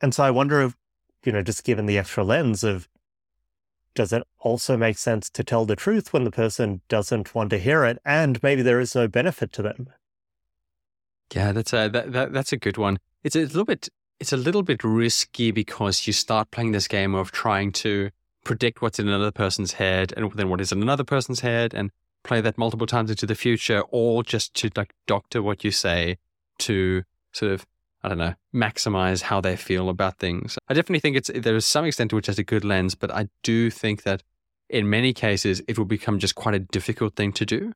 And 0.00 0.14
so 0.14 0.22
I 0.22 0.30
wonder 0.30 0.60
if, 0.60 0.76
you 1.24 1.32
know, 1.32 1.42
just 1.42 1.64
given 1.64 1.86
the 1.86 1.96
extra 1.96 2.22
lens 2.22 2.62
of, 2.62 2.86
does 3.94 4.12
it 4.12 4.24
also 4.40 4.76
make 4.76 4.98
sense 4.98 5.30
to 5.30 5.42
tell 5.42 5.64
the 5.64 5.76
truth 5.76 6.12
when 6.12 6.24
the 6.24 6.30
person 6.30 6.82
doesn't 6.88 7.34
want 7.34 7.48
to 7.50 7.58
hear 7.58 7.84
it 7.84 7.98
and 8.04 8.42
maybe 8.42 8.60
there 8.60 8.80
is 8.80 8.94
no 8.94 9.08
benefit 9.08 9.52
to 9.52 9.62
them? 9.62 9.88
Yeah, 11.32 11.52
that's 11.52 11.72
a 11.72 11.88
that, 11.88 12.12
that, 12.12 12.32
that's 12.32 12.52
a 12.52 12.56
good 12.56 12.76
one. 12.76 12.98
It's 13.22 13.36
a 13.36 13.40
little 13.40 13.64
bit 13.64 13.88
it's 14.20 14.32
a 14.32 14.36
little 14.36 14.62
bit 14.62 14.84
risky 14.84 15.50
because 15.50 16.06
you 16.06 16.12
start 16.12 16.50
playing 16.50 16.72
this 16.72 16.88
game 16.88 17.14
of 17.14 17.32
trying 17.32 17.72
to 17.72 18.10
predict 18.44 18.82
what's 18.82 18.98
in 18.98 19.08
another 19.08 19.32
person's 19.32 19.74
head 19.74 20.12
and 20.16 20.30
then 20.32 20.48
what 20.48 20.60
is 20.60 20.70
in 20.70 20.82
another 20.82 21.04
person's 21.04 21.40
head 21.40 21.74
and 21.74 21.90
play 22.22 22.40
that 22.40 22.58
multiple 22.58 22.86
times 22.86 23.10
into 23.10 23.26
the 23.26 23.34
future, 23.34 23.82
all 23.90 24.22
just 24.22 24.54
to 24.54 24.70
like 24.76 24.94
doctor 25.06 25.42
what 25.42 25.64
you 25.64 25.70
say 25.70 26.18
to 26.58 27.02
sort 27.32 27.52
of 27.52 27.66
I 28.02 28.08
don't 28.08 28.18
know 28.18 28.34
maximize 28.54 29.22
how 29.22 29.40
they 29.40 29.56
feel 29.56 29.88
about 29.88 30.18
things. 30.18 30.58
I 30.68 30.74
definitely 30.74 31.00
think 31.00 31.16
it's 31.16 31.30
there 31.34 31.56
is 31.56 31.66
some 31.66 31.84
extent 31.84 32.10
to 32.10 32.16
which 32.16 32.28
it's 32.28 32.38
a 32.38 32.44
good 32.44 32.64
lens, 32.64 32.94
but 32.94 33.10
I 33.10 33.28
do 33.42 33.70
think 33.70 34.02
that 34.02 34.22
in 34.68 34.88
many 34.88 35.12
cases 35.12 35.62
it 35.66 35.78
will 35.78 35.84
become 35.84 36.18
just 36.18 36.34
quite 36.34 36.54
a 36.54 36.58
difficult 36.58 37.16
thing 37.16 37.32
to 37.32 37.46
do 37.46 37.72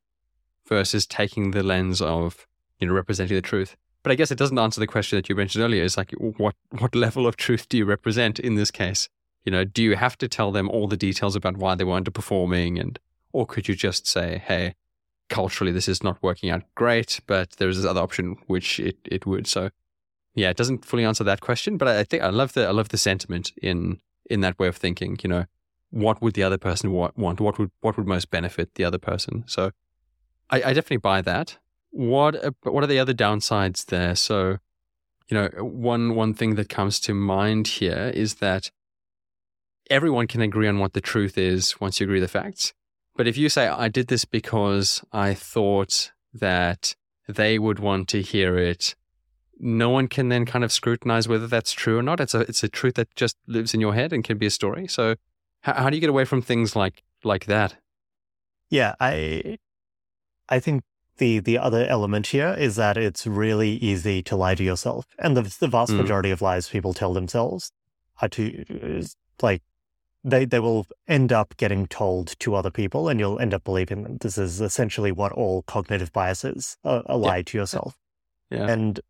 versus 0.67 1.07
taking 1.07 1.53
the 1.53 1.63
lens 1.63 2.01
of 2.03 2.47
you 2.81 2.87
know, 2.87 2.95
representing 2.95 3.35
the 3.35 3.43
truth. 3.43 3.77
But 4.03 4.13
I 4.13 4.15
guess 4.15 4.31
it 4.31 4.39
doesn't 4.39 4.59
answer 4.59 4.81
the 4.81 4.87
question 4.87 5.19
that 5.19 5.29
you 5.29 5.35
mentioned 5.35 5.65
earlier. 5.65 5.83
Is 5.83 5.97
like, 5.97 6.13
what 6.13 6.55
what 6.79 6.95
level 6.95 7.27
of 7.27 7.37
truth 7.37 7.69
do 7.69 7.77
you 7.77 7.85
represent 7.85 8.39
in 8.39 8.55
this 8.55 8.71
case? 8.71 9.09
You 9.45 9.53
know, 9.53 9.65
do 9.65 9.83
you 9.83 9.97
have 9.97 10.17
to 10.19 10.29
tell 10.29 10.53
them 10.53 10.69
all 10.69 10.89
the 10.89 10.97
details 10.97 11.37
about 11.37 11.57
why 11.57 11.75
they 11.75 11.85
were 11.85 12.01
underperforming, 12.01 12.81
and 12.81 12.99
or 13.33 13.47
could 13.47 13.69
you 13.69 13.75
just 13.75 14.07
say, 14.07 14.43
hey, 14.47 14.75
culturally 15.29 15.73
this 15.73 15.89
is 15.89 16.03
not 16.03 16.23
working 16.23 16.51
out 16.51 16.63
great, 16.75 17.21
but 17.27 17.51
there 17.53 17.69
is 17.69 17.77
this 17.77 17.87
other 17.87 18.01
option 18.01 18.37
which 18.47 18.81
it 18.81 18.99
it 19.05 19.27
would. 19.27 19.47
So, 19.47 19.71
yeah, 20.35 20.51
it 20.51 20.57
doesn't 20.57 20.85
fully 20.85 21.05
answer 21.05 21.25
that 21.25 21.41
question. 21.41 21.77
But 21.77 21.89
I 21.89 22.05
think 22.05 22.23
I 22.23 22.31
love 22.31 22.53
the 22.53 22.67
I 22.67 22.71
love 22.71 22.91
the 22.91 22.99
sentiment 22.99 23.53
in 23.61 24.01
in 24.31 24.41
that 24.41 24.59
way 24.59 24.69
of 24.69 24.77
thinking. 24.77 25.19
You 25.23 25.29
know, 25.29 25.45
what 25.91 26.23
would 26.23 26.35
the 26.35 26.43
other 26.45 26.59
person 26.59 26.93
want? 26.93 27.17
What 27.17 27.59
would 27.59 27.71
what 27.81 27.97
would 27.97 28.07
most 28.07 28.31
benefit 28.31 28.75
the 28.75 28.85
other 28.85 28.99
person? 28.99 29.45
So, 29.47 29.73
I, 30.51 30.57
I 30.63 30.73
definitely 30.73 30.99
buy 30.99 31.21
that 31.23 31.59
what 31.91 32.55
what 32.63 32.85
are 32.85 32.89
the 32.89 32.99
other 32.99 33.15
downsides 33.15 33.87
there? 33.87 34.15
So, 34.15 34.59
you 35.29 35.37
know, 35.37 35.49
one 35.63 36.15
one 36.15 36.35
thing 36.35 36.55
that 36.57 36.69
comes 36.69 37.01
to 37.01 37.15
mind 37.15 37.69
here 37.69 38.13
is 38.15 38.37
that 38.37 38.71
everyone 39.91 40.27
can 40.27 40.43
agree 40.43 40.69
on 40.69 40.79
what 40.79 40.93
the 40.93 41.01
truth 41.01 41.39
is 41.39 41.81
once 41.81 42.01
you 42.01 42.05
agree 42.05 42.21
the 42.21 42.29
facts. 42.29 42.73
But 43.17 43.27
if 43.27 43.37
you 43.37 43.49
say 43.49 43.67
I 43.67 43.89
did 43.89 44.09
this 44.09 44.25
because 44.25 45.03
I 45.13 45.35
thought 45.35 46.13
that 46.33 46.95
they 47.27 47.59
would 47.59 47.79
want 47.79 48.09
to 48.09 48.23
hear 48.23 48.57
it, 48.57 48.95
no 49.59 49.91
one 49.91 50.09
can 50.09 50.29
then 50.29 50.47
kind 50.47 50.65
of 50.65 50.73
scrutinize 50.73 51.27
whether 51.27 51.47
that's 51.47 51.73
true 51.73 51.99
or 51.99 52.03
not. 52.03 52.21
It's 52.21 52.35
a 52.35 52.41
it's 52.41 52.63
a 52.63 52.69
truth 52.69 52.95
that 52.95 53.15
just 53.17 53.37
lives 53.47 53.75
in 53.75 53.81
your 53.81 53.95
head 53.95 54.13
and 54.13 54.23
can 54.23 54.39
be 54.39 54.47
a 54.47 54.51
story. 54.51 54.87
So, 54.87 55.17
how, 55.63 55.75
how 55.75 55.91
do 55.91 55.97
you 55.97 56.01
get 56.01 56.11
away 56.11 56.25
from 56.25 56.43
things 56.43 56.77
like 56.77 57.03
like 57.25 57.47
that? 57.47 57.77
Yeah, 58.71 58.95
I 59.01 59.59
I 60.49 60.61
think 60.61 60.85
the 61.19 61.39
the 61.41 61.59
other 61.59 61.87
element 61.87 62.29
here 62.29 62.55
is 62.59 62.77
that 62.77 62.97
it's 62.97 63.27
really 63.27 63.73
easy 63.77 64.23
to 64.23 64.37
lie 64.37 64.55
to 64.55 64.65
yourself, 64.65 65.07
and 65.19 65.37
the 65.37 65.43
the 65.61 65.69
vast 65.69 65.93
mm. 65.93 65.99
majority 65.99 66.31
of 66.31 66.41
lies 66.43 66.69
people 66.69 66.95
tell 66.95 67.13
themselves 67.13 67.73
are 68.21 68.29
to 68.29 69.05
like 69.43 69.63
they 70.25 70.45
they 70.45 70.61
will 70.61 70.87
end 71.07 71.33
up 71.33 71.57
getting 71.57 71.87
told 71.87 72.39
to 72.41 72.55
other 72.55 72.71
people, 72.71 73.09
and 73.09 73.21
you'll 73.21 73.39
end 73.39 73.55
up 73.55 73.65
believing 73.65 74.03
them. 74.03 74.19
This 74.19 74.39
is 74.39 74.61
essentially 74.61 75.13
what 75.13 75.33
all 75.33 75.63
cognitive 75.63 76.13
biases 76.13 76.77
are, 76.85 77.03
a 77.07 77.17
lie 77.17 77.39
yeah. 77.39 77.43
to 77.43 77.59
yourself. 77.59 77.99
Yeah. 78.51 78.67
And 78.67 79.01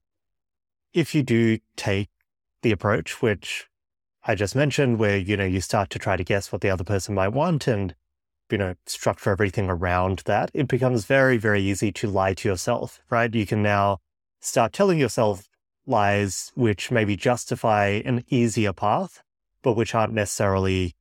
if 0.92 1.14
you 1.14 1.23
do 1.23 1.59
take 1.77 2.11
the 2.62 2.73
approach 2.73 3.23
which 3.23 3.68
I 4.25 4.35
just 4.35 4.57
mentioned, 4.57 4.99
where 4.99 5.16
you 5.16 5.37
know 5.37 5.44
you 5.44 5.61
start 5.61 5.90
to 5.90 5.99
try 5.99 6.16
to 6.16 6.25
guess 6.25 6.53
what 6.53 6.61
the 6.61 6.71
other 6.71 6.85
person 6.85 7.14
might 7.14 7.29
want, 7.29 7.66
and 7.66 7.94
you 8.51 8.59
know, 8.59 8.75
structure 8.87 9.31
everything 9.31 9.69
around 9.69 10.23
that, 10.27 10.51
it 10.55 10.69
becomes 10.69 11.05
very, 11.05 11.37
very 11.37 11.63
easy 11.63 11.93
to 11.93 12.09
lie 12.09 12.35
to 12.35 12.49
yourself, 12.49 13.01
right? 13.11 13.35
You 13.35 13.47
can 13.47 13.63
now 13.63 13.99
start 14.41 14.73
telling 14.73 14.99
yourself 14.99 15.49
lies 15.87 16.53
which 16.55 16.91
maybe 16.91 17.17
justify 17.17 18.03
an 18.05 18.25
easier 18.29 18.73
path, 18.73 19.23
but 19.63 19.75
which 19.75 19.95
aren't 19.95 20.13
necessarily, 20.13 20.95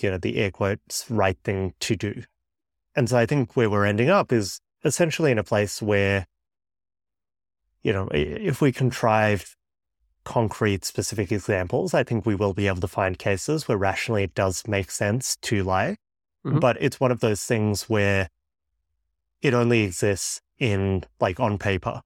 you 0.00 0.10
know, 0.10 0.18
the 0.18 0.36
air 0.36 0.50
quotes 0.50 1.10
right 1.10 1.38
thing 1.44 1.74
to 1.80 1.96
do. 1.96 2.22
And 2.94 3.08
so 3.08 3.16
I 3.16 3.26
think 3.26 3.56
where 3.56 3.70
we're 3.70 3.86
ending 3.86 4.10
up 4.10 4.32
is 4.32 4.60
essentially 4.84 5.30
in 5.30 5.38
a 5.38 5.44
place 5.44 5.80
where 5.80 6.26
you 7.84 7.92
know, 7.92 8.08
if 8.12 8.60
we 8.60 8.72
contrive 8.72 9.54
concrete, 10.24 10.84
specific 10.84 11.30
examples, 11.30 11.92
I 11.92 12.02
think 12.02 12.24
we 12.24 12.34
will 12.34 12.54
be 12.54 12.66
able 12.66 12.80
to 12.80 12.88
find 12.88 13.18
cases 13.18 13.68
where 13.68 13.76
rationally 13.76 14.24
it 14.24 14.34
does 14.34 14.66
make 14.66 14.90
sense 14.90 15.36
to 15.42 15.62
lie. 15.62 15.96
Mm-hmm. 16.44 16.58
But 16.58 16.76
it's 16.80 17.00
one 17.00 17.10
of 17.10 17.20
those 17.20 17.42
things 17.44 17.84
where 17.84 18.28
it 19.40 19.54
only 19.54 19.82
exists 19.82 20.40
in 20.58 21.04
like 21.20 21.40
on 21.40 21.58
paper. 21.58 22.02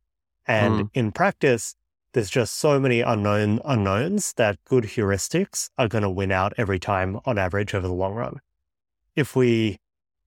And 0.47 0.75
mm. 0.75 0.91
in 0.95 1.13
practice, 1.13 1.75
there's 2.13 2.31
just 2.31 2.55
so 2.55 2.81
many 2.81 3.01
unknown 3.01 3.61
unknowns 3.65 4.33
that 4.35 4.59
good 4.65 4.85
heuristics 4.85 5.71
are 5.77 5.89
going 5.89 6.03
to 6.03 6.11
win 6.11 6.33
out 6.33 6.55
every 6.57 6.79
time 6.79 7.21
on 7.25 7.39
average 7.39 7.75
over 7.75 7.87
the 7.87 7.95
long 7.95 8.15
run. 8.15 8.41
If 9.15 9.37
we, 9.37 9.79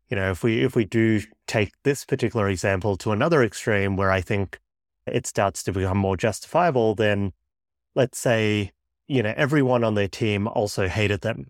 you 0.09 0.15
know, 0.15 0.31
if 0.31 0.43
we 0.43 0.61
if 0.61 0.75
we 0.75 0.85
do 0.85 1.21
take 1.47 1.71
this 1.83 2.05
particular 2.05 2.49
example 2.49 2.97
to 2.97 3.11
another 3.11 3.43
extreme 3.43 3.97
where 3.97 4.11
I 4.11 4.21
think 4.21 4.59
it 5.07 5.25
starts 5.25 5.63
to 5.63 5.71
become 5.71 5.97
more 5.97 6.15
justifiable, 6.15 6.95
then 6.95 7.33
let's 7.95 8.19
say, 8.19 8.71
you 9.07 9.23
know, 9.23 9.33
everyone 9.35 9.83
on 9.83 9.95
their 9.95 10.07
team 10.07 10.47
also 10.47 10.87
hated 10.87 11.21
them. 11.21 11.47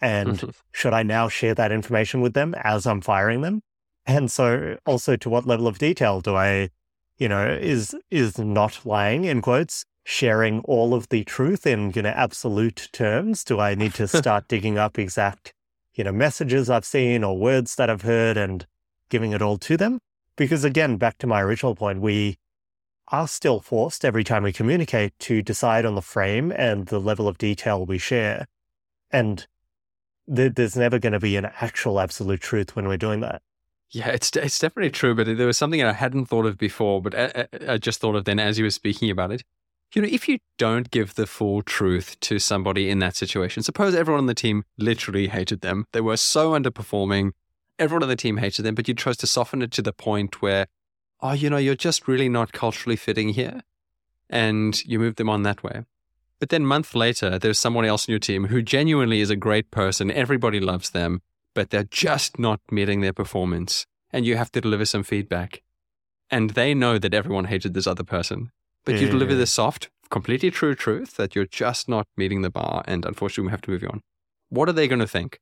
And 0.00 0.38
mm-hmm. 0.38 0.50
should 0.72 0.94
I 0.94 1.02
now 1.02 1.28
share 1.28 1.54
that 1.54 1.72
information 1.72 2.20
with 2.20 2.34
them 2.34 2.54
as 2.54 2.86
I'm 2.86 3.00
firing 3.00 3.42
them? 3.42 3.62
And 4.06 4.30
so 4.30 4.78
also 4.86 5.16
to 5.16 5.28
what 5.30 5.46
level 5.46 5.66
of 5.66 5.78
detail 5.78 6.20
do 6.20 6.34
I, 6.34 6.70
you 7.18 7.28
know, 7.28 7.46
is 7.46 7.94
is 8.10 8.38
not 8.38 8.84
lying 8.84 9.24
in 9.24 9.42
quotes, 9.42 9.84
sharing 10.04 10.60
all 10.60 10.94
of 10.94 11.08
the 11.10 11.24
truth 11.24 11.66
in 11.66 11.92
you 11.94 12.02
know 12.02 12.10
absolute 12.10 12.88
terms? 12.92 13.44
Do 13.44 13.60
I 13.60 13.74
need 13.74 13.94
to 13.94 14.08
start 14.20 14.48
digging 14.48 14.78
up 14.78 14.98
exact, 14.98 15.52
you 15.94 16.04
know, 16.04 16.12
messages 16.12 16.70
I've 16.70 16.84
seen 16.84 17.22
or 17.22 17.36
words 17.36 17.74
that 17.76 17.90
I've 17.90 18.02
heard 18.02 18.36
and 18.36 18.66
giving 19.10 19.32
it 19.32 19.42
all 19.42 19.58
to 19.58 19.76
them? 19.76 20.00
Because 20.36 20.64
again, 20.64 20.96
back 20.96 21.18
to 21.18 21.26
my 21.26 21.42
original 21.42 21.74
point, 21.74 22.00
we 22.00 22.38
are 23.08 23.28
still 23.28 23.60
forced 23.60 24.04
every 24.04 24.24
time 24.24 24.44
we 24.44 24.52
communicate 24.52 25.12
to 25.18 25.42
decide 25.42 25.84
on 25.84 25.96
the 25.96 26.02
frame 26.02 26.52
and 26.56 26.86
the 26.86 27.00
level 27.00 27.28
of 27.28 27.38
detail 27.38 27.84
we 27.84 27.98
share. 27.98 28.46
And 29.10 29.46
th- 30.34 30.54
there's 30.54 30.76
never 30.76 30.98
going 30.98 31.12
to 31.12 31.20
be 31.20 31.36
an 31.36 31.46
actual 31.60 32.00
absolute 32.00 32.40
truth 32.40 32.76
when 32.76 32.88
we're 32.88 32.96
doing 32.96 33.20
that. 33.20 33.42
Yeah, 33.90 34.08
it's 34.08 34.30
it's 34.36 34.58
definitely 34.58 34.90
true, 34.90 35.14
but 35.14 35.26
there 35.26 35.46
was 35.46 35.58
something 35.58 35.82
I 35.82 35.92
hadn't 35.92 36.26
thought 36.26 36.46
of 36.46 36.56
before, 36.56 37.02
but 37.02 37.14
I, 37.14 37.48
I 37.68 37.78
just 37.78 38.00
thought 38.00 38.14
of 38.14 38.24
then 38.24 38.38
as 38.38 38.56
you 38.56 38.64
were 38.64 38.70
speaking 38.70 39.10
about 39.10 39.32
it. 39.32 39.42
You 39.92 40.02
know, 40.02 40.08
if 40.10 40.28
you 40.28 40.38
don't 40.56 40.88
give 40.92 41.14
the 41.14 41.26
full 41.26 41.62
truth 41.62 42.18
to 42.20 42.38
somebody 42.38 42.88
in 42.88 43.00
that 43.00 43.16
situation, 43.16 43.64
suppose 43.64 43.92
everyone 43.96 44.20
on 44.20 44.26
the 44.26 44.34
team 44.34 44.64
literally 44.78 45.26
hated 45.26 45.62
them. 45.62 45.86
They 45.92 46.00
were 46.00 46.16
so 46.16 46.52
underperforming. 46.52 47.32
Everyone 47.76 48.04
on 48.04 48.08
the 48.08 48.14
team 48.14 48.36
hated 48.36 48.62
them, 48.62 48.76
but 48.76 48.86
you 48.86 48.94
chose 48.94 49.16
to 49.16 49.26
soften 49.26 49.62
it 49.62 49.72
to 49.72 49.82
the 49.82 49.92
point 49.92 50.40
where, 50.40 50.66
oh, 51.20 51.32
you 51.32 51.50
know, 51.50 51.56
you're 51.56 51.74
just 51.74 52.06
really 52.06 52.28
not 52.28 52.52
culturally 52.52 52.94
fitting 52.94 53.30
here. 53.30 53.62
And 54.28 54.80
you 54.84 55.00
move 55.00 55.16
them 55.16 55.28
on 55.28 55.42
that 55.42 55.64
way. 55.64 55.84
But 56.40 56.48
then 56.48 56.66
month 56.66 56.94
later, 56.94 57.38
there's 57.38 57.58
someone 57.58 57.84
else 57.84 58.08
in 58.08 58.12
your 58.12 58.18
team 58.18 58.46
who 58.46 58.62
genuinely 58.62 59.20
is 59.20 59.30
a 59.30 59.36
great 59.36 59.70
person. 59.70 60.10
Everybody 60.10 60.58
loves 60.58 60.90
them 60.90 61.22
but 61.54 61.70
they're 61.70 61.84
just 61.84 62.38
not 62.38 62.60
meeting 62.70 63.00
their 63.00 63.12
performance. 63.12 63.86
And 64.12 64.26
you 64.26 64.36
have 64.36 64.50
to 64.52 64.60
deliver 64.60 64.84
some 64.84 65.02
feedback. 65.02 65.62
And 66.30 66.50
they 66.50 66.74
know 66.74 66.98
that 66.98 67.14
everyone 67.14 67.46
hated 67.46 67.74
this 67.74 67.86
other 67.86 68.04
person. 68.04 68.50
But 68.84 68.98
you 68.98 69.08
deliver 69.08 69.34
mm. 69.34 69.38
the 69.38 69.46
soft, 69.46 69.90
completely 70.10 70.50
true 70.50 70.74
truth 70.74 71.16
that 71.16 71.34
you're 71.34 71.46
just 71.46 71.88
not 71.88 72.06
meeting 72.16 72.42
the 72.42 72.50
bar. 72.50 72.82
And 72.86 73.04
unfortunately, 73.04 73.48
we 73.48 73.50
have 73.50 73.60
to 73.62 73.70
move 73.70 73.82
you 73.82 73.88
on. 73.88 74.00
What 74.48 74.68
are 74.68 74.72
they 74.72 74.88
going 74.88 75.00
to 75.00 75.06
think? 75.06 75.38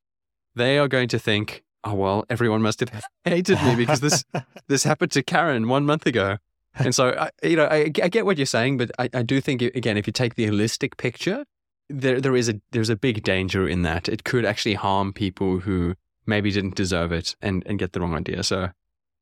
They 0.54 0.78
are 0.78 0.88
going 0.88 1.08
to 1.08 1.18
think, 1.18 1.62
oh, 1.84 1.94
well, 1.94 2.24
everyone 2.28 2.62
must 2.62 2.80
have 2.80 3.04
hated 3.24 3.62
me 3.62 3.76
because 3.76 4.00
this, 4.00 4.24
this 4.66 4.84
happened 4.84 5.12
to 5.12 5.22
Karen 5.22 5.68
one 5.68 5.86
month 5.86 6.04
ago. 6.04 6.38
And 6.78 6.94
so, 6.94 7.10
I, 7.18 7.30
you 7.46 7.56
know, 7.56 7.66
I, 7.66 7.90
I, 8.02 8.08
get 8.08 8.24
what 8.24 8.38
you're 8.38 8.46
saying, 8.46 8.78
but 8.78 8.90
I, 8.98 9.08
I 9.12 9.22
do 9.22 9.40
think, 9.40 9.62
again, 9.62 9.96
if 9.96 10.06
you 10.06 10.12
take 10.12 10.36
the 10.36 10.46
holistic 10.46 10.96
picture, 10.96 11.44
there 11.88 12.20
there 12.20 12.36
is 12.36 12.48
a 12.48 12.60
there's 12.72 12.90
a 12.90 12.96
big 12.96 13.22
danger 13.22 13.68
in 13.68 13.82
that. 13.82 14.08
It 14.08 14.24
could 14.24 14.44
actually 14.44 14.74
harm 14.74 15.12
people 15.12 15.60
who 15.60 15.94
maybe 16.26 16.50
didn't 16.50 16.74
deserve 16.74 17.12
it 17.12 17.34
and, 17.40 17.62
and 17.66 17.78
get 17.78 17.92
the 17.92 18.00
wrong 18.00 18.14
idea. 18.14 18.42
So 18.42 18.70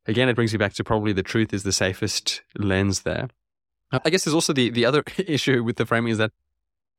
again, 0.07 0.29
it 0.29 0.35
brings 0.35 0.53
me 0.53 0.59
back 0.59 0.75
to 0.75 0.85
probably 0.85 1.13
the 1.13 1.23
truth 1.23 1.55
is 1.55 1.63
the 1.63 1.73
safest 1.73 2.43
lens 2.59 3.03
there. 3.03 3.29
Uh, 3.93 4.01
I 4.05 4.11
guess 4.11 4.25
there's 4.25 4.35
also 4.35 4.53
the, 4.53 4.71
the 4.71 4.85
other 4.85 5.05
issue 5.19 5.63
with 5.63 5.77
the 5.77 5.87
framing 5.87 6.11
is 6.11 6.19
that 6.19 6.33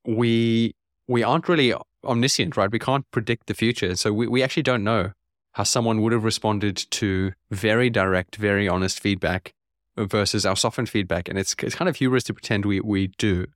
we 0.06 0.74
we 1.08 1.24
aren't 1.24 1.50
really 1.50 1.74
omniscient, 2.04 2.56
right? 2.58 2.72
We 2.72 2.80
can't 2.80 3.10
predict 3.12 3.48
the 3.48 3.54
future. 3.54 3.96
So 3.96 4.14
we, 4.14 4.28
we 4.28 4.44
actually 4.44 4.64
don't 4.64 4.84
know 4.84 5.12
how 5.54 5.64
someone 5.64 6.02
would 6.02 6.14
have 6.14 6.24
responded 6.24 6.78
to 6.92 7.34
very 7.50 7.90
direct, 7.90 8.36
very 8.36 8.68
honest 8.68 9.00
feedback 9.00 9.54
versus 9.98 10.46
our 10.46 10.56
softened 10.56 10.90
feedback. 10.90 11.28
And 11.28 11.38
it's 11.38 11.56
it's 11.62 11.76
kind 11.76 11.90
of 11.90 11.96
humorous 11.96 12.24
to 12.26 12.34
pretend 12.34 12.66
we, 12.66 12.80
we 12.80 13.08
do. 13.08 13.48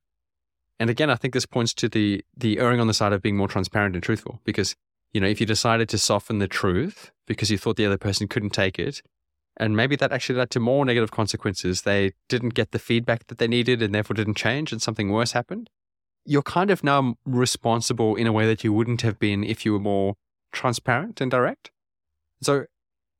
And 0.78 0.90
again, 0.90 1.10
I 1.10 1.14
think 1.14 1.34
this 1.34 1.46
points 1.46 1.74
to 1.74 1.88
the 1.88 2.24
the 2.36 2.58
erring 2.58 2.80
on 2.80 2.86
the 2.86 2.94
side 2.94 3.12
of 3.12 3.22
being 3.22 3.36
more 3.36 3.48
transparent 3.48 3.94
and 3.94 4.02
truthful. 4.02 4.40
Because, 4.44 4.74
you 5.12 5.20
know, 5.20 5.28
if 5.28 5.40
you 5.40 5.46
decided 5.46 5.88
to 5.90 5.98
soften 5.98 6.38
the 6.38 6.48
truth 6.48 7.10
because 7.26 7.50
you 7.50 7.58
thought 7.58 7.76
the 7.76 7.86
other 7.86 7.98
person 7.98 8.28
couldn't 8.28 8.50
take 8.50 8.78
it, 8.78 9.02
and 9.56 9.76
maybe 9.76 9.96
that 9.96 10.12
actually 10.12 10.38
led 10.38 10.50
to 10.50 10.60
more 10.60 10.84
negative 10.84 11.10
consequences. 11.10 11.82
They 11.82 12.12
didn't 12.28 12.54
get 12.54 12.72
the 12.72 12.78
feedback 12.78 13.26
that 13.26 13.38
they 13.38 13.48
needed 13.48 13.82
and 13.82 13.94
therefore 13.94 14.14
didn't 14.14 14.36
change, 14.36 14.72
and 14.72 14.80
something 14.80 15.10
worse 15.10 15.32
happened. 15.32 15.68
You're 16.24 16.42
kind 16.42 16.70
of 16.70 16.82
now 16.84 17.16
responsible 17.24 18.16
in 18.16 18.26
a 18.26 18.32
way 18.32 18.46
that 18.46 18.64
you 18.64 18.72
wouldn't 18.72 19.02
have 19.02 19.18
been 19.18 19.44
if 19.44 19.64
you 19.64 19.72
were 19.72 19.80
more 19.80 20.14
transparent 20.52 21.20
and 21.20 21.30
direct. 21.30 21.70
So, 22.40 22.66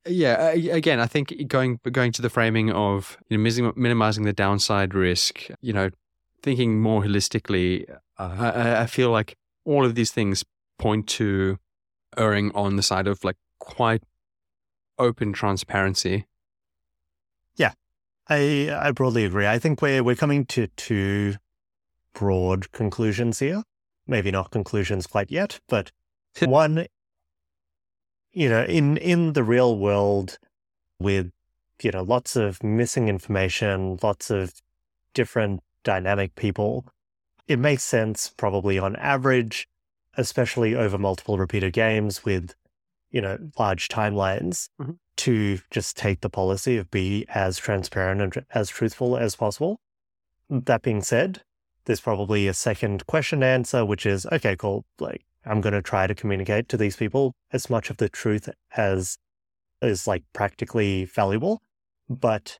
yeah, 0.07 0.51
again, 0.51 1.01
I 1.01 1.07
think 1.07 1.33
going 1.49 1.79
going 1.91 2.13
to 2.13 2.23
the 2.23 2.31
framing 2.31 2.71
of 2.71 3.19
you 3.29 3.39
know, 3.39 3.73
minimizing 3.77 4.25
the 4.25 4.33
downside 4.33 4.95
risk, 4.95 5.49
you 5.61 5.73
know, 5.73 5.91
thinking 6.43 6.81
more 6.81 7.03
holistically, 7.03 7.89
uh, 8.19 8.53
I, 8.55 8.83
I 8.83 8.87
feel 8.87 9.11
like 9.11 9.37
all 9.65 9.85
of 9.85 9.95
these 9.95 10.11
things 10.11 10.45
point 10.79 11.07
to 11.09 11.59
erring 12.17 12.51
on 12.55 12.77
the 12.77 12.83
side 12.83 13.07
of 13.07 13.23
like 13.23 13.37
quite 13.59 14.03
open 14.99 15.33
transparency. 15.33 16.27
Yeah, 17.57 17.73
I 18.29 18.71
I 18.73 18.91
broadly 18.91 19.25
agree. 19.25 19.47
I 19.47 19.59
think 19.59 19.81
we're 19.83 20.03
we're 20.03 20.17
coming 20.17 20.47
to 20.47 20.67
two 20.69 21.35
broad 22.13 22.73
conclusions 22.73 23.39
here. 23.39 23.63
Maybe 24.07 24.33
not 24.33 24.51
conclusions 24.51 25.07
quite 25.07 25.31
yet, 25.31 25.61
but 25.69 25.93
one, 26.41 26.87
you 28.33 28.49
know, 28.49 28.65
in 28.65 28.97
in 28.97 29.35
the 29.35 29.45
real 29.45 29.79
world, 29.79 30.39
with 30.99 31.31
you 31.83 31.91
know 31.91 32.03
lots 32.03 32.37
of 32.37 32.63
missing 32.63 33.09
information, 33.09 33.99
lots 34.03 34.31
of 34.31 34.55
different 35.15 35.63
dynamic 35.85 36.35
people, 36.35 36.87
it 37.49 37.59
makes 37.59 37.83
sense 37.83 38.33
probably 38.37 38.79
on 38.79 38.97
average, 38.97 39.69
especially 40.17 40.75
over 40.75 40.99
multiple 40.99 41.39
repeated 41.39 41.73
games 41.73 42.25
with, 42.25 42.55
you 43.11 43.21
know, 43.21 43.39
large 43.59 43.89
timelines, 43.89 44.69
mm-hmm. 44.81 44.93
to 45.17 45.59
just 45.71 45.97
take 45.97 46.21
the 46.21 46.31
policy 46.31 46.77
of 46.77 46.91
be 46.91 47.27
as 47.29 47.59
transparent 47.59 48.21
and 48.21 48.45
as 48.55 48.69
truthful 48.69 49.17
as 49.17 49.37
possible. 49.37 49.81
That 50.49 50.83
being 50.83 51.03
said, 51.03 51.43
there's 51.85 52.01
probably 52.01 52.47
a 52.47 52.55
second 52.55 53.07
question 53.07 53.43
answer, 53.43 53.85
which 53.85 54.07
is, 54.07 54.27
okay, 54.27 54.57
cool. 54.57 54.85
Like, 54.99 55.25
I'm 55.45 55.61
going 55.61 55.73
to 55.73 55.83
try 55.83 56.07
to 56.07 56.15
communicate 56.15 56.69
to 56.69 56.77
these 56.77 56.97
people 56.97 57.35
as 57.53 57.69
much 57.69 57.91
of 57.91 57.97
the 57.97 58.09
truth 58.09 58.49
as 58.77 59.19
is 59.81 60.07
like 60.07 60.23
practically 60.33 61.05
valuable. 61.05 61.61
But 62.09 62.59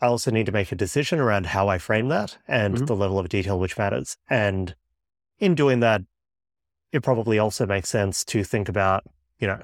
I 0.00 0.06
also 0.06 0.30
need 0.30 0.46
to 0.46 0.52
make 0.52 0.70
a 0.72 0.76
decision 0.76 1.18
around 1.18 1.46
how 1.46 1.68
I 1.68 1.78
frame 1.78 2.08
that 2.08 2.38
and 2.46 2.74
mm-hmm. 2.76 2.84
the 2.84 2.96
level 2.96 3.18
of 3.18 3.28
detail 3.28 3.58
which 3.58 3.78
matters. 3.78 4.16
And 4.28 4.74
in 5.38 5.54
doing 5.54 5.80
that, 5.80 6.02
it 6.92 7.02
probably 7.02 7.38
also 7.38 7.66
makes 7.66 7.88
sense 7.88 8.24
to 8.26 8.44
think 8.44 8.68
about, 8.68 9.04
you 9.38 9.48
know, 9.48 9.60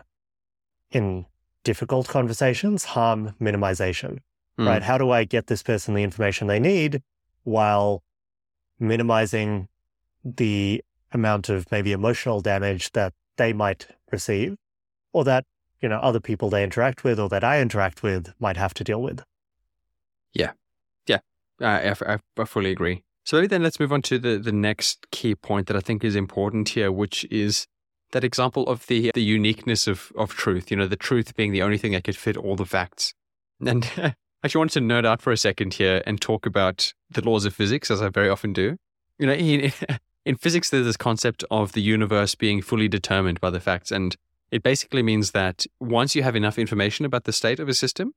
in 0.90 1.26
difficult 1.62 2.08
conversations, 2.08 2.84
harm 2.84 3.34
minimization, 3.40 4.18
mm. 4.58 4.66
right? 4.66 4.82
How 4.82 4.98
do 4.98 5.10
I 5.10 5.24
get 5.24 5.46
this 5.46 5.62
person 5.62 5.94
the 5.94 6.02
information 6.02 6.48
they 6.48 6.58
need 6.58 7.02
while 7.44 8.02
minimizing 8.78 9.68
the 10.24 10.82
amount 11.12 11.49
of 11.49 11.70
maybe 11.70 11.92
emotional 11.92 12.41
damage 12.41 12.93
that 12.93 13.12
they 13.37 13.53
might 13.53 13.89
receive 14.12 14.57
or 15.12 15.24
that, 15.24 15.45
you 15.80 15.89
know, 15.89 15.99
other 15.99 16.20
people 16.20 16.51
they 16.51 16.64
interact 16.64 17.05
with 17.05 17.18
or 17.18 17.28
that 17.28 17.45
I 17.45 17.61
interact 17.61 18.03
with 18.03 18.32
might 18.39 18.57
have 18.57 18.74
to 18.74 18.84
deal 18.84 19.03
with? 19.03 19.22
Yeah. 20.32 20.53
Yeah. 21.07 21.18
I, 21.61 21.91
I, 21.91 22.18
I 22.39 22.45
fully 22.45 22.70
agree. 22.70 23.03
So 23.24 23.47
then 23.47 23.62
let's 23.62 23.78
move 23.78 23.93
on 23.93 24.03
to 24.03 24.18
the, 24.18 24.39
the 24.39 24.53
next 24.53 25.11
key 25.11 25.34
point 25.34 25.66
that 25.66 25.76
I 25.76 25.80
think 25.80 26.05
is 26.05 26.16
important 26.16 26.70
here, 26.70 26.91
which 26.91 27.24
is 27.30 27.66
that 28.12 28.24
example 28.24 28.66
of 28.66 28.87
the 28.87 29.12
the 29.14 29.22
uniqueness 29.22 29.87
of, 29.87 30.12
of 30.16 30.34
truth, 30.34 30.70
you 30.70 30.76
know, 30.76 30.87
the 30.87 30.97
truth 30.97 31.37
being 31.37 31.53
the 31.53 31.62
only 31.62 31.78
thing 31.78 31.93
that 31.93 32.05
could 32.05 32.16
fit 32.16 32.37
all 32.37 32.57
the 32.57 32.66
facts. 32.66 33.14
And 33.64 33.89
I 33.97 34.14
actually 34.43 34.61
wanted 34.61 34.80
to 34.80 34.80
nerd 34.80 35.07
out 35.07 35.22
for 35.22 35.32
a 35.32 35.37
second 35.37 35.74
here 35.74 36.03
and 36.07 36.20
talk 36.20 36.47
about 36.47 36.93
the 37.11 37.20
laws 37.20 37.45
of 37.45 37.55
physics, 37.55 37.91
as 37.91 38.03
I 38.03 38.09
very 38.09 38.28
often 38.28 38.53
do. 38.53 38.76
You 39.18 39.26
know, 39.26 39.34
in 40.25 40.37
physics, 40.37 40.71
there's 40.71 40.87
this 40.87 40.97
concept 40.97 41.45
of 41.51 41.73
the 41.73 41.83
universe 41.83 42.35
being 42.35 42.62
fully 42.62 42.89
determined 42.89 43.41
by 43.41 43.51
the 43.51 43.61
facts. 43.61 43.91
And 43.91 44.16
it 44.51 44.62
basically 44.62 45.03
means 45.03 45.31
that 45.31 45.66
once 45.79 46.14
you 46.14 46.23
have 46.23 46.37
enough 46.37 46.59
information 46.59 47.05
about 47.05 47.25
the 47.25 47.33
state 47.33 47.61
of 47.61 47.68
a 47.68 47.75
system, 47.75 48.12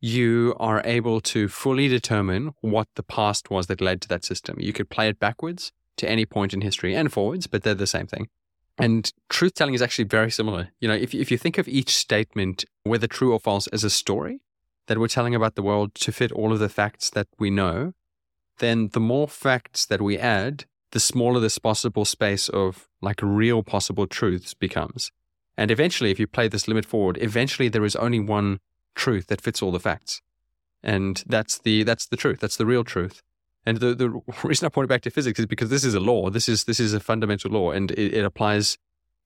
you 0.00 0.54
are 0.58 0.82
able 0.84 1.20
to 1.20 1.48
fully 1.48 1.88
determine 1.88 2.52
what 2.60 2.88
the 2.96 3.02
past 3.02 3.50
was 3.50 3.66
that 3.66 3.80
led 3.80 4.00
to 4.02 4.08
that 4.08 4.24
system. 4.24 4.56
You 4.60 4.72
could 4.72 4.90
play 4.90 5.08
it 5.08 5.18
backwards 5.18 5.72
to 5.96 6.08
any 6.08 6.26
point 6.26 6.52
in 6.52 6.60
history 6.60 6.94
and 6.94 7.12
forwards, 7.12 7.46
but 7.46 7.62
they're 7.62 7.74
the 7.74 7.86
same 7.86 8.06
thing. 8.06 8.28
And 8.78 9.10
truth 9.30 9.54
telling 9.54 9.72
is 9.72 9.80
actually 9.80 10.04
very 10.04 10.30
similar. 10.30 10.68
You 10.80 10.88
know, 10.88 10.94
if, 10.94 11.14
if 11.14 11.30
you 11.30 11.38
think 11.38 11.56
of 11.56 11.66
each 11.66 11.96
statement, 11.96 12.66
whether 12.84 13.06
true 13.06 13.32
or 13.32 13.40
false, 13.40 13.66
as 13.68 13.84
a 13.84 13.90
story 13.90 14.40
that 14.86 14.98
we're 14.98 15.08
telling 15.08 15.34
about 15.34 15.54
the 15.54 15.62
world 15.62 15.94
to 15.94 16.12
fit 16.12 16.30
all 16.30 16.52
of 16.52 16.58
the 16.58 16.68
facts 16.68 17.08
that 17.10 17.26
we 17.38 17.50
know, 17.50 17.92
then 18.58 18.88
the 18.92 19.00
more 19.00 19.28
facts 19.28 19.86
that 19.86 20.02
we 20.02 20.18
add, 20.18 20.66
the 20.92 21.00
smaller 21.00 21.40
this 21.40 21.58
possible 21.58 22.04
space 22.04 22.48
of 22.48 22.88
like 23.00 23.20
real 23.22 23.62
possible 23.62 24.06
truths 24.06 24.54
becomes. 24.54 25.10
And 25.56 25.70
eventually, 25.70 26.10
if 26.10 26.20
you 26.20 26.26
play 26.26 26.48
this 26.48 26.68
limit 26.68 26.84
forward, 26.84 27.18
eventually 27.20 27.68
there 27.68 27.84
is 27.84 27.96
only 27.96 28.20
one 28.20 28.60
truth 28.94 29.28
that 29.28 29.40
fits 29.40 29.62
all 29.62 29.72
the 29.72 29.80
facts. 29.80 30.22
And 30.82 31.22
that's 31.26 31.58
the 31.58 31.82
that's 31.82 32.06
the 32.06 32.16
truth. 32.16 32.40
That's 32.40 32.56
the 32.56 32.66
real 32.66 32.84
truth. 32.84 33.22
And 33.64 33.78
the, 33.78 33.94
the 33.94 34.20
reason 34.44 34.66
I 34.66 34.68
point 34.68 34.84
it 34.84 34.88
back 34.88 35.02
to 35.02 35.10
physics 35.10 35.40
is 35.40 35.46
because 35.46 35.70
this 35.70 35.84
is 35.84 35.94
a 35.94 36.00
law. 36.00 36.30
This 36.30 36.48
is 36.48 36.64
this 36.64 36.78
is 36.78 36.94
a 36.94 37.00
fundamental 37.00 37.50
law, 37.50 37.70
and 37.72 37.90
it, 37.92 38.14
it 38.14 38.24
applies 38.24 38.78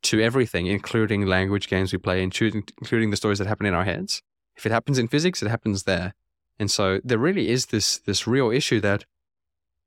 to 0.02 0.20
everything, 0.20 0.66
including 0.66 1.26
language 1.26 1.68
games 1.68 1.92
we 1.92 1.98
play, 1.98 2.22
including 2.22 2.64
including 2.78 3.10
the 3.10 3.16
stories 3.16 3.38
that 3.38 3.46
happen 3.46 3.66
in 3.66 3.74
our 3.74 3.84
heads. 3.84 4.22
If 4.56 4.66
it 4.66 4.72
happens 4.72 4.98
in 4.98 5.08
physics, 5.08 5.42
it 5.42 5.48
happens 5.48 5.82
there. 5.82 6.14
And 6.58 6.70
so 6.70 7.00
there 7.04 7.18
really 7.18 7.48
is 7.48 7.66
this 7.66 7.98
this 7.98 8.26
real 8.26 8.50
issue 8.50 8.80
that 8.80 9.04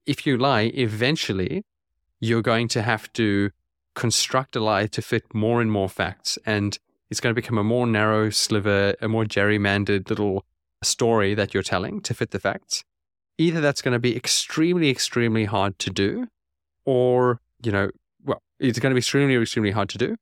if 0.06 0.26
you 0.26 0.38
lie, 0.38 0.72
eventually 0.74 1.64
you're 2.20 2.41
going 2.41 2.68
to 2.70 2.82
have 2.82 3.12
to 3.14 3.51
construct 3.95 4.56
a 4.56 4.60
lie 4.60 4.88
to 4.88 5.01
fit 5.01 5.34
more 5.34 5.62
and 5.62 5.72
more 5.72 5.89
facts. 5.89 6.38
And 6.45 6.78
it's 7.10 7.20
going 7.20 7.34
to 7.34 7.39
become 7.39 7.58
a 7.58 7.64
more 7.64 7.86
narrow 7.86 8.30
sliver, 8.30 8.95
a 9.01 9.08
more 9.08 9.26
gerrymandered 9.26 10.10
little 10.10 10.45
story 10.84 11.36
that 11.36 11.54
you're 11.54 11.64
telling 11.64 12.01
to 12.01 12.14
fit 12.14 12.32
the 12.32 12.39
facts. 12.39 12.84
Either 13.38 13.62
that's 13.62 13.82
going 13.82 13.93
to 13.93 13.99
be 13.99 14.16
extremely, 14.16 14.89
extremely 14.89 15.45
hard 15.45 15.78
to 15.80 15.89
do, 15.89 16.28
or, 16.86 17.39
you 17.64 17.72
know, 17.72 17.89
well, 18.24 18.41
it's 18.60 18.80
going 18.80 18.91
to 18.91 18.95
be 18.95 18.99
extremely, 18.99 19.36
extremely 19.36 19.72
hard 19.72 19.89
to 19.89 19.97
do. 19.97 20.16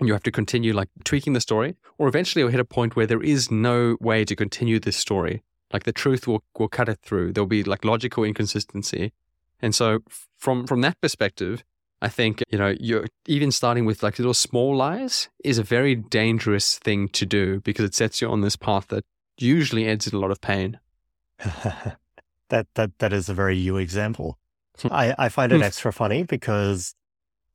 And 0.00 0.08
you 0.08 0.12
have 0.12 0.22
to 0.24 0.32
continue 0.32 0.72
like 0.74 0.88
tweaking 1.04 1.34
the 1.34 1.40
story, 1.40 1.76
or 1.98 2.08
eventually 2.08 2.40
you'll 2.40 2.50
hit 2.50 2.60
a 2.60 2.64
point 2.64 2.96
where 2.96 3.06
there 3.06 3.22
is 3.22 3.50
no 3.50 3.96
way 4.00 4.24
to 4.24 4.34
continue 4.34 4.80
this 4.80 4.96
story. 4.96 5.42
Like 5.72 5.84
the 5.84 5.92
truth 5.92 6.26
will, 6.26 6.42
will 6.58 6.68
cut 6.68 6.88
it 6.88 6.98
through. 7.02 7.32
There'll 7.32 7.46
be 7.46 7.62
like 7.62 7.84
logical 7.84 8.24
inconsistency. 8.24 9.12
And 9.60 9.74
so 9.74 10.00
from 10.38 10.66
from 10.66 10.80
that 10.82 11.00
perspective, 11.00 11.64
I 12.04 12.08
think, 12.08 12.42
you 12.50 12.58
know, 12.58 12.74
you're 12.78 13.06
even 13.26 13.50
starting 13.50 13.86
with 13.86 14.02
like 14.02 14.18
little 14.18 14.34
small 14.34 14.76
lies 14.76 15.30
is 15.42 15.58
a 15.58 15.62
very 15.62 15.94
dangerous 15.94 16.78
thing 16.78 17.08
to 17.08 17.24
do 17.24 17.60
because 17.60 17.86
it 17.86 17.94
sets 17.94 18.20
you 18.20 18.28
on 18.28 18.42
this 18.42 18.56
path 18.56 18.88
that 18.88 19.04
usually 19.38 19.86
ends 19.86 20.06
in 20.06 20.14
a 20.14 20.18
lot 20.18 20.30
of 20.30 20.42
pain. 20.42 20.78
that 21.38 22.66
that 22.74 22.90
that 22.98 23.12
is 23.12 23.30
a 23.30 23.34
very 23.34 23.56
you 23.56 23.78
example. 23.78 24.38
Hmm. 24.80 24.88
I, 24.90 25.14
I 25.18 25.28
find 25.30 25.50
it 25.50 25.56
hmm. 25.56 25.62
extra 25.62 25.94
funny 25.94 26.24
because 26.24 26.94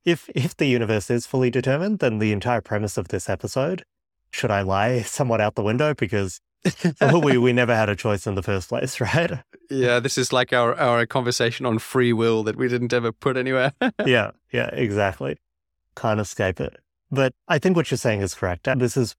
if 0.04 0.28
if 0.34 0.56
the 0.56 0.66
universe 0.66 1.10
is 1.10 1.26
fully 1.26 1.50
determined, 1.50 2.00
then 2.00 2.18
the 2.18 2.32
entire 2.32 2.60
premise 2.60 2.98
of 2.98 3.08
this 3.08 3.28
episode, 3.28 3.84
should 4.32 4.50
I 4.50 4.62
lie, 4.62 5.02
somewhat 5.18 5.40
out 5.40 5.54
the 5.54 5.62
window 5.62 5.94
because 5.94 6.40
we 7.22 7.38
we 7.38 7.52
never 7.52 7.74
had 7.74 7.88
a 7.88 7.96
choice 7.96 8.26
in 8.26 8.34
the 8.34 8.42
first 8.42 8.68
place, 8.68 9.00
right? 9.00 9.32
Yeah, 9.70 10.00
this 10.00 10.18
is 10.18 10.32
like 10.32 10.52
our 10.52 10.78
our 10.78 11.06
conversation 11.06 11.66
on 11.66 11.78
free 11.78 12.12
will 12.12 12.42
that 12.44 12.56
we 12.56 12.68
didn't 12.68 12.92
ever 12.92 13.12
put 13.12 13.36
anywhere. 13.36 13.72
yeah, 14.06 14.32
yeah, 14.52 14.68
exactly. 14.72 15.38
Can't 15.96 16.20
escape 16.20 16.60
it. 16.60 16.76
But 17.10 17.34
I 17.48 17.58
think 17.58 17.76
what 17.76 17.90
you're 17.90 17.98
saying 17.98 18.20
is 18.20 18.34
correct. 18.34 18.68
This 18.78 18.96
is 18.96 19.16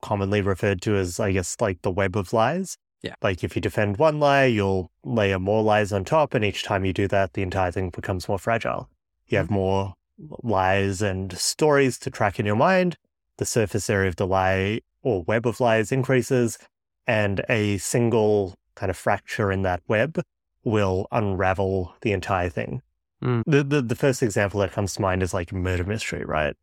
commonly 0.00 0.42
referred 0.42 0.82
to 0.82 0.96
as, 0.96 1.18
I 1.18 1.32
guess, 1.32 1.56
like 1.60 1.82
the 1.82 1.90
web 1.90 2.16
of 2.16 2.32
lies. 2.32 2.76
Yeah. 3.02 3.14
Like 3.20 3.42
if 3.42 3.56
you 3.56 3.62
defend 3.62 3.96
one 3.96 4.20
lie, 4.20 4.44
you'll 4.44 4.92
layer 5.04 5.38
more 5.38 5.62
lies 5.62 5.92
on 5.92 6.04
top, 6.04 6.34
and 6.34 6.44
each 6.44 6.62
time 6.62 6.84
you 6.84 6.92
do 6.92 7.08
that, 7.08 7.32
the 7.32 7.42
entire 7.42 7.72
thing 7.72 7.90
becomes 7.90 8.28
more 8.28 8.38
fragile. 8.38 8.88
You 9.26 9.38
have 9.38 9.46
mm-hmm. 9.46 9.54
more 9.54 9.94
lies 10.42 11.02
and 11.02 11.36
stories 11.36 11.98
to 12.00 12.10
track 12.10 12.38
in 12.38 12.46
your 12.46 12.56
mind. 12.56 12.96
The 13.38 13.46
surface 13.46 13.90
area 13.90 14.08
of 14.08 14.16
the 14.16 14.26
lie 14.26 14.80
or 15.02 15.22
web 15.22 15.46
of 15.46 15.58
lies 15.58 15.90
increases, 15.90 16.58
and 17.06 17.44
a 17.48 17.78
single 17.78 18.54
kind 18.74 18.90
of 18.90 18.96
fracture 18.96 19.52
in 19.52 19.62
that 19.62 19.82
web 19.88 20.20
will 20.64 21.06
unravel 21.10 21.94
the 22.02 22.12
entire 22.12 22.48
thing. 22.48 22.82
Mm. 23.22 23.42
The, 23.46 23.62
the, 23.62 23.82
the 23.82 23.94
first 23.94 24.22
example 24.22 24.60
that 24.60 24.72
comes 24.72 24.94
to 24.94 25.02
mind 25.02 25.22
is 25.22 25.34
like 25.34 25.52
murder 25.52 25.84
mystery, 25.84 26.24
right? 26.24 26.56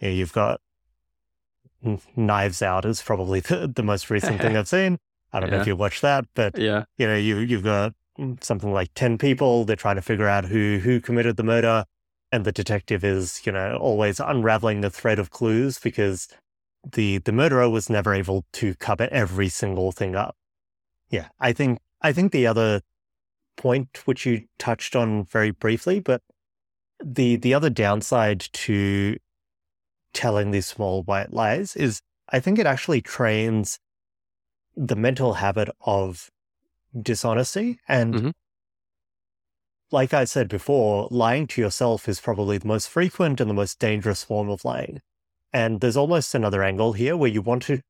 Yeah, 0.00 0.10
you've 0.10 0.32
got 0.32 0.60
Knives 2.16 2.62
Out 2.62 2.84
is 2.84 3.02
probably 3.02 3.40
the, 3.48 3.70
the 3.74 3.82
most 3.82 4.10
recent 4.10 4.40
thing 4.40 4.56
I've 4.56 4.68
seen. 4.68 4.98
I 5.32 5.40
don't 5.40 5.50
yeah. 5.50 5.56
know 5.56 5.60
if 5.62 5.66
you 5.66 5.76
watched 5.76 6.02
that, 6.02 6.24
but 6.34 6.56
yeah, 6.56 6.84
you 6.96 7.06
know, 7.06 7.16
you 7.16 7.38
you've 7.38 7.64
got 7.64 7.92
something 8.40 8.72
like 8.72 8.90
ten 8.94 9.18
people. 9.18 9.64
They're 9.64 9.76
trying 9.76 9.96
to 9.96 10.02
figure 10.02 10.28
out 10.28 10.46
who 10.46 10.78
who 10.82 11.00
committed 11.00 11.36
the 11.36 11.42
murder, 11.42 11.84
and 12.32 12.44
the 12.44 12.52
detective 12.52 13.04
is 13.04 13.44
you 13.44 13.52
know 13.52 13.76
always 13.76 14.20
unraveling 14.20 14.80
the 14.80 14.88
thread 14.88 15.18
of 15.18 15.30
clues 15.30 15.78
because 15.78 16.28
the 16.92 17.18
the 17.18 17.32
murderer 17.32 17.68
was 17.68 17.90
never 17.90 18.14
able 18.14 18.44
to 18.52 18.74
cover 18.76 19.08
every 19.10 19.48
single 19.48 19.92
thing 19.92 20.14
up. 20.14 20.36
Yeah, 21.10 21.28
I 21.40 21.52
think 21.52 21.80
I 22.02 22.12
think 22.12 22.32
the 22.32 22.46
other 22.46 22.82
point 23.56 24.06
which 24.06 24.26
you 24.26 24.44
touched 24.58 24.94
on 24.94 25.24
very 25.24 25.50
briefly, 25.50 26.00
but 26.00 26.22
the 27.04 27.36
the 27.36 27.54
other 27.54 27.70
downside 27.70 28.40
to 28.52 29.16
telling 30.12 30.50
these 30.50 30.66
small 30.66 31.02
white 31.02 31.32
lies 31.32 31.76
is 31.76 32.00
I 32.28 32.40
think 32.40 32.58
it 32.58 32.66
actually 32.66 33.02
trains 33.02 33.78
the 34.76 34.96
mental 34.96 35.34
habit 35.34 35.68
of 35.80 36.30
dishonesty 37.00 37.78
and 37.88 38.14
mm-hmm. 38.14 38.30
like 39.90 40.14
I 40.14 40.24
said 40.24 40.48
before, 40.48 41.08
lying 41.10 41.46
to 41.48 41.60
yourself 41.60 42.08
is 42.08 42.20
probably 42.20 42.58
the 42.58 42.66
most 42.66 42.88
frequent 42.88 43.40
and 43.40 43.48
the 43.48 43.54
most 43.54 43.78
dangerous 43.78 44.24
form 44.24 44.48
of 44.48 44.64
lying. 44.64 45.00
And 45.56 45.80
there's 45.80 45.96
almost 45.96 46.34
another 46.34 46.62
angle 46.62 46.92
here 46.92 47.16
where 47.16 47.30
you 47.30 47.40
want 47.40 47.62
to 47.62 47.80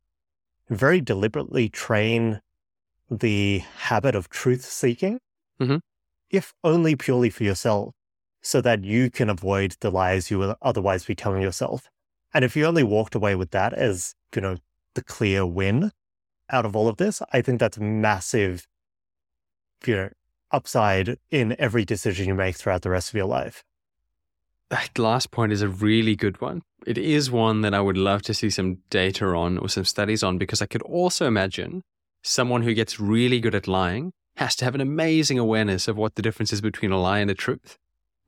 very 0.68 1.00
deliberately 1.00 1.68
train 1.68 2.40
the 3.10 3.64
habit 3.78 4.14
of 4.14 4.28
truth 4.28 4.64
seeking, 4.64 5.18
mm-hmm. 5.60 5.78
if 6.30 6.54
only 6.62 6.94
purely 6.94 7.28
for 7.28 7.42
yourself, 7.42 7.92
so 8.40 8.60
that 8.60 8.84
you 8.84 9.10
can 9.10 9.28
avoid 9.28 9.74
the 9.80 9.90
lies 9.90 10.30
you 10.30 10.38
would 10.38 10.54
otherwise 10.62 11.04
be 11.06 11.16
telling 11.16 11.42
yourself. 11.42 11.88
And 12.32 12.44
if 12.44 12.54
you 12.54 12.64
only 12.66 12.84
walked 12.84 13.16
away 13.16 13.34
with 13.34 13.50
that 13.50 13.72
as, 13.72 14.14
you 14.32 14.42
know, 14.42 14.58
the 14.94 15.02
clear 15.02 15.44
win 15.44 15.90
out 16.48 16.64
of 16.64 16.76
all 16.76 16.86
of 16.86 16.98
this, 16.98 17.20
I 17.32 17.42
think 17.42 17.58
that's 17.58 17.80
massive, 17.80 18.68
you 19.84 19.96
know, 19.96 20.10
upside 20.52 21.18
in 21.32 21.56
every 21.58 21.84
decision 21.84 22.28
you 22.28 22.34
make 22.36 22.54
throughout 22.54 22.82
the 22.82 22.90
rest 22.90 23.08
of 23.08 23.16
your 23.16 23.26
life. 23.26 23.64
That 24.70 24.98
last 24.98 25.30
point 25.30 25.52
is 25.52 25.62
a 25.62 25.68
really 25.68 26.16
good 26.16 26.40
one 26.40 26.62
it 26.86 26.96
is 26.96 27.30
one 27.30 27.62
that 27.62 27.74
I 27.74 27.80
would 27.80 27.98
love 27.98 28.22
to 28.22 28.34
see 28.34 28.48
some 28.48 28.78
data 28.90 29.26
on 29.26 29.58
or 29.58 29.68
some 29.68 29.84
studies 29.84 30.22
on 30.22 30.38
because 30.38 30.62
I 30.62 30.66
could 30.66 30.82
also 30.82 31.26
imagine 31.26 31.82
someone 32.22 32.62
who 32.62 32.74
gets 32.74 33.00
really 33.00 33.40
good 33.40 33.56
at 33.56 33.66
lying 33.66 34.12
has 34.36 34.54
to 34.56 34.64
have 34.64 34.74
an 34.74 34.80
amazing 34.80 35.38
awareness 35.38 35.88
of 35.88 35.96
what 35.96 36.14
the 36.14 36.22
difference 36.22 36.52
is 36.52 36.60
between 36.60 36.92
a 36.92 37.00
lie 37.00 37.18
and 37.18 37.30
a 37.30 37.34
truth. 37.34 37.76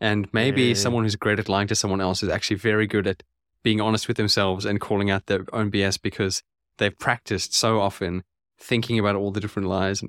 And 0.01 0.29
maybe 0.33 0.75
someone 0.75 1.05
who's 1.05 1.17
great 1.17 1.39
at 1.39 1.49
lying 1.49 1.69
to 1.69 1.75
someone 1.75 2.01
else 2.01 2.23
is 2.23 2.29
actually 2.29 2.57
very 2.57 2.87
good 2.87 3.07
at 3.07 3.23
being 3.63 3.81
honest 3.81 4.09
with 4.09 4.17
themselves 4.17 4.65
and 4.65 4.81
calling 4.81 5.11
out 5.11 5.27
their 5.27 5.45
own 5.53 5.71
BS 5.71 6.01
because 6.01 6.43
they've 6.79 6.97
practiced 6.99 7.55
so 7.55 7.81
often 7.81 8.23
thinking 8.59 8.99
about 8.99 9.17
all 9.17 9.31
the 9.31 9.41
different 9.41 9.69
lies. 9.69 10.03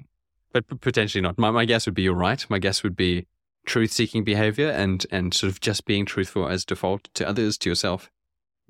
But 0.54 0.66
potentially 0.82 1.22
not. 1.22 1.38
My, 1.38 1.52
my 1.52 1.66
guess 1.66 1.86
would 1.86 1.96
be 1.96 2.04
you're 2.04 2.14
right. 2.14 2.44
My 2.50 2.60
guess 2.60 2.82
would 2.82 2.96
be 2.96 3.28
truth 3.66 3.92
seeking 3.92 4.24
behavior 4.24 4.70
and, 4.70 5.06
and 5.12 5.34
sort 5.34 5.52
of 5.52 5.60
just 5.60 5.86
being 5.86 6.06
truthful 6.06 6.48
as 6.48 6.66
default 6.66 7.10
to 7.14 7.28
others, 7.28 7.58
to 7.60 7.70
yourself 7.70 8.10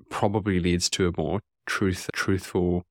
probably 0.08 0.60
leads 0.60 0.90
to 0.90 1.08
a 1.08 1.12
more 1.16 1.40
truth, 1.66 2.10
truthful, 2.12 2.84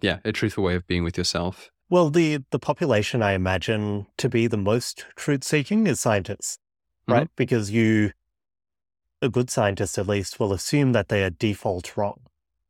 yeah, 0.00 0.18
a 0.24 0.32
truthful 0.32 0.64
way 0.64 0.74
of 0.74 0.86
being 0.86 1.04
with 1.04 1.16
yourself. 1.16 1.70
Well, 1.90 2.10
the 2.10 2.42
the 2.50 2.58
population 2.58 3.22
I 3.22 3.32
imagine 3.32 4.06
to 4.16 4.28
be 4.28 4.46
the 4.46 4.56
most 4.56 5.04
truth 5.16 5.44
seeking 5.44 5.86
is 5.86 6.00
scientists, 6.00 6.58
right? 7.06 7.24
Mm-hmm. 7.24 7.32
Because 7.36 7.70
you, 7.70 8.12
a 9.20 9.28
good 9.28 9.50
scientist 9.50 9.98
at 9.98 10.08
least, 10.08 10.40
will 10.40 10.52
assume 10.52 10.92
that 10.92 11.08
they 11.08 11.22
are 11.22 11.30
default 11.30 11.96
wrong, 11.96 12.20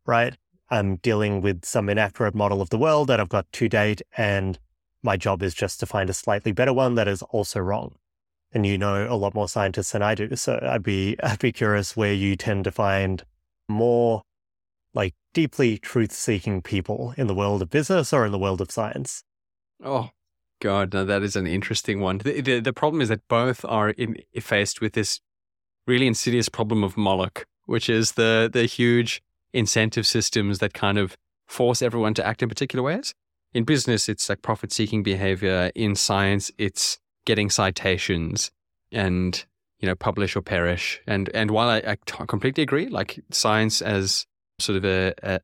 right? 0.04 0.36
I'm 0.70 0.96
dealing 0.96 1.40
with 1.40 1.64
some 1.64 1.88
inaccurate 1.88 2.34
model 2.34 2.60
of 2.60 2.70
the 2.70 2.78
world 2.78 3.08
that 3.08 3.20
I've 3.20 3.28
got 3.28 3.50
to 3.52 3.68
date, 3.68 4.02
and 4.16 4.58
my 5.02 5.16
job 5.16 5.42
is 5.42 5.54
just 5.54 5.78
to 5.80 5.86
find 5.86 6.10
a 6.10 6.14
slightly 6.14 6.52
better 6.52 6.72
one 6.72 6.96
that 6.96 7.06
is 7.06 7.22
also 7.22 7.60
wrong. 7.60 7.94
And 8.54 8.64
you 8.64 8.78
know 8.78 9.12
a 9.12 9.16
lot 9.16 9.34
more 9.34 9.48
scientists 9.48 9.92
than 9.92 10.02
I 10.02 10.14
do, 10.14 10.34
so 10.36 10.58
I'd 10.62 10.82
be 10.82 11.16
I'd 11.22 11.40
be 11.40 11.52
curious 11.52 11.96
where 11.96 12.14
you 12.14 12.36
tend 12.36 12.64
to 12.64 12.70
find 12.70 13.22
more 13.68 14.22
like 14.94 15.14
deeply 15.32 15.76
truth 15.78 16.12
seeking 16.12 16.62
people 16.62 17.14
in 17.18 17.26
the 17.26 17.34
world 17.34 17.60
of 17.60 17.68
business 17.68 18.12
or 18.12 18.24
in 18.24 18.32
the 18.32 18.38
world 18.38 18.60
of 18.60 18.70
science? 18.70 19.24
Oh, 19.82 20.10
God, 20.60 20.94
no, 20.94 21.04
that 21.04 21.22
is 21.22 21.36
an 21.36 21.46
interesting 21.46 22.00
one. 22.00 22.18
The, 22.18 22.40
the, 22.40 22.60
the 22.60 22.72
problem 22.72 23.02
is 23.02 23.08
that 23.08 23.26
both 23.28 23.64
are 23.64 23.90
in, 23.90 24.16
faced 24.40 24.80
with 24.80 24.92
this 24.92 25.20
really 25.86 26.06
insidious 26.06 26.48
problem 26.48 26.82
of 26.82 26.96
Moloch, 26.96 27.44
which 27.66 27.90
is 27.90 28.12
the, 28.12 28.48
the 28.50 28.64
huge 28.64 29.20
incentive 29.52 30.06
systems 30.06 30.60
that 30.60 30.72
kind 30.72 30.96
of 30.96 31.16
force 31.46 31.82
everyone 31.82 32.14
to 32.14 32.26
act 32.26 32.42
in 32.42 32.48
particular 32.48 32.82
ways. 32.82 33.12
in 33.52 33.64
business, 33.64 34.08
it's 34.08 34.28
like 34.28 34.42
profit 34.42 34.72
seeking 34.72 35.02
behavior. 35.02 35.70
In 35.74 35.94
science, 35.94 36.50
it's 36.56 36.98
getting 37.24 37.50
citations 37.50 38.50
and, 38.92 39.44
you 39.80 39.88
know, 39.88 39.94
publish 39.94 40.36
or 40.36 40.42
perish. 40.42 41.00
And, 41.06 41.30
and 41.34 41.50
while 41.50 41.68
I, 41.68 41.96
completely 42.26 42.62
agree, 42.62 42.88
like 42.88 43.20
science 43.30 43.82
as 43.82 44.26
sort 44.58 44.76
of 44.76 44.84
a, 44.84 45.14
a, 45.22 45.40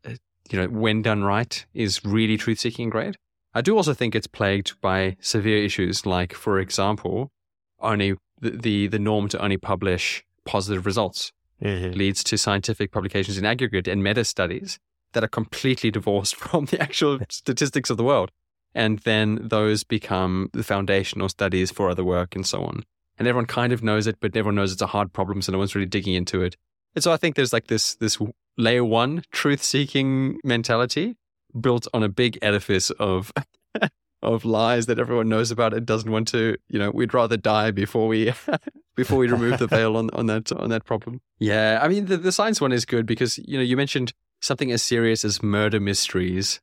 you 0.50 0.60
know, 0.60 0.68
when 0.68 1.02
done 1.02 1.24
right 1.24 1.64
is 1.74 2.04
really 2.04 2.36
truth 2.36 2.60
seeking 2.60 2.84
and 2.84 2.92
great. 2.92 3.16
I 3.54 3.62
do 3.62 3.76
also 3.76 3.94
think 3.94 4.14
it's 4.14 4.28
plagued 4.28 4.80
by 4.80 5.16
severe 5.20 5.62
issues, 5.62 6.06
like, 6.06 6.34
for 6.34 6.60
example, 6.60 7.32
only 7.80 8.14
the, 8.40 8.50
the, 8.50 8.86
the 8.86 8.98
norm 8.98 9.28
to 9.28 9.42
only 9.42 9.56
publish 9.56 10.24
positive 10.44 10.86
results 10.86 11.32
mm-hmm. 11.62 11.96
leads 11.96 12.22
to 12.24 12.38
scientific 12.38 12.92
publications 12.92 13.38
in 13.38 13.44
aggregate 13.44 13.88
and 13.88 14.02
meta 14.02 14.24
studies 14.24 14.78
that 15.12 15.24
are 15.24 15.28
completely 15.28 15.90
divorced 15.90 16.34
from 16.36 16.66
the 16.66 16.80
actual 16.80 17.18
statistics 17.28 17.90
of 17.90 17.96
the 17.96 18.04
world. 18.04 18.30
And 18.74 19.00
then 19.00 19.38
those 19.42 19.84
become 19.84 20.50
the 20.52 20.62
foundational 20.62 21.28
studies 21.28 21.70
for 21.70 21.90
other 21.90 22.04
work 22.04 22.36
and 22.36 22.46
so 22.46 22.62
on. 22.62 22.84
And 23.18 23.28
everyone 23.28 23.46
kind 23.46 23.72
of 23.72 23.82
knows 23.82 24.06
it, 24.06 24.16
but 24.20 24.36
everyone 24.36 24.54
knows 24.54 24.72
it's 24.72 24.80
a 24.80 24.86
hard 24.86 25.12
problem, 25.12 25.42
so 25.42 25.52
no 25.52 25.58
one's 25.58 25.74
really 25.74 25.86
digging 25.86 26.14
into 26.14 26.42
it. 26.42 26.56
And 26.94 27.04
so 27.04 27.12
I 27.12 27.16
think 27.16 27.36
there's 27.36 27.52
like 27.52 27.66
this 27.66 27.94
this 27.96 28.18
layer 28.56 28.84
one 28.84 29.22
truth 29.30 29.62
seeking 29.62 30.38
mentality 30.42 31.16
built 31.60 31.86
on 31.92 32.02
a 32.02 32.08
big 32.08 32.38
edifice 32.42 32.90
of 32.92 33.32
of 34.22 34.44
lies 34.44 34.86
that 34.86 34.98
everyone 34.98 35.28
knows 35.28 35.50
about 35.50 35.72
and 35.72 35.86
doesn't 35.86 36.10
want 36.10 36.28
to, 36.28 36.56
you 36.68 36.78
know, 36.78 36.90
we'd 36.90 37.14
rather 37.14 37.36
die 37.36 37.70
before 37.70 38.08
we 38.08 38.32
before 38.96 39.18
we 39.18 39.28
remove 39.28 39.58
the 39.58 39.66
veil 39.66 39.96
on, 39.96 40.10
on 40.10 40.26
that 40.26 40.50
on 40.52 40.70
that 40.70 40.84
problem. 40.84 41.20
Yeah. 41.38 41.78
I 41.82 41.88
mean 41.88 42.06
the, 42.06 42.16
the 42.16 42.32
science 42.32 42.60
one 42.60 42.72
is 42.72 42.84
good 42.84 43.06
because, 43.06 43.38
you 43.38 43.56
know, 43.56 43.64
you 43.64 43.76
mentioned 43.76 44.12
something 44.40 44.72
as 44.72 44.82
serious 44.82 45.24
as 45.24 45.42
murder 45.42 45.80
mysteries 45.80 46.60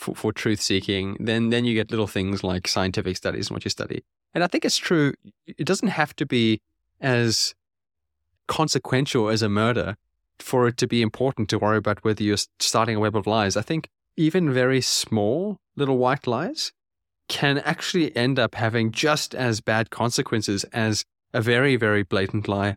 for, 0.00 0.14
for 0.14 0.32
truth 0.32 0.60
seeking, 0.60 1.16
then 1.20 1.50
then 1.50 1.64
you 1.64 1.74
get 1.74 1.90
little 1.90 2.06
things 2.06 2.42
like 2.42 2.66
scientific 2.66 3.16
studies 3.16 3.48
and 3.48 3.54
what 3.54 3.64
you 3.64 3.70
study. 3.70 4.02
And 4.34 4.42
I 4.42 4.46
think 4.46 4.64
it's 4.64 4.76
true, 4.76 5.14
it 5.46 5.66
doesn't 5.66 5.88
have 5.88 6.14
to 6.16 6.26
be 6.26 6.60
as 7.00 7.54
consequential 8.46 9.28
as 9.28 9.42
a 9.42 9.48
murder 9.48 9.96
for 10.38 10.66
it 10.68 10.76
to 10.78 10.86
be 10.86 11.02
important 11.02 11.48
to 11.50 11.58
worry 11.58 11.76
about 11.76 12.04
whether 12.04 12.22
you're 12.22 12.36
starting 12.58 12.96
a 12.96 13.00
web 13.00 13.16
of 13.16 13.26
lies. 13.26 13.56
I 13.56 13.62
think 13.62 13.88
even 14.16 14.52
very 14.52 14.80
small 14.80 15.58
little 15.76 15.98
white 15.98 16.26
lies 16.26 16.72
can 17.28 17.58
actually 17.58 18.14
end 18.16 18.38
up 18.38 18.54
having 18.54 18.90
just 18.90 19.34
as 19.34 19.60
bad 19.60 19.90
consequences 19.90 20.64
as 20.72 21.04
a 21.32 21.40
very, 21.40 21.76
very 21.76 22.02
blatant 22.02 22.48
lie. 22.48 22.76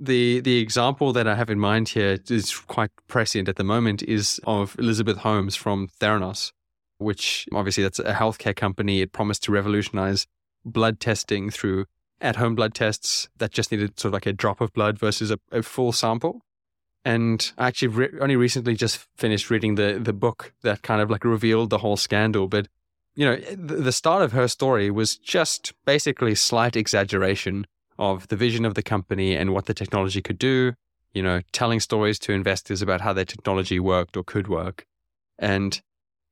The 0.00 0.40
the 0.40 0.58
example 0.58 1.12
that 1.12 1.28
I 1.28 1.36
have 1.36 1.50
in 1.50 1.60
mind 1.60 1.90
here 1.90 2.18
is 2.28 2.58
quite 2.58 2.90
prescient 3.06 3.48
at 3.48 3.56
the 3.56 3.64
moment 3.64 4.02
is 4.02 4.40
of 4.44 4.76
Elizabeth 4.78 5.18
Holmes 5.18 5.54
from 5.54 5.88
Theranos, 6.00 6.52
which 6.98 7.46
obviously 7.52 7.82
that's 7.82 7.98
a 7.98 8.14
healthcare 8.14 8.54
company. 8.54 9.00
It 9.00 9.12
promised 9.12 9.42
to 9.44 9.52
revolutionize 9.52 10.26
blood 10.64 11.00
testing 11.00 11.50
through 11.50 11.86
at-home 12.20 12.54
blood 12.54 12.74
tests 12.74 13.28
that 13.38 13.50
just 13.50 13.72
needed 13.72 13.98
sort 13.98 14.10
of 14.10 14.14
like 14.14 14.26
a 14.26 14.32
drop 14.32 14.60
of 14.60 14.72
blood 14.72 14.98
versus 14.98 15.30
a, 15.30 15.38
a 15.50 15.62
full 15.62 15.92
sample. 15.92 16.40
And 17.04 17.52
I 17.58 17.66
actually 17.66 17.88
re- 17.88 18.20
only 18.20 18.36
recently 18.36 18.76
just 18.76 19.08
finished 19.16 19.50
reading 19.50 19.74
the 19.74 19.98
the 20.00 20.12
book 20.12 20.54
that 20.62 20.82
kind 20.82 21.02
of 21.02 21.10
like 21.10 21.24
revealed 21.24 21.70
the 21.70 21.78
whole 21.78 21.96
scandal. 21.96 22.46
But 22.46 22.68
you 23.14 23.26
know, 23.26 23.36
the, 23.54 23.92
start 23.92 24.22
of 24.22 24.32
her 24.32 24.48
story 24.48 24.90
was 24.90 25.16
just 25.16 25.74
basically 25.84 26.34
slight 26.34 26.76
exaggeration 26.76 27.66
of 27.98 28.28
the 28.28 28.36
vision 28.36 28.64
of 28.64 28.74
the 28.74 28.82
company 28.82 29.36
and 29.36 29.52
what 29.52 29.66
the 29.66 29.74
technology 29.74 30.22
could 30.22 30.38
do. 30.38 30.72
You 31.12 31.22
know, 31.22 31.42
telling 31.52 31.80
stories 31.80 32.18
to 32.20 32.32
investors 32.32 32.80
about 32.80 33.02
how 33.02 33.12
their 33.12 33.26
technology 33.26 33.78
worked 33.78 34.16
or 34.16 34.22
could 34.24 34.48
work, 34.48 34.86
and 35.38 35.82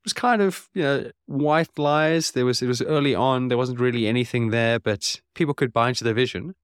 was 0.04 0.12
kind 0.12 0.42
of 0.42 0.68
you 0.74 0.82
know 0.82 1.10
white 1.26 1.78
lies. 1.78 2.32
There 2.32 2.44
was 2.44 2.62
it 2.62 2.66
was 2.66 2.82
early 2.82 3.14
on. 3.14 3.48
There 3.48 3.58
wasn't 3.58 3.80
really 3.80 4.06
anything 4.06 4.50
there, 4.50 4.78
but 4.78 5.20
people 5.34 5.54
could 5.54 5.72
buy 5.72 5.88
into 5.88 6.04
the 6.04 6.14
vision. 6.14 6.54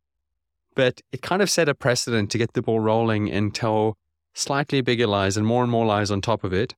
But 0.75 1.01
it 1.11 1.23
kind 1.23 1.41
of 1.41 1.51
set 1.51 1.69
a 1.69 1.75
precedent 1.75 2.31
to 2.31 2.39
get 2.39 2.53
the 2.53 2.63
ball 2.63 2.81
rolling 2.81 3.31
and 3.31 3.55
tell 3.55 3.97
slightly 4.35 4.83
bigger 4.83 5.07
lies 5.07 5.37
and 5.37 5.47
more 5.47 5.63
and 5.63 5.73
more 5.73 5.87
lies 5.87 6.11
on 6.11 6.21
top 6.21 6.45
of 6.45 6.53
it 6.53 6.75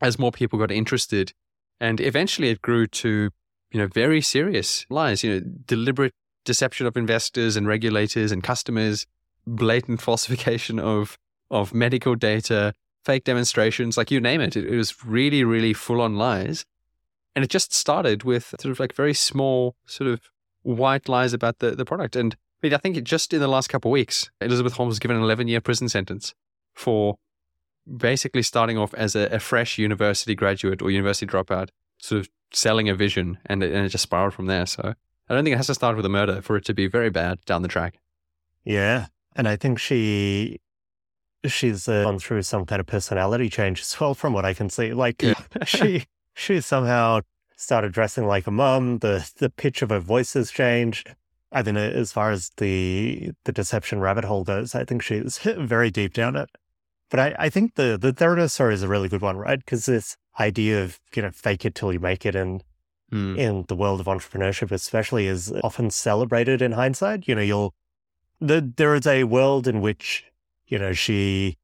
as 0.00 0.18
more 0.18 0.32
people 0.32 0.58
got 0.58 0.70
interested. 0.72 1.32
And 1.80 2.00
eventually 2.00 2.48
it 2.48 2.60
grew 2.60 2.86
to, 2.88 3.30
you 3.70 3.80
know, 3.80 3.86
very 3.86 4.20
serious 4.20 4.84
lies, 4.90 5.22
you 5.22 5.34
know, 5.34 5.40
deliberate 5.66 6.12
deception 6.44 6.86
of 6.86 6.96
investors 6.96 7.56
and 7.56 7.66
regulators 7.66 8.32
and 8.32 8.42
customers, 8.42 9.06
blatant 9.46 10.00
falsification 10.08 10.80
of, 10.80 11.16
of 11.50 11.72
medical 11.72 12.16
data, 12.16 12.74
fake 13.06 13.22
demonstrations, 13.22 13.96
like 13.96 14.10
you 14.10 14.20
name 14.20 14.40
it. 14.40 14.56
It, 14.56 14.66
it 14.66 14.76
was 14.76 15.04
really, 15.04 15.44
really 15.44 15.72
full 15.72 16.00
on 16.00 16.16
lies. 16.16 16.66
And 17.34 17.44
it 17.44 17.50
just 17.50 17.72
started 17.72 18.24
with 18.24 18.54
sort 18.60 18.72
of 18.72 18.80
like 18.80 18.94
very 18.94 19.14
small, 19.14 19.76
sort 19.86 20.10
of 20.10 20.20
white 20.62 21.08
lies 21.08 21.32
about 21.32 21.60
the, 21.60 21.70
the 21.70 21.84
product. 21.84 22.16
And 22.16 22.34
I 22.34 22.66
mean, 22.66 22.74
I 22.74 22.78
think 22.78 23.00
just 23.04 23.32
in 23.32 23.40
the 23.40 23.46
last 23.46 23.68
couple 23.68 23.90
of 23.90 23.92
weeks, 23.92 24.30
Elizabeth 24.40 24.72
Holmes 24.72 24.90
was 24.90 24.98
given 24.98 25.16
an 25.16 25.22
11 25.22 25.46
year 25.46 25.60
prison 25.60 25.88
sentence 25.88 26.34
for 26.74 27.16
basically 27.96 28.42
starting 28.42 28.76
off 28.76 28.92
as 28.94 29.14
a, 29.14 29.26
a, 29.26 29.38
fresh 29.38 29.78
university 29.78 30.34
graduate 30.34 30.82
or 30.82 30.90
university 30.90 31.26
dropout, 31.26 31.68
sort 31.98 32.20
of 32.20 32.28
selling 32.52 32.88
a 32.88 32.96
vision, 32.96 33.38
and 33.46 33.62
it, 33.62 33.72
and 33.72 33.86
it 33.86 33.90
just 33.90 34.02
spiraled 34.02 34.34
from 34.34 34.46
there. 34.46 34.66
So 34.66 34.94
I 35.28 35.34
don't 35.34 35.44
think 35.44 35.54
it 35.54 35.58
has 35.58 35.68
to 35.68 35.74
start 35.74 35.96
with 35.96 36.04
a 36.04 36.08
murder 36.08 36.42
for 36.42 36.56
it 36.56 36.64
to 36.64 36.74
be 36.74 36.88
very 36.88 37.10
bad 37.10 37.44
down 37.44 37.62
the 37.62 37.68
track. 37.68 38.00
Yeah. 38.64 39.06
And 39.36 39.46
I 39.46 39.54
think 39.54 39.78
she 39.78 40.58
she's 41.52 41.88
uh, 41.88 42.04
gone 42.04 42.18
through 42.18 42.42
some 42.42 42.66
kind 42.66 42.80
of 42.80 42.86
personality 42.86 43.48
change 43.48 43.80
as 43.80 43.98
well, 44.00 44.14
from 44.14 44.32
what 44.32 44.44
I 44.44 44.54
can 44.54 44.70
see. 44.70 44.92
Like 44.92 45.22
uh, 45.22 45.34
she 45.64 46.06
she 46.34 46.60
somehow 46.60 47.20
started 47.56 47.92
dressing 47.92 48.26
like 48.26 48.46
a 48.46 48.50
mum. 48.50 48.98
The 48.98 49.30
the 49.38 49.50
pitch 49.50 49.82
of 49.82 49.90
her 49.90 50.00
voice 50.00 50.34
has 50.34 50.50
changed. 50.50 51.14
I 51.52 51.62
mean, 51.62 51.76
as 51.76 52.12
far 52.12 52.30
as 52.30 52.50
the 52.56 53.32
the 53.44 53.52
deception 53.52 54.00
rabbit 54.00 54.24
hole 54.24 54.44
goes, 54.44 54.74
I 54.74 54.84
think 54.84 55.02
she's 55.02 55.38
very 55.58 55.90
deep 55.90 56.12
down 56.12 56.36
it. 56.36 56.50
But 57.10 57.20
I, 57.20 57.36
I 57.38 57.48
think 57.48 57.74
the 57.74 57.96
the 58.00 58.12
Theranos 58.12 58.52
story 58.52 58.74
is 58.74 58.82
a 58.82 58.88
really 58.88 59.08
good 59.08 59.22
one, 59.22 59.36
right? 59.36 59.58
Because 59.58 59.86
this 59.86 60.16
idea 60.38 60.82
of 60.82 61.00
you 61.14 61.22
know 61.22 61.30
fake 61.30 61.64
it 61.64 61.74
till 61.74 61.92
you 61.92 62.00
make 62.00 62.26
it, 62.26 62.34
and 62.34 62.62
mm. 63.12 63.38
in 63.38 63.64
the 63.68 63.76
world 63.76 64.00
of 64.00 64.06
entrepreneurship, 64.06 64.72
especially, 64.72 65.26
is 65.26 65.52
often 65.62 65.90
celebrated 65.90 66.60
in 66.60 66.72
hindsight. 66.72 67.28
You 67.28 67.36
know, 67.36 67.42
you'll 67.42 67.74
the, 68.40 68.72
there 68.76 68.94
is 68.94 69.06
a 69.06 69.24
world 69.24 69.66
in 69.66 69.80
which 69.80 70.24
you 70.66 70.78
know 70.78 70.92
she 70.92 71.56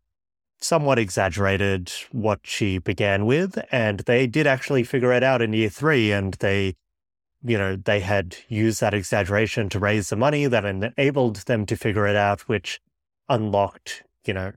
somewhat 0.61 0.99
exaggerated 0.99 1.93
what 2.13 2.41
she 2.45 2.79
began 2.79 3.27
with, 3.27 3.59
and 3.73 4.01
they 4.01 4.27
did 4.27 4.47
actually 4.47 4.85
figure 4.85 5.13
it 5.13 5.23
out 5.23 5.43
in 5.43 5.53
year 5.53 5.69
three, 5.69 6.13
and 6.13 6.35
they 6.35 6.75
you 7.45 7.59
know, 7.59 7.77
they 7.77 8.01
had 8.01 8.37
used 8.49 8.81
that 8.81 8.95
exaggeration 8.95 9.69
to 9.71 9.79
raise 9.79 10.09
the 10.09 10.17
money 10.17 10.47
that 10.47 10.65
enabled 10.65 11.37
them 11.47 11.67
to 11.67 11.77
figure 11.77 12.07
it 12.07 12.17
out, 12.17 12.43
which 12.43 12.81
unlocked, 13.29 14.05
you 14.25 14.35
know, 14.35 14.53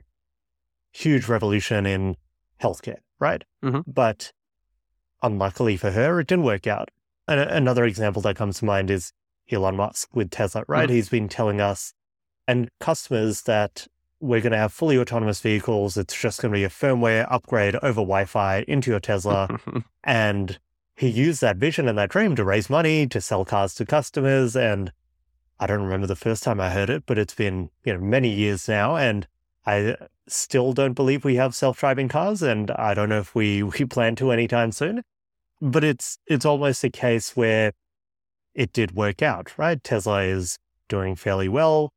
huge 0.91 1.27
revolution 1.27 1.85
in 1.85 2.15
healthcare, 2.61 2.99
right? 3.19 3.43
Mm-hmm. 3.63 3.89
But 3.91 4.31
unluckily 5.23 5.77
for 5.77 5.91
her, 5.91 6.19
it 6.19 6.27
didn't 6.27 6.45
work 6.45 6.67
out. 6.67 6.89
And 7.27 7.39
another 7.39 7.85
example 7.85 8.21
that 8.23 8.35
comes 8.35 8.59
to 8.59 8.65
mind 8.65 8.91
is 8.91 9.11
Elon 9.51 9.75
Musk 9.75 10.09
with 10.15 10.29
Tesla, 10.29 10.63
right? 10.67 10.87
Mm-hmm. 10.87 10.95
He's 10.95 11.09
been 11.09 11.27
telling 11.27 11.59
us 11.59 11.93
and 12.47 12.69
customers 12.79 13.41
that 13.43 13.87
we're 14.25 14.41
going 14.41 14.51
to 14.51 14.57
have 14.57 14.73
fully 14.73 14.97
autonomous 14.97 15.39
vehicles. 15.39 15.97
It's 15.97 16.19
just 16.19 16.41
going 16.41 16.51
to 16.51 16.57
be 16.57 16.63
a 16.63 16.69
firmware 16.69 17.27
upgrade 17.29 17.75
over 17.75 18.01
Wi 18.01 18.25
Fi 18.25 18.65
into 18.67 18.91
your 18.91 18.99
Tesla. 18.99 19.59
and 20.03 20.59
he 20.95 21.07
used 21.07 21.41
that 21.41 21.57
vision 21.57 21.87
and 21.87 21.97
that 21.97 22.09
dream 22.09 22.35
to 22.35 22.43
raise 22.43 22.69
money, 22.69 23.07
to 23.07 23.21
sell 23.21 23.45
cars 23.45 23.75
to 23.75 23.85
customers. 23.85 24.55
And 24.55 24.91
I 25.59 25.67
don't 25.67 25.83
remember 25.83 26.07
the 26.07 26.15
first 26.15 26.43
time 26.43 26.59
I 26.59 26.71
heard 26.71 26.89
it, 26.89 27.03
but 27.05 27.17
it's 27.17 27.35
been, 27.35 27.69
you 27.83 27.93
know, 27.93 27.99
many 27.99 28.29
years 28.29 28.67
now. 28.67 28.95
And 28.95 29.27
I 29.65 29.95
still 30.27 30.73
don't 30.73 30.93
believe 30.93 31.23
we 31.23 31.35
have 31.35 31.53
self-driving 31.53 32.07
cars. 32.07 32.41
And 32.41 32.71
I 32.71 32.93
don't 32.93 33.09
know 33.09 33.19
if 33.19 33.35
we, 33.35 33.61
we 33.63 33.85
plan 33.85 34.15
to 34.15 34.31
anytime 34.31 34.71
soon, 34.71 35.03
but 35.61 35.83
it's, 35.83 36.17
it's 36.25 36.45
almost 36.45 36.83
a 36.83 36.89
case 36.89 37.35
where 37.35 37.73
it 38.55 38.73
did 38.73 38.95
work 38.95 39.21
out, 39.21 39.57
right? 39.57 39.83
Tesla 39.83 40.23
is 40.23 40.57
doing 40.87 41.15
fairly 41.15 41.49
well. 41.49 41.91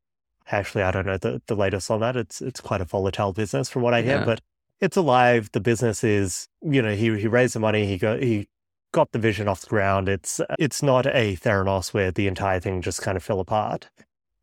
Actually, 0.51 0.83
I 0.83 0.91
don't 0.91 1.07
know 1.07 1.19
the, 1.19 1.43
the 1.47 1.55
latest 1.55 1.91
on 1.91 2.01
that. 2.01 2.17
It's, 2.17 2.41
it's 2.41 2.61
quite 2.61 2.81
a 2.81 2.85
volatile 2.85 3.33
business 3.33 3.69
from 3.69 3.83
what 3.83 3.95
I 3.95 4.03
hear, 4.03 4.19
yeah. 4.19 4.25
but 4.25 4.41
it's 4.81 4.97
alive. 4.97 5.51
The 5.53 5.61
business 5.61 6.03
is, 6.03 6.49
you 6.63 6.81
know, 6.81 6.95
he, 6.95 7.19
he 7.19 7.29
raised 7.29 7.55
the 7.55 7.61
money. 7.61 7.87
He 7.87 7.99
got, 7.99 8.23
he 8.23 8.49
got 8.93 9.13
the 9.13 9.19
vision 9.19 9.49
off 9.49 9.63
the 9.63 9.69
ground. 9.69 10.09
It's 10.09 10.41
it's 10.59 10.83
not 10.83 11.07
a 11.07 11.37
Theranos 11.37 11.93
where 11.93 12.11
the 12.11 12.27
entire 12.27 12.61
thing 12.61 12.83
just 12.83 13.03
kind 13.03 13.17
of 13.17 13.23
fell 13.23 13.41
apart. 13.41 13.89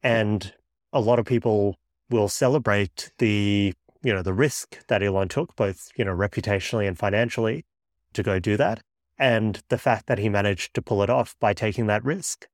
And 0.03 0.53
a 0.93 0.99
lot 0.99 1.20
of 1.20 1.26
people 1.26 1.78
will 2.10 2.30
celebrate 2.30 3.12
the 3.18 3.74
you 4.03 4.14
know 4.14 4.22
the 4.22 4.34
risk 4.34 4.86
that 4.88 5.01
Elon 5.01 5.28
took, 5.28 5.56
both 5.56 5.89
you 5.95 6.06
know 6.06 6.16
reputationally 6.16 6.88
and 6.88 6.97
financially, 6.97 7.66
to 8.14 8.24
go 8.24 8.39
do 8.39 8.58
that, 8.58 8.82
and 9.18 9.62
the 9.70 9.78
fact 9.78 10.08
that 10.08 10.20
he 10.20 10.30
managed 10.30 10.74
to 10.76 10.82
pull 10.82 11.01
it 11.01 11.10
off 11.10 11.36
by 11.39 11.53
taking 11.53 11.88
that 11.88 12.03
risk. 12.03 12.47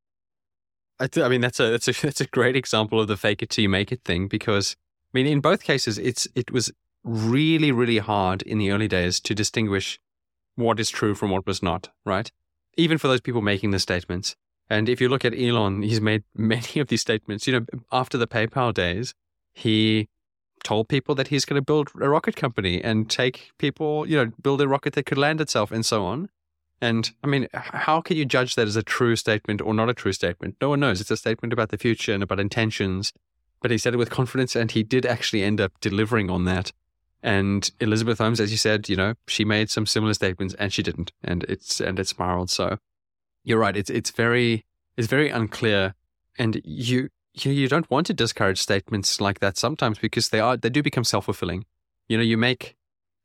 I, 1.01 1.07
th- 1.07 1.25
I 1.25 1.29
mean 1.29 1.41
that's 1.41 1.59
a 1.59 1.71
that's 1.71 1.87
a 1.87 1.91
that's 2.01 2.21
a 2.21 2.27
great 2.27 2.55
example 2.55 3.01
of 3.01 3.07
the 3.07 3.17
fake 3.17 3.41
it 3.41 3.49
till 3.49 3.63
you 3.63 3.69
make 3.69 3.91
it 3.91 4.03
thing 4.03 4.27
because 4.27 4.75
I 5.13 5.17
mean 5.17 5.27
in 5.27 5.41
both 5.41 5.63
cases 5.63 5.97
it's 5.97 6.27
it 6.35 6.51
was 6.51 6.71
really 7.03 7.71
really 7.71 7.97
hard 7.97 8.41
in 8.43 8.59
the 8.59 8.71
early 8.71 8.87
days 8.87 9.19
to 9.21 9.33
distinguish 9.33 9.99
what 10.55 10.79
is 10.79 10.89
true 10.89 11.15
from 11.15 11.31
what 11.31 11.45
was 11.45 11.63
not, 11.63 11.89
right? 12.05 12.31
Even 12.77 12.97
for 12.97 13.07
those 13.07 13.21
people 13.21 13.41
making 13.41 13.71
the 13.71 13.79
statements. 13.79 14.35
And 14.69 14.87
if 14.87 15.01
you 15.01 15.09
look 15.09 15.25
at 15.25 15.37
Elon, 15.37 15.81
he's 15.81 16.01
made 16.01 16.23
many 16.35 16.79
of 16.79 16.87
these 16.87 17.01
statements. 17.01 17.47
You 17.47 17.59
know, 17.59 17.65
after 17.91 18.17
the 18.17 18.27
PayPal 18.27 18.73
days, 18.73 19.13
he 19.53 20.07
told 20.63 20.87
people 20.87 21.15
that 21.15 21.29
he's 21.29 21.45
going 21.45 21.59
to 21.59 21.65
build 21.65 21.89
a 21.99 22.07
rocket 22.07 22.35
company 22.35 22.81
and 22.83 23.09
take 23.09 23.51
people, 23.57 24.07
you 24.07 24.15
know, 24.15 24.31
build 24.41 24.61
a 24.61 24.67
rocket 24.67 24.93
that 24.93 25.05
could 25.05 25.17
land 25.17 25.41
itself 25.41 25.71
and 25.71 25.85
so 25.85 26.05
on. 26.05 26.29
And 26.81 27.11
I 27.23 27.27
mean, 27.27 27.47
how 27.53 28.01
can 28.01 28.17
you 28.17 28.25
judge 28.25 28.55
that 28.55 28.67
as 28.67 28.75
a 28.75 28.81
true 28.81 29.15
statement 29.15 29.61
or 29.61 29.73
not 29.73 29.89
a 29.89 29.93
true 29.93 30.13
statement? 30.13 30.57
No 30.59 30.69
one 30.69 30.79
knows. 30.79 30.99
It's 30.99 31.11
a 31.11 31.17
statement 31.17 31.53
about 31.53 31.69
the 31.69 31.77
future 31.77 32.11
and 32.11 32.23
about 32.23 32.39
intentions. 32.39 33.13
But 33.61 33.69
he 33.69 33.77
said 33.77 33.93
it 33.93 33.97
with 33.97 34.09
confidence 34.09 34.55
and 34.55 34.71
he 34.71 34.81
did 34.81 35.05
actually 35.05 35.43
end 35.43 35.61
up 35.61 35.73
delivering 35.79 36.31
on 36.31 36.45
that. 36.45 36.71
And 37.21 37.69
Elizabeth 37.79 38.17
Holmes, 38.17 38.39
as 38.39 38.49
you 38.49 38.57
said, 38.57 38.89
you 38.89 38.95
know, 38.95 39.13
she 39.27 39.45
made 39.45 39.69
some 39.69 39.85
similar 39.85 40.15
statements 40.15 40.55
and 40.55 40.73
she 40.73 40.81
didn't. 40.81 41.11
And 41.23 41.43
it's 41.43 41.79
and 41.79 41.99
it 41.99 42.07
spiraled. 42.07 42.49
So 42.49 42.79
you're 43.43 43.59
right. 43.59 43.77
It's 43.77 43.91
it's 43.91 44.09
very 44.09 44.65
it's 44.97 45.07
very 45.07 45.29
unclear. 45.29 45.93
And 46.39 46.59
you 46.65 47.09
you 47.35 47.51
you 47.51 47.67
don't 47.67 47.91
want 47.91 48.07
to 48.07 48.13
discourage 48.15 48.59
statements 48.59 49.21
like 49.21 49.39
that 49.39 49.55
sometimes 49.55 49.99
because 49.99 50.29
they 50.29 50.39
are 50.39 50.57
they 50.57 50.71
do 50.71 50.81
become 50.81 51.03
self 51.03 51.25
fulfilling. 51.25 51.65
You 52.07 52.17
know, 52.17 52.23
you 52.23 52.37
make 52.37 52.75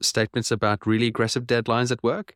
statements 0.02 0.50
about 0.50 0.86
really 0.86 1.07
aggressive 1.07 1.44
deadlines 1.44 1.90
at 1.90 2.02
work 2.02 2.34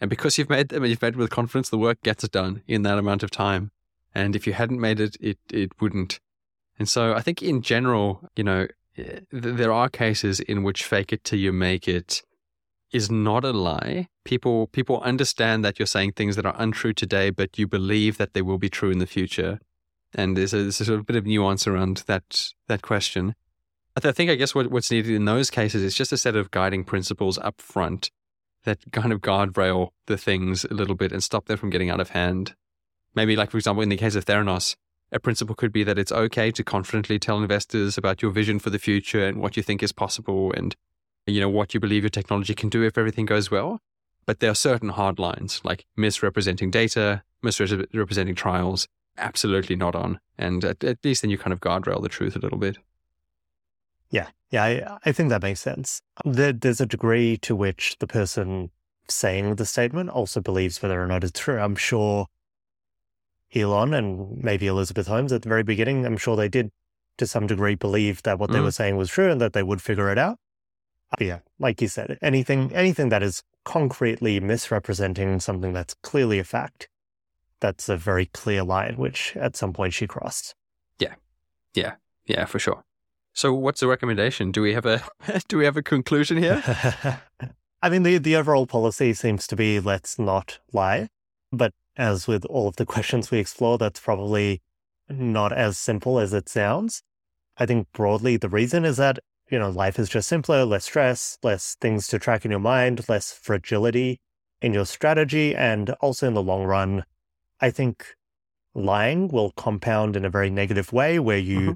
and 0.00 0.08
because 0.08 0.38
you've 0.38 0.48
made 0.48 0.70
them 0.70 0.84
you've 0.84 1.02
made 1.02 1.14
it 1.14 1.18
with 1.18 1.30
confidence, 1.30 1.68
the 1.68 1.78
work 1.78 2.00
gets 2.02 2.26
done 2.28 2.62
in 2.66 2.82
that 2.82 2.98
amount 2.98 3.22
of 3.22 3.30
time. 3.30 3.70
And 4.14 4.34
if 4.34 4.46
you 4.46 4.54
hadn't 4.54 4.80
made 4.80 4.98
it, 4.98 5.16
it, 5.20 5.38
it 5.52 5.72
wouldn't. 5.80 6.18
And 6.78 6.88
so 6.88 7.14
I 7.14 7.20
think 7.20 7.42
in 7.42 7.62
general, 7.62 8.28
you 8.34 8.42
know, 8.42 8.66
eh, 8.96 9.20
there 9.30 9.72
are 9.72 9.88
cases 9.88 10.40
in 10.40 10.62
which 10.62 10.84
fake 10.84 11.12
it 11.12 11.22
till 11.22 11.38
you 11.38 11.52
make 11.52 11.86
it 11.86 12.22
is 12.92 13.10
not 13.10 13.44
a 13.44 13.52
lie. 13.52 14.08
People 14.24 14.68
people 14.68 15.00
understand 15.02 15.64
that 15.64 15.78
you're 15.78 15.86
saying 15.86 16.12
things 16.12 16.36
that 16.36 16.46
are 16.46 16.56
untrue 16.58 16.94
today, 16.94 17.30
but 17.30 17.58
you 17.58 17.66
believe 17.66 18.16
that 18.16 18.32
they 18.32 18.42
will 18.42 18.58
be 18.58 18.70
true 18.70 18.90
in 18.90 18.98
the 18.98 19.06
future. 19.06 19.60
And 20.14 20.36
there's 20.36 20.52
a, 20.54 20.62
there's 20.62 20.80
a 20.80 20.86
sort 20.86 20.98
of 20.98 21.06
bit 21.06 21.16
of 21.16 21.26
nuance 21.26 21.66
around 21.66 22.04
that 22.06 22.52
that 22.66 22.82
question. 22.82 23.34
I 23.96 24.12
think 24.12 24.30
I 24.30 24.34
guess 24.36 24.54
what, 24.54 24.70
what's 24.70 24.90
needed 24.90 25.14
in 25.14 25.26
those 25.26 25.50
cases 25.50 25.82
is 25.82 25.94
just 25.94 26.12
a 26.12 26.16
set 26.16 26.34
of 26.34 26.50
guiding 26.50 26.84
principles 26.84 27.36
up 27.36 27.60
front 27.60 28.10
that 28.64 28.78
kind 28.92 29.12
of 29.12 29.20
guardrail 29.20 29.90
the 30.06 30.18
things 30.18 30.64
a 30.64 30.74
little 30.74 30.94
bit 30.94 31.12
and 31.12 31.22
stop 31.22 31.46
them 31.46 31.56
from 31.56 31.70
getting 31.70 31.90
out 31.90 32.00
of 32.00 32.10
hand. 32.10 32.54
Maybe, 33.14 33.36
like, 33.36 33.50
for 33.50 33.56
example, 33.56 33.82
in 33.82 33.88
the 33.88 33.96
case 33.96 34.14
of 34.14 34.24
Theranos, 34.24 34.76
a 35.12 35.18
principle 35.18 35.54
could 35.54 35.72
be 35.72 35.82
that 35.84 35.98
it's 35.98 36.12
okay 36.12 36.50
to 36.52 36.62
confidently 36.62 37.18
tell 37.18 37.38
investors 37.38 37.98
about 37.98 38.22
your 38.22 38.30
vision 38.30 38.58
for 38.58 38.70
the 38.70 38.78
future 38.78 39.26
and 39.26 39.40
what 39.40 39.56
you 39.56 39.62
think 39.62 39.82
is 39.82 39.92
possible 39.92 40.52
and, 40.52 40.76
you 41.26 41.40
know, 41.40 41.48
what 41.48 41.74
you 41.74 41.80
believe 41.80 42.02
your 42.02 42.10
technology 42.10 42.54
can 42.54 42.68
do 42.68 42.82
if 42.82 42.96
everything 42.96 43.26
goes 43.26 43.50
well. 43.50 43.80
But 44.26 44.40
there 44.40 44.50
are 44.50 44.54
certain 44.54 44.90
hard 44.90 45.18
lines, 45.18 45.60
like 45.64 45.86
misrepresenting 45.96 46.70
data, 46.70 47.24
misrepresenting 47.42 48.34
trials, 48.34 48.86
absolutely 49.18 49.74
not 49.74 49.96
on. 49.96 50.20
And 50.38 50.64
at, 50.64 50.84
at 50.84 51.04
least 51.04 51.22
then 51.22 51.30
you 51.30 51.38
kind 51.38 51.52
of 51.52 51.60
guardrail 51.60 52.02
the 52.02 52.08
truth 52.08 52.36
a 52.36 52.40
little 52.40 52.58
bit. 52.58 52.78
Yeah, 54.10 54.28
yeah, 54.50 54.64
I, 54.64 54.98
I 55.04 55.12
think 55.12 55.28
that 55.28 55.42
makes 55.42 55.60
sense. 55.60 56.02
There, 56.24 56.52
there's 56.52 56.80
a 56.80 56.86
degree 56.86 57.36
to 57.38 57.54
which 57.54 57.96
the 57.98 58.06
person 58.06 58.70
saying 59.08 59.56
the 59.56 59.66
statement 59.66 60.10
also 60.10 60.40
believes 60.40 60.82
whether 60.82 61.02
or 61.02 61.06
not 61.06 61.24
it's 61.24 61.38
true. 61.38 61.58
I'm 61.58 61.76
sure 61.76 62.26
Elon 63.54 63.94
and 63.94 64.42
maybe 64.42 64.66
Elizabeth 64.66 65.06
Holmes 65.06 65.32
at 65.32 65.42
the 65.42 65.48
very 65.48 65.62
beginning, 65.62 66.06
I'm 66.06 66.16
sure 66.16 66.36
they 66.36 66.48
did 66.48 66.70
to 67.18 67.26
some 67.26 67.46
degree 67.46 67.74
believe 67.74 68.22
that 68.22 68.38
what 68.38 68.50
mm. 68.50 68.54
they 68.54 68.60
were 68.60 68.70
saying 68.70 68.96
was 68.96 69.10
true 69.10 69.30
and 69.30 69.40
that 69.40 69.52
they 69.52 69.62
would 69.62 69.82
figure 69.82 70.10
it 70.10 70.18
out. 70.18 70.38
But 71.10 71.26
yeah, 71.26 71.38
like 71.58 71.82
you 71.82 71.88
said, 71.88 72.18
anything 72.22 72.72
anything 72.72 73.08
that 73.08 73.22
is 73.22 73.42
concretely 73.64 74.38
misrepresenting 74.40 75.40
something 75.40 75.72
that's 75.72 75.94
clearly 76.02 76.38
a 76.38 76.44
fact, 76.44 76.88
that's 77.58 77.88
a 77.88 77.96
very 77.96 78.26
clear 78.26 78.62
line 78.62 78.96
which 78.96 79.36
at 79.36 79.56
some 79.56 79.72
point 79.72 79.92
she 79.92 80.06
crossed. 80.06 80.54
Yeah. 80.98 81.14
Yeah. 81.74 81.94
Yeah, 82.26 82.44
for 82.44 82.60
sure. 82.60 82.84
So, 83.32 83.54
what's 83.54 83.80
the 83.80 83.86
recommendation? 83.86 84.50
Do 84.50 84.62
we 84.62 84.74
have 84.74 84.86
a 84.86 85.02
do 85.48 85.58
we 85.58 85.64
have 85.64 85.76
a 85.76 85.82
conclusion 85.82 86.36
here? 86.36 86.62
I 87.82 87.88
mean, 87.88 88.02
the 88.02 88.18
the 88.18 88.36
overall 88.36 88.66
policy 88.66 89.14
seems 89.14 89.46
to 89.48 89.56
be 89.56 89.80
let's 89.80 90.18
not 90.18 90.58
lie, 90.72 91.08
but 91.52 91.72
as 91.96 92.26
with 92.26 92.44
all 92.46 92.68
of 92.68 92.76
the 92.76 92.86
questions 92.94 93.30
we 93.30 93.38
explore, 93.38 93.78
that's 93.78 94.00
probably 94.00 94.62
not 95.08 95.52
as 95.52 95.78
simple 95.78 96.18
as 96.18 96.32
it 96.32 96.48
sounds. 96.48 97.02
I 97.56 97.66
think 97.66 97.88
broadly 97.92 98.36
the 98.36 98.48
reason 98.48 98.84
is 98.84 98.96
that 98.96 99.18
you 99.50 99.58
know 99.58 99.70
life 99.70 99.98
is 99.98 100.08
just 100.08 100.28
simpler, 100.28 100.64
less 100.64 100.84
stress, 100.84 101.38
less 101.42 101.76
things 101.80 102.08
to 102.08 102.18
track 102.18 102.44
in 102.44 102.50
your 102.50 102.60
mind, 102.60 103.08
less 103.08 103.32
fragility 103.32 104.20
in 104.60 104.74
your 104.74 104.86
strategy, 104.86 105.54
and 105.54 105.90
also 106.00 106.26
in 106.26 106.34
the 106.34 106.42
long 106.42 106.64
run, 106.64 107.04
I 107.60 107.70
think 107.70 108.14
lying 108.74 109.28
will 109.28 109.52
compound 109.52 110.16
in 110.16 110.24
a 110.24 110.30
very 110.30 110.50
negative 110.50 110.92
way 110.92 111.18
where 111.18 111.38
you 111.38 111.60
mm-hmm 111.60 111.72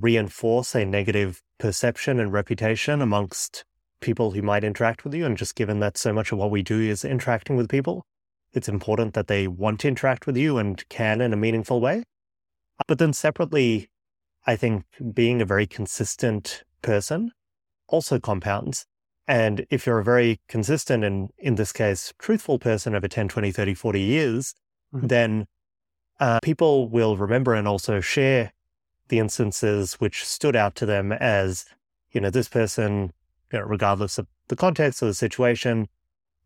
reinforce 0.00 0.74
a 0.74 0.84
negative 0.84 1.42
perception 1.58 2.20
and 2.20 2.32
reputation 2.32 3.00
amongst 3.00 3.64
people 4.00 4.32
who 4.32 4.42
might 4.42 4.64
interact 4.64 5.04
with 5.04 5.14
you. 5.14 5.24
And 5.24 5.36
just 5.36 5.54
given 5.54 5.80
that 5.80 5.96
so 5.96 6.12
much 6.12 6.32
of 6.32 6.38
what 6.38 6.50
we 6.50 6.62
do 6.62 6.80
is 6.80 7.04
interacting 7.04 7.56
with 7.56 7.68
people, 7.68 8.04
it's 8.52 8.68
important 8.68 9.14
that 9.14 9.26
they 9.26 9.48
want 9.48 9.80
to 9.80 9.88
interact 9.88 10.26
with 10.26 10.36
you 10.36 10.58
and 10.58 10.86
can 10.88 11.20
in 11.20 11.32
a 11.32 11.36
meaningful 11.36 11.80
way. 11.80 12.04
But 12.86 12.98
then 12.98 13.12
separately, 13.12 13.88
I 14.46 14.56
think 14.56 14.84
being 15.14 15.40
a 15.40 15.46
very 15.46 15.66
consistent 15.66 16.62
person 16.82 17.32
also 17.88 18.18
compounds. 18.18 18.86
And 19.26 19.66
if 19.70 19.86
you're 19.86 19.98
a 19.98 20.04
very 20.04 20.40
consistent 20.48 21.02
and, 21.02 21.30
in 21.38 21.56
this 21.56 21.72
case, 21.72 22.12
truthful 22.18 22.58
person 22.58 22.94
over 22.94 23.08
10, 23.08 23.28
20, 23.28 23.50
30, 23.50 23.74
40 23.74 24.00
years, 24.00 24.54
mm-hmm. 24.94 25.06
then 25.08 25.46
uh, 26.20 26.38
people 26.42 26.88
will 26.88 27.16
remember 27.16 27.54
and 27.54 27.66
also 27.66 28.00
share 28.00 28.52
the 29.08 29.18
instances 29.18 29.94
which 29.94 30.24
stood 30.24 30.56
out 30.56 30.74
to 30.76 30.86
them 30.86 31.12
as, 31.12 31.64
you 32.12 32.20
know, 32.20 32.30
this 32.30 32.48
person, 32.48 33.12
you 33.52 33.58
know, 33.58 33.64
regardless 33.64 34.18
of 34.18 34.26
the 34.48 34.56
context 34.56 35.02
or 35.02 35.06
the 35.06 35.14
situation, 35.14 35.88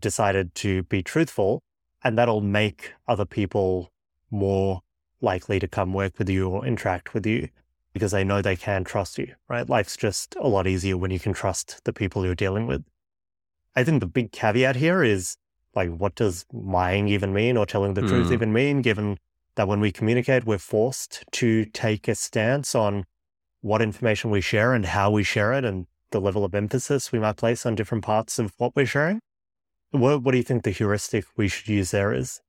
decided 0.00 0.54
to 0.56 0.82
be 0.84 1.02
truthful. 1.02 1.62
And 2.02 2.16
that'll 2.16 2.40
make 2.40 2.92
other 3.06 3.24
people 3.24 3.92
more 4.30 4.80
likely 5.20 5.58
to 5.58 5.68
come 5.68 5.92
work 5.92 6.18
with 6.18 6.28
you 6.28 6.48
or 6.48 6.64
interact 6.66 7.12
with 7.12 7.26
you 7.26 7.48
because 7.92 8.12
they 8.12 8.24
know 8.24 8.40
they 8.40 8.56
can 8.56 8.84
trust 8.84 9.18
you, 9.18 9.34
right? 9.48 9.68
Life's 9.68 9.96
just 9.96 10.36
a 10.40 10.48
lot 10.48 10.66
easier 10.66 10.96
when 10.96 11.10
you 11.10 11.18
can 11.18 11.32
trust 11.32 11.80
the 11.84 11.92
people 11.92 12.24
you're 12.24 12.34
dealing 12.34 12.66
with. 12.66 12.84
I 13.76 13.84
think 13.84 14.00
the 14.00 14.06
big 14.06 14.32
caveat 14.32 14.76
here 14.76 15.02
is 15.02 15.36
like, 15.74 15.90
what 15.90 16.14
does 16.14 16.46
lying 16.52 17.08
even 17.08 17.32
mean 17.32 17.56
or 17.56 17.66
telling 17.66 17.94
the 17.94 18.00
mm. 18.00 18.08
truth 18.08 18.28
hmm. 18.28 18.32
even 18.32 18.52
mean, 18.52 18.82
given 18.82 19.18
that 19.60 19.68
when 19.68 19.80
we 19.80 19.92
communicate, 19.92 20.46
we're 20.46 20.56
forced 20.56 21.22
to 21.32 21.66
take 21.66 22.08
a 22.08 22.14
stance 22.14 22.74
on 22.74 23.04
what 23.60 23.82
information 23.82 24.30
we 24.30 24.40
share 24.40 24.72
and 24.72 24.86
how 24.86 25.10
we 25.10 25.22
share 25.22 25.52
it 25.52 25.66
and 25.66 25.86
the 26.12 26.18
level 26.18 26.46
of 26.46 26.54
emphasis 26.54 27.12
we 27.12 27.18
might 27.18 27.36
place 27.36 27.66
on 27.66 27.74
different 27.74 28.02
parts 28.02 28.38
of 28.38 28.54
what 28.56 28.74
we're 28.74 28.86
sharing. 28.86 29.20
What, 29.90 30.22
what 30.22 30.32
do 30.32 30.38
you 30.38 30.42
think 30.42 30.62
the 30.62 30.70
heuristic 30.70 31.26
we 31.36 31.46
should 31.48 31.68
use 31.68 31.90
there 31.90 32.10
is? 32.14 32.40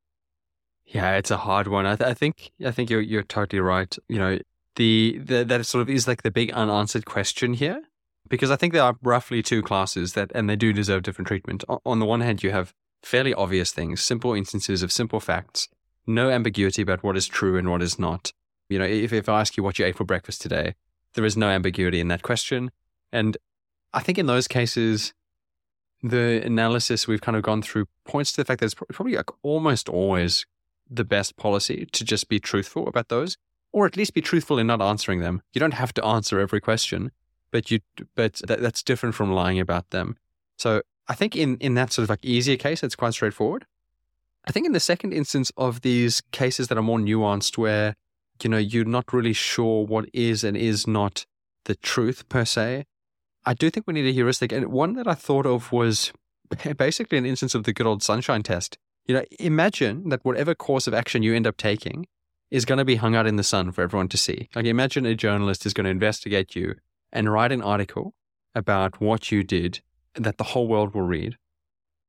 Yeah, 0.86 1.18
it's 1.18 1.32
a 1.32 1.36
hard 1.36 1.68
one. 1.68 1.86
I, 1.86 1.98
th- 1.98 2.10
I 2.10 2.14
think 2.14 2.54
I 2.66 2.72
think 2.72 2.90
you're 2.90 3.02
you're 3.02 3.24
totally 3.24 3.60
right. 3.60 3.94
You 4.08 4.18
know, 4.18 4.40
the, 4.78 5.20
the 5.22 5.44
that 5.44 5.66
sort 5.66 5.82
of 5.82 5.90
is 5.90 6.08
like 6.08 6.24
the 6.24 6.32
big 6.32 6.54
unanswered 6.54 7.06
question 7.06 7.56
here, 7.56 7.82
because 8.30 8.52
I 8.52 8.56
think 8.56 8.72
there 8.72 8.84
are 8.84 8.96
roughly 9.04 9.44
two 9.44 9.62
classes 9.62 10.14
that, 10.14 10.32
and 10.34 10.50
they 10.50 10.56
do 10.56 10.72
deserve 10.72 11.04
different 11.04 11.28
treatment. 11.28 11.66
On 11.86 12.00
the 12.00 12.06
one 12.06 12.22
hand, 12.22 12.42
you 12.42 12.52
have 12.52 12.74
fairly 13.04 13.34
obvious 13.34 13.74
things, 13.74 14.00
simple 14.00 14.34
instances 14.34 14.82
of 14.82 14.94
simple 14.94 15.20
facts 15.20 15.68
no 16.14 16.30
ambiguity 16.30 16.82
about 16.82 17.04
what 17.04 17.18
is 17.18 17.28
true 17.28 17.58
and 17.58 17.70
what 17.70 17.82
is 17.82 17.98
not. 17.98 18.34
You 18.70 18.80
know, 18.80 18.86
if, 18.86 19.12
if 19.12 19.28
I 19.28 19.42
ask 19.42 19.58
you 19.58 19.64
what 19.64 19.80
you 19.80 19.86
ate 19.86 19.98
for 19.98 20.06
breakfast 20.06 20.42
today, 20.42 20.76
there 21.14 21.26
is 21.26 21.36
no 21.36 21.50
ambiguity 21.50 22.00
in 22.00 22.08
that 22.08 22.22
question. 22.22 22.72
And 23.12 23.38
I 23.94 24.02
think 24.02 24.18
in 24.18 24.28
those 24.28 24.48
cases, 24.48 25.14
the 26.02 26.42
analysis 26.44 27.08
we've 27.08 27.22
kind 27.22 27.36
of 27.36 27.44
gone 27.44 27.62
through 27.62 27.86
points 28.06 28.32
to 28.32 28.38
the 28.38 28.46
fact 28.46 28.60
that 28.60 28.66
it's 28.68 28.74
probably 28.74 29.16
like 29.16 29.30
almost 29.44 29.90
always 29.90 30.46
the 30.90 31.04
best 31.04 31.38
policy 31.38 31.88
to 31.92 32.04
just 32.04 32.28
be 32.28 32.40
truthful 32.40 32.88
about 32.88 33.10
those, 33.10 33.38
or 33.72 33.86
at 33.86 33.96
least 33.96 34.14
be 34.14 34.22
truthful 34.22 34.58
in 34.58 34.68
not 34.68 34.82
answering 34.82 35.20
them. 35.20 35.42
You 35.54 35.60
don't 35.60 35.74
have 35.74 35.94
to 35.94 36.06
answer 36.06 36.40
every 36.40 36.60
question, 36.60 37.12
but 37.52 37.72
you 37.72 37.80
but 38.16 38.42
that, 38.48 38.62
that's 38.62 38.84
different 38.84 39.16
from 39.16 39.32
lying 39.32 39.60
about 39.60 39.92
them. 39.92 40.18
So 40.58 40.82
I 41.08 41.14
think 41.14 41.36
in 41.36 41.58
in 41.58 41.76
that 41.76 41.94
sort 41.94 42.04
of 42.04 42.10
like 42.10 42.26
easier 42.26 42.58
case, 42.58 42.84
it's 42.84 42.96
quite 42.96 43.14
straightforward. 43.14 43.66
I 44.46 44.52
think 44.52 44.66
in 44.66 44.72
the 44.72 44.80
second 44.80 45.14
instance 45.14 45.52
of 45.56 45.82
these 45.82 46.22
cases 46.32 46.68
that 46.68 46.78
are 46.78 46.84
more 46.84 47.00
nuanced, 47.00 47.58
where 47.58 47.96
you 48.44 48.50
know 48.50 48.58
you're 48.58 48.86
not 48.86 49.14
really 49.14 49.34
sure 49.34 49.86
what 49.86 50.06
is 50.14 50.44
and 50.44 50.58
is 50.58 50.88
not 50.88 51.26
the 51.66 51.76
truth 51.76 52.28
per 52.28 52.46
se, 52.46 52.86
I 53.46 53.54
do 53.54 53.70
think 53.70 53.88
we 53.88 53.94
need 53.94 54.08
a 54.08 54.14
heuristic. 54.14 54.52
And 54.52 54.68
one 54.68 54.94
that 54.94 55.08
I 55.08 55.14
thought 55.14 55.46
of 55.46 55.72
was 55.72 56.12
basically 56.78 57.18
an 57.18 57.26
instance 57.26 57.56
of 57.56 57.64
the 57.64 57.74
good 57.74 57.88
old 57.88 58.04
sunshine 58.04 58.44
test. 58.44 58.78
You 59.06 59.16
know, 59.16 59.26
imagine 59.40 60.10
that 60.10 60.24
whatever 60.24 60.54
course 60.54 60.88
of 60.88 60.94
action 60.94 61.24
you 61.24 61.34
end 61.34 61.48
up 61.48 61.58
taking 61.58 62.08
is 62.52 62.66
going 62.66 62.78
to 62.78 62.86
be 62.86 62.98
hung 62.98 63.16
out 63.16 63.26
in 63.26 63.38
the 63.38 63.44
sun 63.44 63.72
for 63.72 63.82
everyone 63.82 64.10
to 64.10 64.18
see. 64.18 64.50
Like, 64.56 64.66
imagine 64.66 65.06
a 65.06 65.16
journalist 65.16 65.66
is 65.66 65.74
going 65.74 65.86
to 65.86 65.92
investigate 65.92 66.56
you 66.56 66.76
and 67.12 67.32
write 67.32 67.52
an 67.52 67.62
article 67.62 68.14
about 68.54 69.02
what 69.02 69.32
you 69.32 69.44
did 69.44 69.82
that 70.16 70.38
the 70.38 70.44
whole 70.44 70.68
world 70.68 70.94
will 70.94 71.02
read. 71.04 71.38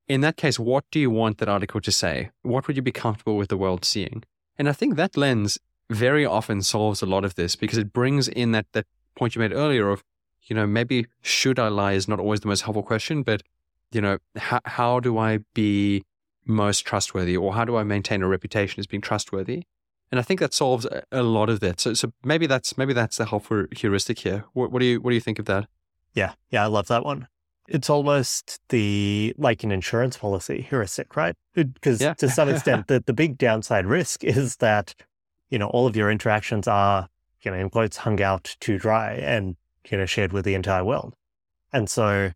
In 0.09 0.21
that 0.21 0.37
case, 0.37 0.59
what 0.59 0.85
do 0.91 0.99
you 0.99 1.11
want 1.11 1.39
that 1.39 1.49
article 1.49 1.81
to 1.81 1.93
say? 1.93 2.31
What 2.43 2.67
would 2.67 2.77
you 2.77 2.83
be 2.83 2.93
comfortable 2.93 3.37
with 3.37 3.49
the 3.49 3.57
world 3.57 3.85
seeing? 3.85 4.25
And 4.59 4.69
I 4.69 4.73
think 4.73 4.97
that 4.97 5.17
lens 5.17 5.59
very 5.91 6.25
often 6.25 6.63
solves 6.63 7.03
a 7.03 7.07
lot 7.07 7.25
of 7.25 7.35
this 7.35 7.57
because 7.57 7.79
it 7.79 7.93
brings 7.93 8.29
in 8.29 8.53
that, 8.53 8.67
that 8.73 8.87
point 9.15 9.35
you 9.35 9.41
made 9.41 9.53
earlier 9.53 9.89
of, 9.89 10.03
you 10.43 10.57
know, 10.57 10.67
maybe 10.67 11.07
should 11.21 11.59
I 11.59 11.69
lie 11.69 11.93
is 11.93 12.09
not 12.09 12.19
always 12.19 12.41
the 12.41 12.49
most 12.49 12.63
helpful 12.63 12.83
question, 12.83 13.23
but, 13.23 13.43
you 13.93 14.01
know, 14.01 14.19
how, 14.37 14.61
how 14.65 15.01
do 15.01 15.19
I 15.19 15.41
be 15.55 16.05
most 16.45 16.81
trustworthy 16.81 17.37
or 17.37 17.55
how 17.55 17.65
do 17.65 17.77
I 17.77 17.85
maintain 17.85 18.23
a 18.23 18.29
reputation 18.29 18.81
as 18.81 18.87
being 18.87 19.01
trustworthy? 19.01 19.65
And 20.11 20.19
I 20.19 20.23
think 20.23 20.41
that 20.41 20.53
solves 20.53 20.87
a 21.11 21.23
lot 21.23 21.49
of 21.49 21.61
that. 21.61 21.81
So, 21.81 21.95
so 21.95 22.13
maybe 22.23 22.47
that's 22.47 22.77
maybe 22.77 22.93
that's 22.93 23.17
the 23.17 23.25
helpful 23.25 23.65
heuristic 23.75 24.19
here. 24.19 24.45
What, 24.53 24.71
what 24.71 24.81
do 24.81 24.85
you 24.85 25.01
what 25.01 25.11
do 25.11 25.15
you 25.15 25.23
think 25.23 25.39
of 25.39 25.47
that? 25.47 25.69
Yeah, 26.13 26.35
yeah, 26.51 26.65
I 26.65 26.67
love 26.67 26.89
that 26.89 27.03
one. 27.03 27.29
It's 27.69 27.89
almost 27.89 28.61
the 28.69 29.35
like 29.39 29.63
an 29.63 29.71
insurance 29.71 30.17
policy 30.17 30.67
heuristic, 30.69 31.17
right? 31.17 31.35
Because 31.55 32.01
yeah. 32.01 32.15
to 32.15 32.29
some 32.29 32.49
extent, 32.49 32.87
the, 32.89 33.03
the 33.05 33.13
big 33.13 33.39
downside 33.39 33.87
risk 33.87 34.25
is 34.25 34.57
that 34.57 34.95
you 35.49 35.59
know 35.59 35.69
all 35.69 35.87
of 35.87 35.97
your 35.97 36.11
interactions 36.11 36.67
are 36.67 37.09
you 37.43 37.51
know 37.51 37.57
in 37.57 37.71
quotes 37.71 37.99
hung 37.99 38.21
out 38.21 38.57
to 38.61 38.79
dry 38.79 39.13
and 39.15 39.57
you 39.91 39.97
know 39.97 40.07
shared 40.07 40.33
with 40.33 40.45
the 40.45 40.55
entire 40.55 40.85
world, 40.85 41.15
and 41.73 41.89
so 41.89 42.33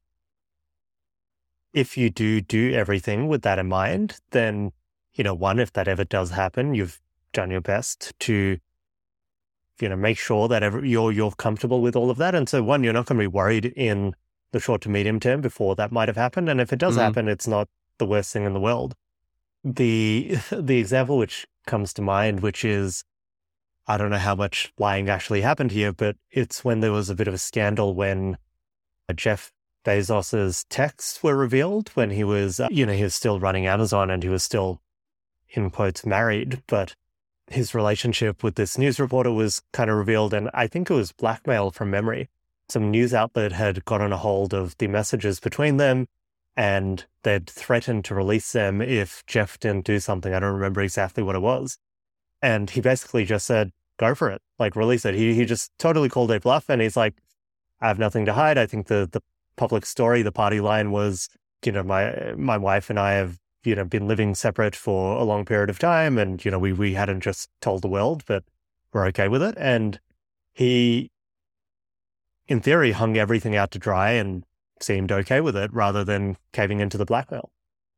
if 1.72 1.97
you 1.97 2.09
do 2.09 2.41
do 2.41 2.72
everything 2.72 3.29
with 3.29 3.43
that 3.43 3.59
in 3.59 3.68
mind, 3.68 4.20
then 4.31 4.72
you 5.14 5.24
know 5.24 5.35
one 5.35 5.59
if 5.59 5.72
that 5.72 5.89
ever 5.89 6.05
does 6.05 6.31
happen, 6.31 6.74
you've 6.74 7.01
done 7.33 7.51
your 7.51 7.61
best 7.61 8.14
to 8.20 8.59
you 9.81 9.89
know 9.89 9.97
make 9.97 10.18
sure 10.18 10.49
that 10.49 10.62
every, 10.62 10.89
you're 10.89 11.12
you're 11.12 11.33
comfortable 11.33 11.81
with 11.83 11.97
all 11.97 12.11
of 12.11 12.16
that 12.16 12.35
and 12.35 12.49
so 12.49 12.62
one 12.62 12.83
you're 12.83 12.93
not 12.93 13.07
going 13.07 13.18
to 13.18 13.22
be 13.22 13.27
worried 13.27 13.66
in 13.77 14.14
the 14.53 14.61
short 14.61 14.80
to 14.82 14.88
medium 14.88 15.20
term 15.20 15.40
before 15.40 15.74
that 15.74 15.92
might 15.92 16.09
have 16.09 16.16
happened 16.16 16.49
and 16.49 16.61
if 16.61 16.72
it 16.72 16.78
does 16.78 16.97
mm. 16.97 17.01
happen 17.01 17.28
it's 17.28 17.47
not 17.47 17.68
the 17.99 18.07
worst 18.07 18.32
thing 18.32 18.44
in 18.44 18.53
the 18.53 18.61
world 18.61 18.94
the 19.64 20.38
the 20.51 20.78
example 20.78 21.18
which 21.18 21.47
comes 21.66 21.92
to 21.92 22.03
mind 22.03 22.40
which 22.40 22.64
is 22.64 23.05
I 23.88 23.97
don't 23.97 24.11
know 24.11 24.18
how 24.18 24.34
much 24.34 24.72
lying 24.78 25.09
actually 25.09 25.40
happened 25.42 25.72
here 25.72 25.92
but 25.92 26.16
it's 26.30 26.64
when 26.64 26.80
there 26.80 26.92
was 26.92 27.11
a 27.11 27.14
bit 27.14 27.28
of 27.28 27.34
a 27.34 27.38
scandal 27.38 27.94
when 27.94 28.38
Jeff 29.14 29.53
Bezos's 29.84 30.64
texts 30.64 31.22
were 31.22 31.36
revealed 31.36 31.90
when 31.90 32.11
he 32.11 32.24
was 32.24 32.61
uh, 32.61 32.68
you 32.70 32.86
know 32.86 32.92
he 32.92 33.05
was 33.05 33.14
still 33.14 33.40
running 33.40 33.66
Amazon 33.66 34.11
and 34.11 34.22
he 34.22 34.28
was 34.28 34.42
still 34.42 34.80
in 35.51 35.70
quotes 35.70 36.05
married 36.05 36.62
but 36.66 36.94
his 37.49 37.74
relationship 37.74 38.42
with 38.42 38.57
this 38.57 38.76
news 38.76 38.99
reporter 38.99 39.32
was 39.32 39.62
kind 39.72 39.90
of 39.90 39.97
revealed, 39.97 40.34
and 40.34 40.51
I 40.53 40.66
think 40.66 40.90
it 40.90 40.94
was 40.94 41.12
blackmail 41.12 41.70
from 41.70 41.90
memory. 41.90 42.28
Some 42.69 42.91
news 42.91 43.14
outlet 43.14 43.53
had 43.53 43.85
gotten 43.85 44.12
a 44.12 44.17
hold 44.17 44.53
of 44.53 44.77
the 44.79 44.89
messages 44.89 45.41
between 45.41 45.77
them, 45.77 46.09
and 46.57 47.05
they'd 47.23 47.49
threatened 47.49 48.05
to 48.07 48.14
release 48.14 48.53
them 48.53 48.81
if 48.81 49.25
Jeff 49.27 49.59
didn't 49.59 49.85
do 49.85 50.01
something. 50.01 50.35
I 50.35 50.41
don't 50.41 50.55
remember 50.55 50.81
exactly 50.81 51.23
what 51.23 51.37
it 51.37 51.43
was. 51.43 51.79
And 52.43 52.71
he 52.71 52.81
basically 52.81 53.25
just 53.25 53.47
said, 53.47 53.73
go 53.99 54.14
for 54.14 54.31
it, 54.31 54.43
like 54.59 54.77
release 54.77 55.05
it. 55.05 55.14
He, 55.14 55.35
he 55.35 55.45
just 55.45 55.71
totally 55.79 56.09
called 56.09 56.31
it 56.31 56.43
bluff, 56.43 56.69
and 56.69 56.83
he's 56.83 56.97
like, 56.97 57.14
I 57.81 57.89
have 57.89 57.99
nothing 57.99 58.25
to 58.27 58.33
hide. 58.33 58.59
I 58.59 58.67
think 58.67 58.87
the, 58.87 59.09
the 59.11 59.23
public 59.57 59.87
story, 59.87 60.23
the 60.23 60.33
party 60.33 60.61
line 60.61 60.91
was, 60.91 61.29
you 61.64 61.73
know, 61.73 61.83
my 61.83 62.35
my 62.37 62.57
wife 62.57 62.91
and 62.91 62.99
I 62.99 63.12
have 63.12 63.39
you 63.64 63.75
know 63.75 63.85
been 63.85 64.07
living 64.07 64.35
separate 64.35 64.77
for 64.77 65.17
a 65.17 65.25
long 65.25 65.45
period 65.45 65.71
of 65.71 65.79
time, 65.79 66.19
and 66.19 66.45
you 66.45 66.51
know 66.51 66.59
we 66.59 66.73
we 66.73 66.95
hadn't 66.95 67.21
just 67.21 67.51
told 67.61 67.83
the 67.83 67.89
world, 67.89 68.23
but 68.27 68.45
we're 68.93 69.07
okay 69.07 69.29
with 69.29 69.43
it. 69.43 69.55
And 69.59 70.01
he, 70.55 71.11
in 72.49 72.61
theory, 72.61 72.92
hung 72.92 73.16
everything 73.16 73.57
out 73.57 73.70
to 73.72 73.78
dry 73.78 74.12
and 74.12 74.44
seemed 74.80 75.11
okay 75.11 75.40
with 75.40 75.57
it, 75.57 75.72
rather 75.72 76.05
than 76.05 76.36
caving 76.53 76.80
into 76.80 76.99
the 76.99 77.07
blackmail. 77.07 77.51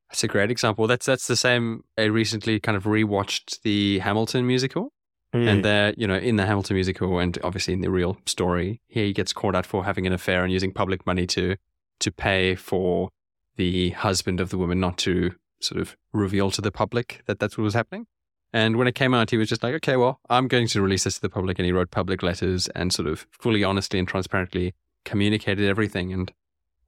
That's 0.08 0.24
a 0.24 0.28
great 0.28 0.50
example. 0.50 0.86
That's 0.86 1.06
that's 1.06 1.26
the 1.26 1.36
same. 1.36 1.84
I 1.98 2.04
recently 2.04 2.60
kind 2.60 2.76
of 2.76 2.84
rewatched 2.84 3.60
the 3.62 3.98
Hamilton 3.98 4.46
musical. 4.46 4.92
Mm. 5.34 5.46
And 5.46 5.64
there, 5.64 5.94
you 5.96 6.06
know, 6.06 6.16
in 6.16 6.36
the 6.36 6.46
Hamilton 6.46 6.74
musical 6.74 7.18
and 7.18 7.38
obviously 7.44 7.74
in 7.74 7.82
the 7.82 7.90
real 7.90 8.16
story, 8.24 8.80
he 8.88 9.12
gets 9.12 9.34
caught 9.34 9.54
out 9.54 9.66
for 9.66 9.84
having 9.84 10.06
an 10.06 10.12
affair 10.14 10.42
and 10.42 10.52
using 10.52 10.72
public 10.72 11.06
money 11.06 11.26
to 11.28 11.56
to 12.00 12.10
pay 12.12 12.54
for 12.54 13.10
the 13.56 13.90
husband 13.90 14.40
of 14.40 14.50
the 14.50 14.56
woman 14.56 14.80
not 14.80 14.96
to 14.98 15.32
sort 15.60 15.80
of 15.80 15.96
reveal 16.12 16.50
to 16.52 16.62
the 16.62 16.70
public 16.70 17.22
that 17.26 17.38
that's 17.38 17.58
what 17.58 17.64
was 17.64 17.74
happening. 17.74 18.06
And 18.52 18.76
when 18.76 18.86
it 18.86 18.94
came 18.94 19.14
out, 19.14 19.30
he 19.30 19.36
was 19.36 19.48
just 19.48 19.62
like, 19.62 19.74
okay, 19.74 19.96
well, 19.96 20.20
I'm 20.30 20.48
going 20.48 20.68
to 20.68 20.82
release 20.82 21.04
this 21.04 21.16
to 21.16 21.20
the 21.20 21.28
public. 21.28 21.58
And 21.58 21.66
he 21.66 21.72
wrote 21.72 21.90
public 21.90 22.22
letters 22.22 22.68
and 22.68 22.92
sort 22.92 23.08
of 23.08 23.26
fully 23.30 23.62
honestly 23.62 23.98
and 23.98 24.08
transparently 24.08 24.74
communicated 25.04 25.68
everything. 25.68 26.12
And 26.12 26.32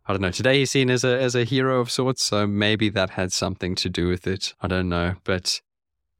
I 0.07 0.13
don't 0.13 0.23
know, 0.23 0.31
today 0.31 0.59
he's 0.59 0.71
seen 0.71 0.91
as 0.91 1.05
a, 1.05 1.21
as 1.21 1.35
a 1.35 1.45
hero 1.45 1.81
of 1.81 1.91
sorts. 1.91 2.23
So 2.23 2.47
maybe 2.47 2.89
that 2.91 3.11
had 3.11 3.33
something 3.33 3.75
to 3.77 3.89
do 3.89 4.09
with 4.09 4.27
it. 4.27 4.55
I 4.63 4.69
don't 4.69 4.89
know. 4.89 5.17
But 5.25 5.61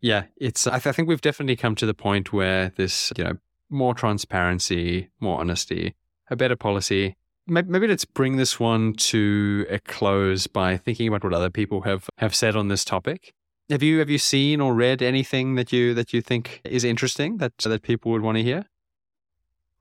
yeah, 0.01 0.25
it's, 0.37 0.67
I, 0.67 0.73
th- 0.73 0.87
I 0.89 0.93
think 0.93 1.09
we've 1.09 1.21
definitely 1.21 1.57
come 1.57 1.75
to 1.77 1.87
the 1.87 1.95
point 1.95 2.33
where 2.33 2.73
this, 2.77 3.13
you 3.17 3.25
know, 3.25 3.39
more 3.71 3.95
transparency, 3.95 5.09
more 5.21 5.41
honesty, 5.41 5.95
a 6.29 6.37
better 6.37 6.57
policy, 6.57 7.17
maybe 7.47 7.87
let's 7.87 8.05
bring 8.05 8.37
this 8.37 8.61
one 8.61 8.93
to 8.95 9.67
a 9.69 9.79
close 9.79 10.47
by 10.47 10.77
thinking 10.77 11.09
about 11.09 11.25
what 11.25 11.33
other 11.33 11.51
people 11.51 11.83
have, 11.83 12.09
have 12.19 12.35
said 12.35 12.57
on 12.57 12.69
this 12.69 12.85
topic. 12.85 13.35
Have 13.71 13.83
you 13.83 14.01
have 14.01 14.11
you 14.11 14.19
seen 14.19 14.61
or 14.61 14.75
read 14.75 15.01
anything 15.01 15.55
that 15.55 15.73
you 15.73 15.95
that 15.95 16.13
you 16.13 16.21
think 16.21 16.61
is 16.65 16.85
interesting 16.85 17.39
that 17.39 17.57
that 17.59 17.83
people 17.83 18.11
would 18.13 18.23
want 18.23 18.37
to 18.37 18.43
hear? 18.43 18.67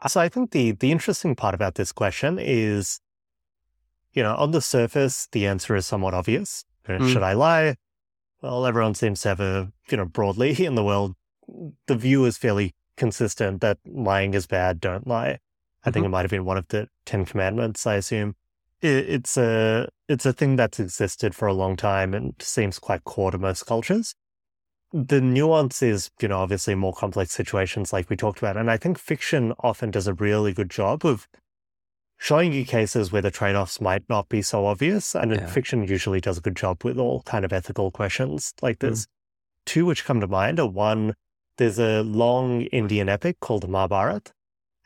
So 0.08 0.22
I 0.22 0.30
think 0.30 0.52
the 0.52 0.72
the 0.72 0.92
interesting 0.92 1.36
part 1.36 1.56
about 1.56 1.76
this 1.76 1.92
question 1.92 2.38
is, 2.40 3.02
you 4.14 4.24
know, 4.24 4.36
on 4.36 4.52
the 4.52 4.62
surface, 4.62 5.28
the 5.32 5.48
answer 5.48 5.76
is 5.76 5.86
somewhat 5.86 6.14
obvious. 6.14 6.66
Mm. 6.88 7.12
Should 7.12 7.24
I 7.24 7.34
lie? 7.34 7.76
Well, 8.42 8.66
everyone 8.66 8.94
seems 8.94 9.22
to 9.22 9.30
have 9.30 9.40
a, 9.40 9.72
you 9.90 9.98
know, 9.98 10.06
broadly 10.06 10.52
in 10.66 10.76
the 10.76 10.84
world, 10.84 11.16
the 11.88 11.96
view 11.96 12.26
is 12.26 12.38
fairly 12.38 12.74
consistent 12.96 13.62
that 13.62 13.78
lying 13.86 14.34
is 14.34 14.48
bad, 14.48 14.80
don't 14.80 15.08
lie. 15.08 15.40
I 15.84 15.92
think 15.92 16.04
mm-hmm. 16.04 16.06
it 16.06 16.10
might 16.10 16.22
have 16.22 16.32
been 16.32 16.46
one 16.46 16.58
of 16.58 16.68
the 16.68 16.88
Ten 17.06 17.26
Commandments. 17.26 17.88
I 17.88 17.96
assume 17.96 18.36
it, 18.82 19.10
it's 19.10 19.38
a 19.38 19.90
it's 20.08 20.26
a 20.26 20.34
thing 20.34 20.56
that's 20.56 20.80
existed 20.80 21.36
for 21.36 21.48
a 21.48 21.54
long 21.54 21.76
time 21.76 22.14
and 22.14 22.34
seems 22.40 22.80
quite 22.80 23.04
core 23.04 23.32
to 23.32 23.38
most 23.38 23.66
cultures. 23.66 24.16
The 24.92 25.22
nuance 25.22 25.84
is, 25.84 26.10
you 26.20 26.28
know, 26.28 26.40
obviously 26.40 26.74
more 26.74 26.94
complex 26.94 27.32
situations 27.32 27.94
like 27.94 28.10
we 28.10 28.16
talked 28.16 28.40
about, 28.40 28.58
and 28.58 28.72
I 28.72 28.78
think 28.78 28.98
fiction 28.98 29.54
often 29.60 29.92
does 29.92 30.08
a 30.08 30.16
really 30.16 30.52
good 30.52 30.72
job 30.72 31.06
of 31.06 31.28
showing 32.18 32.52
you 32.52 32.66
cases 32.66 33.12
where 33.12 33.22
the 33.22 33.32
trade-offs 33.32 33.80
might 33.80 34.04
not 34.10 34.28
be 34.30 34.42
so 34.42 34.66
obvious, 34.66 35.16
and 35.16 35.32
yeah. 35.32 35.46
fiction 35.46 35.88
usually 35.88 36.20
does 36.20 36.40
a 36.40 36.42
good 36.42 36.56
job 36.56 36.84
with 36.84 36.98
all 36.98 37.22
kind 37.22 37.46
of 37.46 37.54
ethical 37.54 37.92
questions 37.92 38.54
like 38.62 38.80
this. 38.80 39.06
Mm. 39.06 39.08
Two 39.66 39.86
which 39.86 40.06
come 40.06 40.20
to 40.20 40.28
mind 40.28 40.60
are 40.60 40.68
one, 40.68 41.14
there's 41.58 41.80
a 41.80 42.02
long 42.02 42.62
Indian 42.64 43.10
epic 43.10 43.40
called 43.40 43.62
the 43.62 43.68
Mahabharata, 43.68 44.32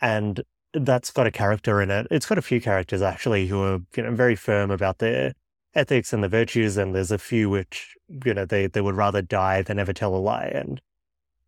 and 0.01 0.43
that's 0.73 1.11
got 1.11 1.27
a 1.27 1.31
character 1.31 1.81
in 1.81 1.91
it. 1.91 2.07
It's 2.09 2.25
got 2.25 2.37
a 2.37 2.41
few 2.41 2.59
characters 2.59 3.01
actually 3.01 3.47
who 3.47 3.61
are 3.61 3.79
you 3.95 4.03
know 4.03 4.11
very 4.11 4.35
firm 4.35 4.71
about 4.71 4.99
their 4.99 5.33
ethics 5.75 6.13
and 6.13 6.23
the 6.23 6.29
virtues, 6.29 6.77
and 6.77 6.93
there's 6.93 7.11
a 7.11 7.17
few 7.17 7.49
which 7.49 7.95
you 8.25 8.33
know 8.33 8.45
they 8.45 8.67
they 8.67 8.81
would 8.81 8.95
rather 8.95 9.21
die 9.21 9.61
than 9.61 9.79
ever 9.79 9.93
tell 9.93 10.15
a 10.15 10.17
lie, 10.17 10.51
and 10.53 10.81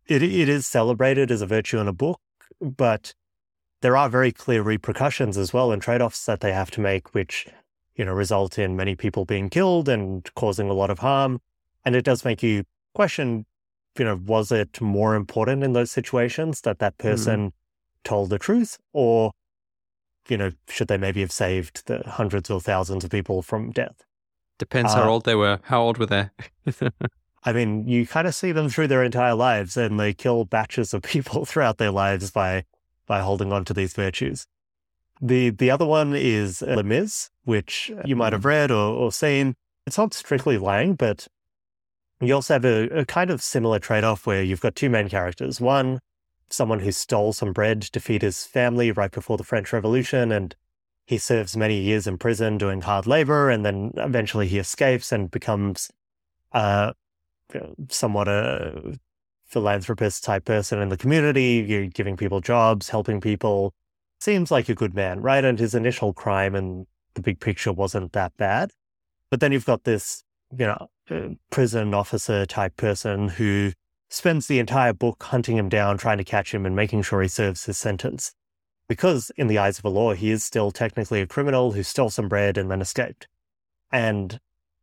it 0.06 0.22
it 0.22 0.48
is 0.48 0.66
celebrated 0.66 1.30
as 1.30 1.42
a 1.42 1.46
virtue 1.46 1.78
in 1.78 1.88
a 1.88 1.92
book, 1.92 2.20
but 2.60 3.14
there 3.82 3.96
are 3.96 4.08
very 4.08 4.32
clear 4.32 4.62
repercussions 4.62 5.36
as 5.36 5.52
well 5.52 5.70
and 5.70 5.82
trade 5.82 6.00
offs 6.00 6.24
that 6.24 6.40
they 6.40 6.52
have 6.52 6.70
to 6.72 6.80
make, 6.80 7.14
which 7.14 7.46
you 7.96 8.04
know 8.04 8.12
result 8.12 8.58
in 8.58 8.76
many 8.76 8.94
people 8.94 9.24
being 9.24 9.50
killed 9.50 9.88
and 9.88 10.32
causing 10.34 10.70
a 10.70 10.74
lot 10.74 10.90
of 10.90 11.00
harm, 11.00 11.40
and 11.84 11.96
it 11.96 12.04
does 12.04 12.24
make 12.24 12.42
you 12.42 12.64
question, 12.94 13.44
you 13.98 14.04
know, 14.04 14.16
was 14.24 14.50
it 14.52 14.80
more 14.80 15.14
important 15.14 15.62
in 15.62 15.72
those 15.72 15.90
situations 15.90 16.60
that 16.62 16.78
that 16.78 16.96
mm-hmm. 16.96 17.08
person 17.08 17.50
mm 17.50 17.52
told 18.06 18.30
the 18.30 18.38
truth, 18.38 18.78
or 18.92 19.32
you 20.28 20.36
know, 20.36 20.52
should 20.68 20.88
they 20.88 20.96
maybe 20.96 21.20
have 21.20 21.32
saved 21.32 21.86
the 21.86 22.02
hundreds 22.06 22.50
or 22.50 22.60
thousands 22.60 23.04
of 23.04 23.10
people 23.10 23.42
from 23.42 23.70
death? 23.70 24.04
Depends 24.58 24.92
uh, 24.92 24.96
how 24.96 25.08
old 25.08 25.24
they 25.24 25.34
were. 25.34 25.60
How 25.64 25.82
old 25.82 25.98
were 25.98 26.06
they? 26.06 26.30
I 27.44 27.52
mean, 27.52 27.86
you 27.86 28.06
kind 28.06 28.26
of 28.26 28.34
see 28.34 28.52
them 28.52 28.68
through 28.68 28.88
their 28.88 29.04
entire 29.04 29.34
lives, 29.34 29.76
and 29.76 30.00
they 30.00 30.12
kill 30.12 30.44
batches 30.44 30.94
of 30.94 31.02
people 31.14 31.44
throughout 31.44 31.78
their 31.78 31.90
lives 31.90 32.30
by 32.30 32.64
by 33.06 33.20
holding 33.20 33.52
on 33.52 33.64
to 33.66 33.74
these 33.74 33.92
virtues. 33.92 34.46
The 35.20 35.50
the 35.50 35.70
other 35.70 35.86
one 35.86 36.14
is 36.14 36.62
Les 36.62 36.82
Mis, 36.82 37.30
which 37.44 37.92
you 38.04 38.16
might 38.16 38.32
have 38.32 38.40
mm-hmm. 38.40 38.48
read 38.48 38.70
or, 38.70 38.94
or 38.94 39.12
seen. 39.12 39.54
It's 39.86 39.98
not 39.98 40.14
strictly 40.14 40.58
lying, 40.58 40.94
but 40.94 41.28
you 42.20 42.34
also 42.34 42.54
have 42.54 42.64
a, 42.64 42.88
a 42.88 43.04
kind 43.04 43.30
of 43.30 43.40
similar 43.42 43.78
trade 43.78 44.02
off 44.02 44.26
where 44.26 44.42
you've 44.42 44.60
got 44.60 44.74
two 44.74 44.90
main 44.90 45.08
characters. 45.08 45.60
One 45.60 46.00
someone 46.50 46.80
who 46.80 46.92
stole 46.92 47.32
some 47.32 47.52
bread 47.52 47.82
to 47.82 48.00
feed 48.00 48.22
his 48.22 48.44
family 48.44 48.92
right 48.92 49.10
before 49.10 49.36
the 49.36 49.44
French 49.44 49.72
Revolution. 49.72 50.32
And 50.32 50.54
he 51.06 51.18
serves 51.18 51.56
many 51.56 51.78
years 51.80 52.06
in 52.06 52.18
prison 52.18 52.58
doing 52.58 52.80
hard 52.80 53.06
labor. 53.06 53.50
And 53.50 53.64
then 53.64 53.92
eventually 53.96 54.46
he 54.46 54.58
escapes 54.58 55.12
and 55.12 55.30
becomes 55.30 55.90
uh, 56.52 56.92
somewhat 57.88 58.28
a 58.28 58.98
philanthropist 59.44 60.24
type 60.24 60.44
person 60.44 60.80
in 60.80 60.88
the 60.88 60.96
community, 60.96 61.64
You're 61.66 61.86
giving 61.86 62.16
people 62.16 62.40
jobs, 62.40 62.88
helping 62.88 63.20
people. 63.20 63.74
Seems 64.20 64.50
like 64.50 64.68
a 64.68 64.74
good 64.74 64.94
man, 64.94 65.20
right? 65.20 65.44
And 65.44 65.58
his 65.58 65.74
initial 65.74 66.12
crime 66.12 66.54
and 66.54 66.86
the 67.14 67.22
big 67.22 67.38
picture 67.38 67.72
wasn't 67.72 68.12
that 68.12 68.36
bad. 68.36 68.72
But 69.30 69.40
then 69.40 69.52
you've 69.52 69.66
got 69.66 69.84
this 69.84 70.24
you 70.56 70.66
know, 70.66 71.36
prison 71.50 71.94
officer 71.94 72.46
type 72.46 72.76
person 72.76 73.28
who 73.28 73.72
spends 74.08 74.46
the 74.46 74.58
entire 74.58 74.92
book 74.92 75.22
hunting 75.22 75.56
him 75.56 75.68
down, 75.68 75.98
trying 75.98 76.18
to 76.18 76.24
catch 76.24 76.54
him 76.54 76.64
and 76.64 76.76
making 76.76 77.02
sure 77.02 77.22
he 77.22 77.28
serves 77.28 77.64
his 77.64 77.78
sentence. 77.78 78.32
Because 78.88 79.30
in 79.36 79.48
the 79.48 79.58
eyes 79.58 79.78
of 79.78 79.82
the 79.82 79.90
law, 79.90 80.14
he 80.14 80.30
is 80.30 80.44
still 80.44 80.70
technically 80.70 81.20
a 81.20 81.26
criminal 81.26 81.72
who 81.72 81.82
stole 81.82 82.10
some 82.10 82.28
bread 82.28 82.56
and 82.56 82.70
then 82.70 82.80
escaped. 82.80 83.26
And, 83.90 84.38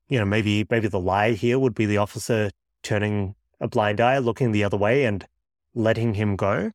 you 0.09 0.19
know, 0.19 0.25
maybe 0.25 0.65
maybe 0.69 0.87
the 0.87 0.99
lie 0.99 1.31
here 1.31 1.57
would 1.57 1.73
be 1.73 1.85
the 1.85 1.97
officer 1.97 2.51
turning 2.81 3.35
a 3.61 3.67
blind 3.67 4.01
eye, 4.01 4.17
looking 4.17 4.51
the 4.51 4.63
other 4.63 4.77
way 4.77 5.05
and 5.05 5.25
letting 5.73 6.15
him 6.15 6.35
go. 6.35 6.71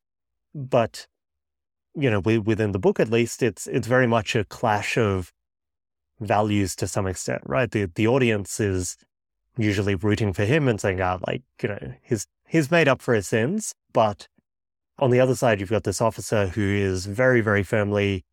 But, 0.55 1.07
you 1.95 2.11
know, 2.11 2.21
within 2.21 2.73
the 2.73 2.79
book 2.79 2.99
at 2.99 3.11
least, 3.11 3.43
it's 3.43 3.67
it's 3.67 3.87
very 3.87 4.07
much 4.07 4.35
a 4.35 4.45
clash 4.45 4.97
of 4.97 5.33
values 6.21 6.75
to 6.77 6.87
some 6.87 7.07
extent, 7.07 7.43
right? 7.45 7.71
The 7.71 7.91
the 7.95 8.07
audience 8.07 8.59
is 8.59 8.97
usually 9.59 9.95
rooting 9.97 10.33
for 10.33 10.45
him 10.45 10.69
and 10.69 10.81
saying, 10.81 11.01
ah, 11.01 11.19
like, 11.27 11.43
you 11.63 11.69
know, 11.69 11.95
he's 12.03 12.27
he's 12.49 12.71
made 12.71 12.89
up 12.89 13.01
for 13.01 13.15
his 13.15 13.29
sins. 13.29 13.75
But 13.93 14.29
on 14.99 15.11
the 15.11 15.21
other 15.21 15.35
side, 15.35 15.61
you've 15.61 15.71
got 15.71 15.85
this 15.85 16.01
officer 16.01 16.49
who 16.49 16.63
is 16.63 17.07
very, 17.07 17.41
very 17.41 17.63
firmly, 17.63 18.25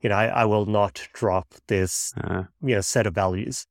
you 0.00 0.08
know, 0.08 0.14
I, 0.14 0.26
I 0.26 0.44
will 0.44 0.66
not 0.66 1.08
drop 1.12 1.54
this, 1.68 2.12
uh, 2.22 2.44
you 2.62 2.74
know, 2.74 2.80
set 2.80 3.06
of 3.06 3.14
values. 3.14 3.66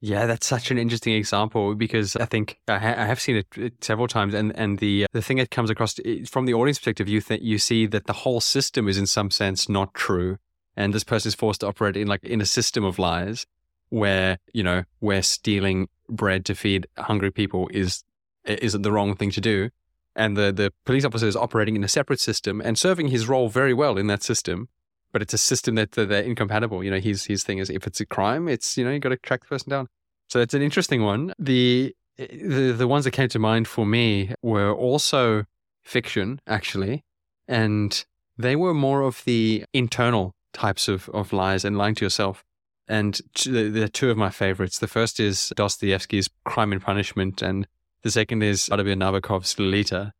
Yeah, 0.00 0.26
that's 0.26 0.46
such 0.46 0.70
an 0.70 0.76
interesting 0.76 1.14
example 1.14 1.74
because 1.74 2.14
I 2.16 2.26
think 2.26 2.58
I, 2.68 2.78
ha- 2.78 2.94
I 2.98 3.06
have 3.06 3.18
seen 3.18 3.42
it 3.56 3.72
several 3.82 4.06
times, 4.06 4.34
and 4.34 4.54
and 4.54 4.78
the 4.78 5.06
the 5.14 5.22
thing 5.22 5.38
that 5.38 5.50
comes 5.50 5.70
across 5.70 5.98
from 6.28 6.44
the 6.44 6.52
audience 6.52 6.78
perspective, 6.78 7.08
you 7.08 7.22
think 7.22 7.42
you 7.42 7.56
see 7.56 7.86
that 7.86 8.06
the 8.06 8.12
whole 8.12 8.42
system 8.42 8.86
is 8.86 8.98
in 8.98 9.06
some 9.06 9.30
sense 9.30 9.66
not 9.66 9.94
true, 9.94 10.36
and 10.76 10.92
this 10.92 11.04
person 11.04 11.28
is 11.28 11.34
forced 11.34 11.60
to 11.60 11.68
operate 11.68 11.96
in 11.96 12.06
like 12.06 12.22
in 12.22 12.42
a 12.42 12.44
system 12.44 12.84
of 12.84 12.98
lies, 12.98 13.46
where 13.88 14.36
you 14.52 14.62
know 14.62 14.84
where 14.98 15.22
stealing 15.22 15.88
bread 16.10 16.44
to 16.44 16.54
feed 16.54 16.86
hungry 16.98 17.30
people 17.30 17.70
is 17.72 18.04
isn't 18.44 18.82
the 18.82 18.92
wrong 18.92 19.16
thing 19.16 19.30
to 19.32 19.40
do, 19.40 19.70
and 20.14 20.36
the 20.36 20.52
the 20.52 20.72
police 20.84 21.04
officer 21.04 21.26
is 21.26 21.36
operating 21.36 21.76
in 21.76 21.84
a 21.84 21.88
separate 21.88 22.20
system 22.20 22.60
and 22.60 22.78
serving 22.78 23.08
his 23.08 23.28
role 23.28 23.48
very 23.48 23.74
well 23.74 23.98
in 23.98 24.06
that 24.08 24.22
system, 24.22 24.68
but 25.12 25.22
it's 25.22 25.34
a 25.34 25.38
system 25.38 25.74
that, 25.76 25.92
that 25.92 26.08
they're 26.08 26.22
incompatible. 26.22 26.82
You 26.84 26.90
know, 26.90 27.00
his 27.00 27.24
his 27.24 27.44
thing 27.44 27.58
is 27.58 27.70
if 27.70 27.86
it's 27.86 28.00
a 28.00 28.06
crime, 28.06 28.48
it's 28.48 28.76
you 28.76 28.84
know 28.84 28.90
you 28.90 28.98
got 28.98 29.10
to 29.10 29.16
track 29.16 29.42
the 29.42 29.48
person 29.48 29.70
down. 29.70 29.88
So 30.28 30.40
it's 30.40 30.54
an 30.54 30.62
interesting 30.62 31.02
one. 31.02 31.32
The 31.38 31.94
the 32.16 32.74
the 32.76 32.88
ones 32.88 33.04
that 33.04 33.12
came 33.12 33.28
to 33.28 33.38
mind 33.38 33.68
for 33.68 33.86
me 33.86 34.34
were 34.42 34.72
also 34.72 35.44
fiction 35.82 36.40
actually, 36.46 37.04
and 37.48 38.04
they 38.36 38.56
were 38.56 38.74
more 38.74 39.02
of 39.02 39.22
the 39.24 39.64
internal 39.72 40.34
types 40.52 40.88
of, 40.88 41.08
of 41.10 41.32
lies 41.32 41.64
and 41.64 41.76
lying 41.76 41.94
to 41.96 42.04
yourself. 42.04 42.44
And 42.86 43.20
they're 43.46 43.88
two 43.88 44.10
of 44.10 44.16
my 44.16 44.30
favorites. 44.30 44.78
The 44.78 44.86
first 44.86 45.18
is 45.18 45.52
Dostoevsky's 45.56 46.28
Crime 46.44 46.72
and 46.72 46.82
Punishment, 46.82 47.40
and 47.40 47.66
the 48.04 48.10
second 48.10 48.42
is 48.42 48.66
Vladimir 48.66 48.94
Nabokov's 48.94 49.58
Lolita. 49.58 50.12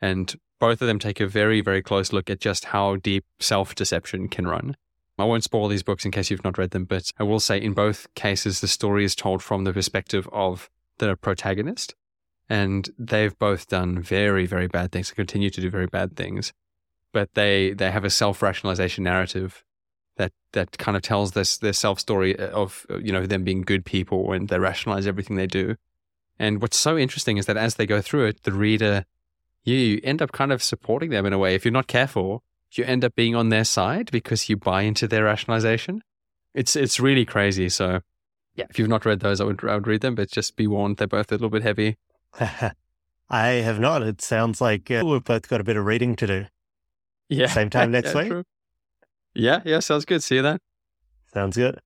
And 0.00 0.34
both 0.60 0.80
of 0.80 0.88
them 0.88 0.98
take 0.98 1.20
a 1.20 1.26
very, 1.26 1.60
very 1.60 1.82
close 1.82 2.12
look 2.12 2.30
at 2.30 2.40
just 2.40 2.66
how 2.66 2.96
deep 2.96 3.24
self 3.40 3.74
deception 3.74 4.28
can 4.28 4.46
run. 4.46 4.76
I 5.18 5.24
won't 5.24 5.44
spoil 5.44 5.68
these 5.68 5.82
books 5.82 6.04
in 6.04 6.10
case 6.10 6.30
you've 6.30 6.44
not 6.44 6.58
read 6.58 6.70
them, 6.70 6.84
but 6.84 7.10
I 7.18 7.22
will 7.24 7.40
say 7.40 7.60
in 7.60 7.72
both 7.72 8.12
cases, 8.14 8.60
the 8.60 8.68
story 8.68 9.04
is 9.04 9.14
told 9.14 9.42
from 9.42 9.64
the 9.64 9.72
perspective 9.72 10.28
of 10.32 10.70
the 10.98 11.16
protagonist. 11.16 11.94
And 12.48 12.88
they've 12.98 13.36
both 13.38 13.68
done 13.68 14.00
very, 14.00 14.46
very 14.46 14.66
bad 14.66 14.92
things 14.92 15.10
and 15.10 15.16
continue 15.16 15.50
to 15.50 15.60
do 15.60 15.70
very 15.70 15.86
bad 15.86 16.16
things. 16.16 16.52
But 17.12 17.34
they, 17.34 17.72
they 17.72 17.90
have 17.90 18.04
a 18.04 18.10
self 18.10 18.42
rationalization 18.42 19.04
narrative 19.04 19.64
that 20.16 20.32
that 20.52 20.78
kind 20.78 20.96
of 20.96 21.02
tells 21.02 21.32
this 21.32 21.58
their 21.58 21.72
self 21.72 21.98
story 21.98 22.38
of 22.38 22.86
you 23.02 23.12
know 23.12 23.26
them 23.26 23.42
being 23.42 23.62
good 23.62 23.84
people 23.84 24.32
and 24.32 24.48
they 24.48 24.58
rationalize 24.58 25.06
everything 25.06 25.36
they 25.36 25.46
do. 25.46 25.76
And 26.38 26.60
what's 26.60 26.76
so 26.76 26.98
interesting 26.98 27.36
is 27.36 27.46
that 27.46 27.56
as 27.56 27.76
they 27.76 27.86
go 27.86 28.00
through 28.00 28.26
it, 28.26 28.42
the 28.42 28.52
reader 28.52 29.04
you 29.64 30.00
end 30.04 30.20
up 30.20 30.32
kind 30.32 30.52
of 30.52 30.62
supporting 30.62 31.10
them 31.10 31.26
in 31.26 31.32
a 31.32 31.38
way. 31.38 31.54
If 31.54 31.64
you're 31.64 31.72
not 31.72 31.86
careful, 31.86 32.44
you 32.72 32.84
end 32.84 33.04
up 33.04 33.14
being 33.14 33.34
on 33.34 33.48
their 33.48 33.64
side 33.64 34.10
because 34.10 34.48
you 34.48 34.56
buy 34.56 34.82
into 34.82 35.08
their 35.08 35.24
rationalization. 35.24 36.02
It's 36.52 36.76
it's 36.76 37.00
really 37.00 37.24
crazy. 37.24 37.68
So 37.68 38.00
yeah, 38.54 38.66
if 38.70 38.78
you've 38.78 38.88
not 38.88 39.04
read 39.04 39.20
those, 39.20 39.40
I 39.40 39.44
would 39.44 39.64
I 39.64 39.74
would 39.74 39.86
read 39.86 40.02
them, 40.02 40.14
but 40.14 40.30
just 40.30 40.56
be 40.56 40.66
warned 40.66 40.98
they're 40.98 41.06
both 41.06 41.32
a 41.32 41.34
little 41.34 41.50
bit 41.50 41.62
heavy. 41.62 41.96
I 43.30 43.46
have 43.48 43.80
not. 43.80 44.02
It 44.02 44.20
sounds 44.20 44.60
like 44.60 44.90
uh, 44.90 45.02
we've 45.04 45.24
both 45.24 45.48
got 45.48 45.60
a 45.60 45.64
bit 45.64 45.76
of 45.76 45.84
reading 45.84 46.14
to 46.16 46.26
do. 46.26 46.46
Yeah. 47.28 47.46
Same 47.46 47.70
time 47.70 47.90
next 47.90 48.14
yeah, 48.14 48.20
week. 48.20 48.28
True. 48.28 48.44
Yeah, 49.34 49.60
yeah, 49.64 49.80
sounds 49.80 50.04
good. 50.04 50.22
See 50.22 50.36
you 50.36 50.42
then. 50.42 50.58
Sounds 51.32 51.56
good. 51.56 51.80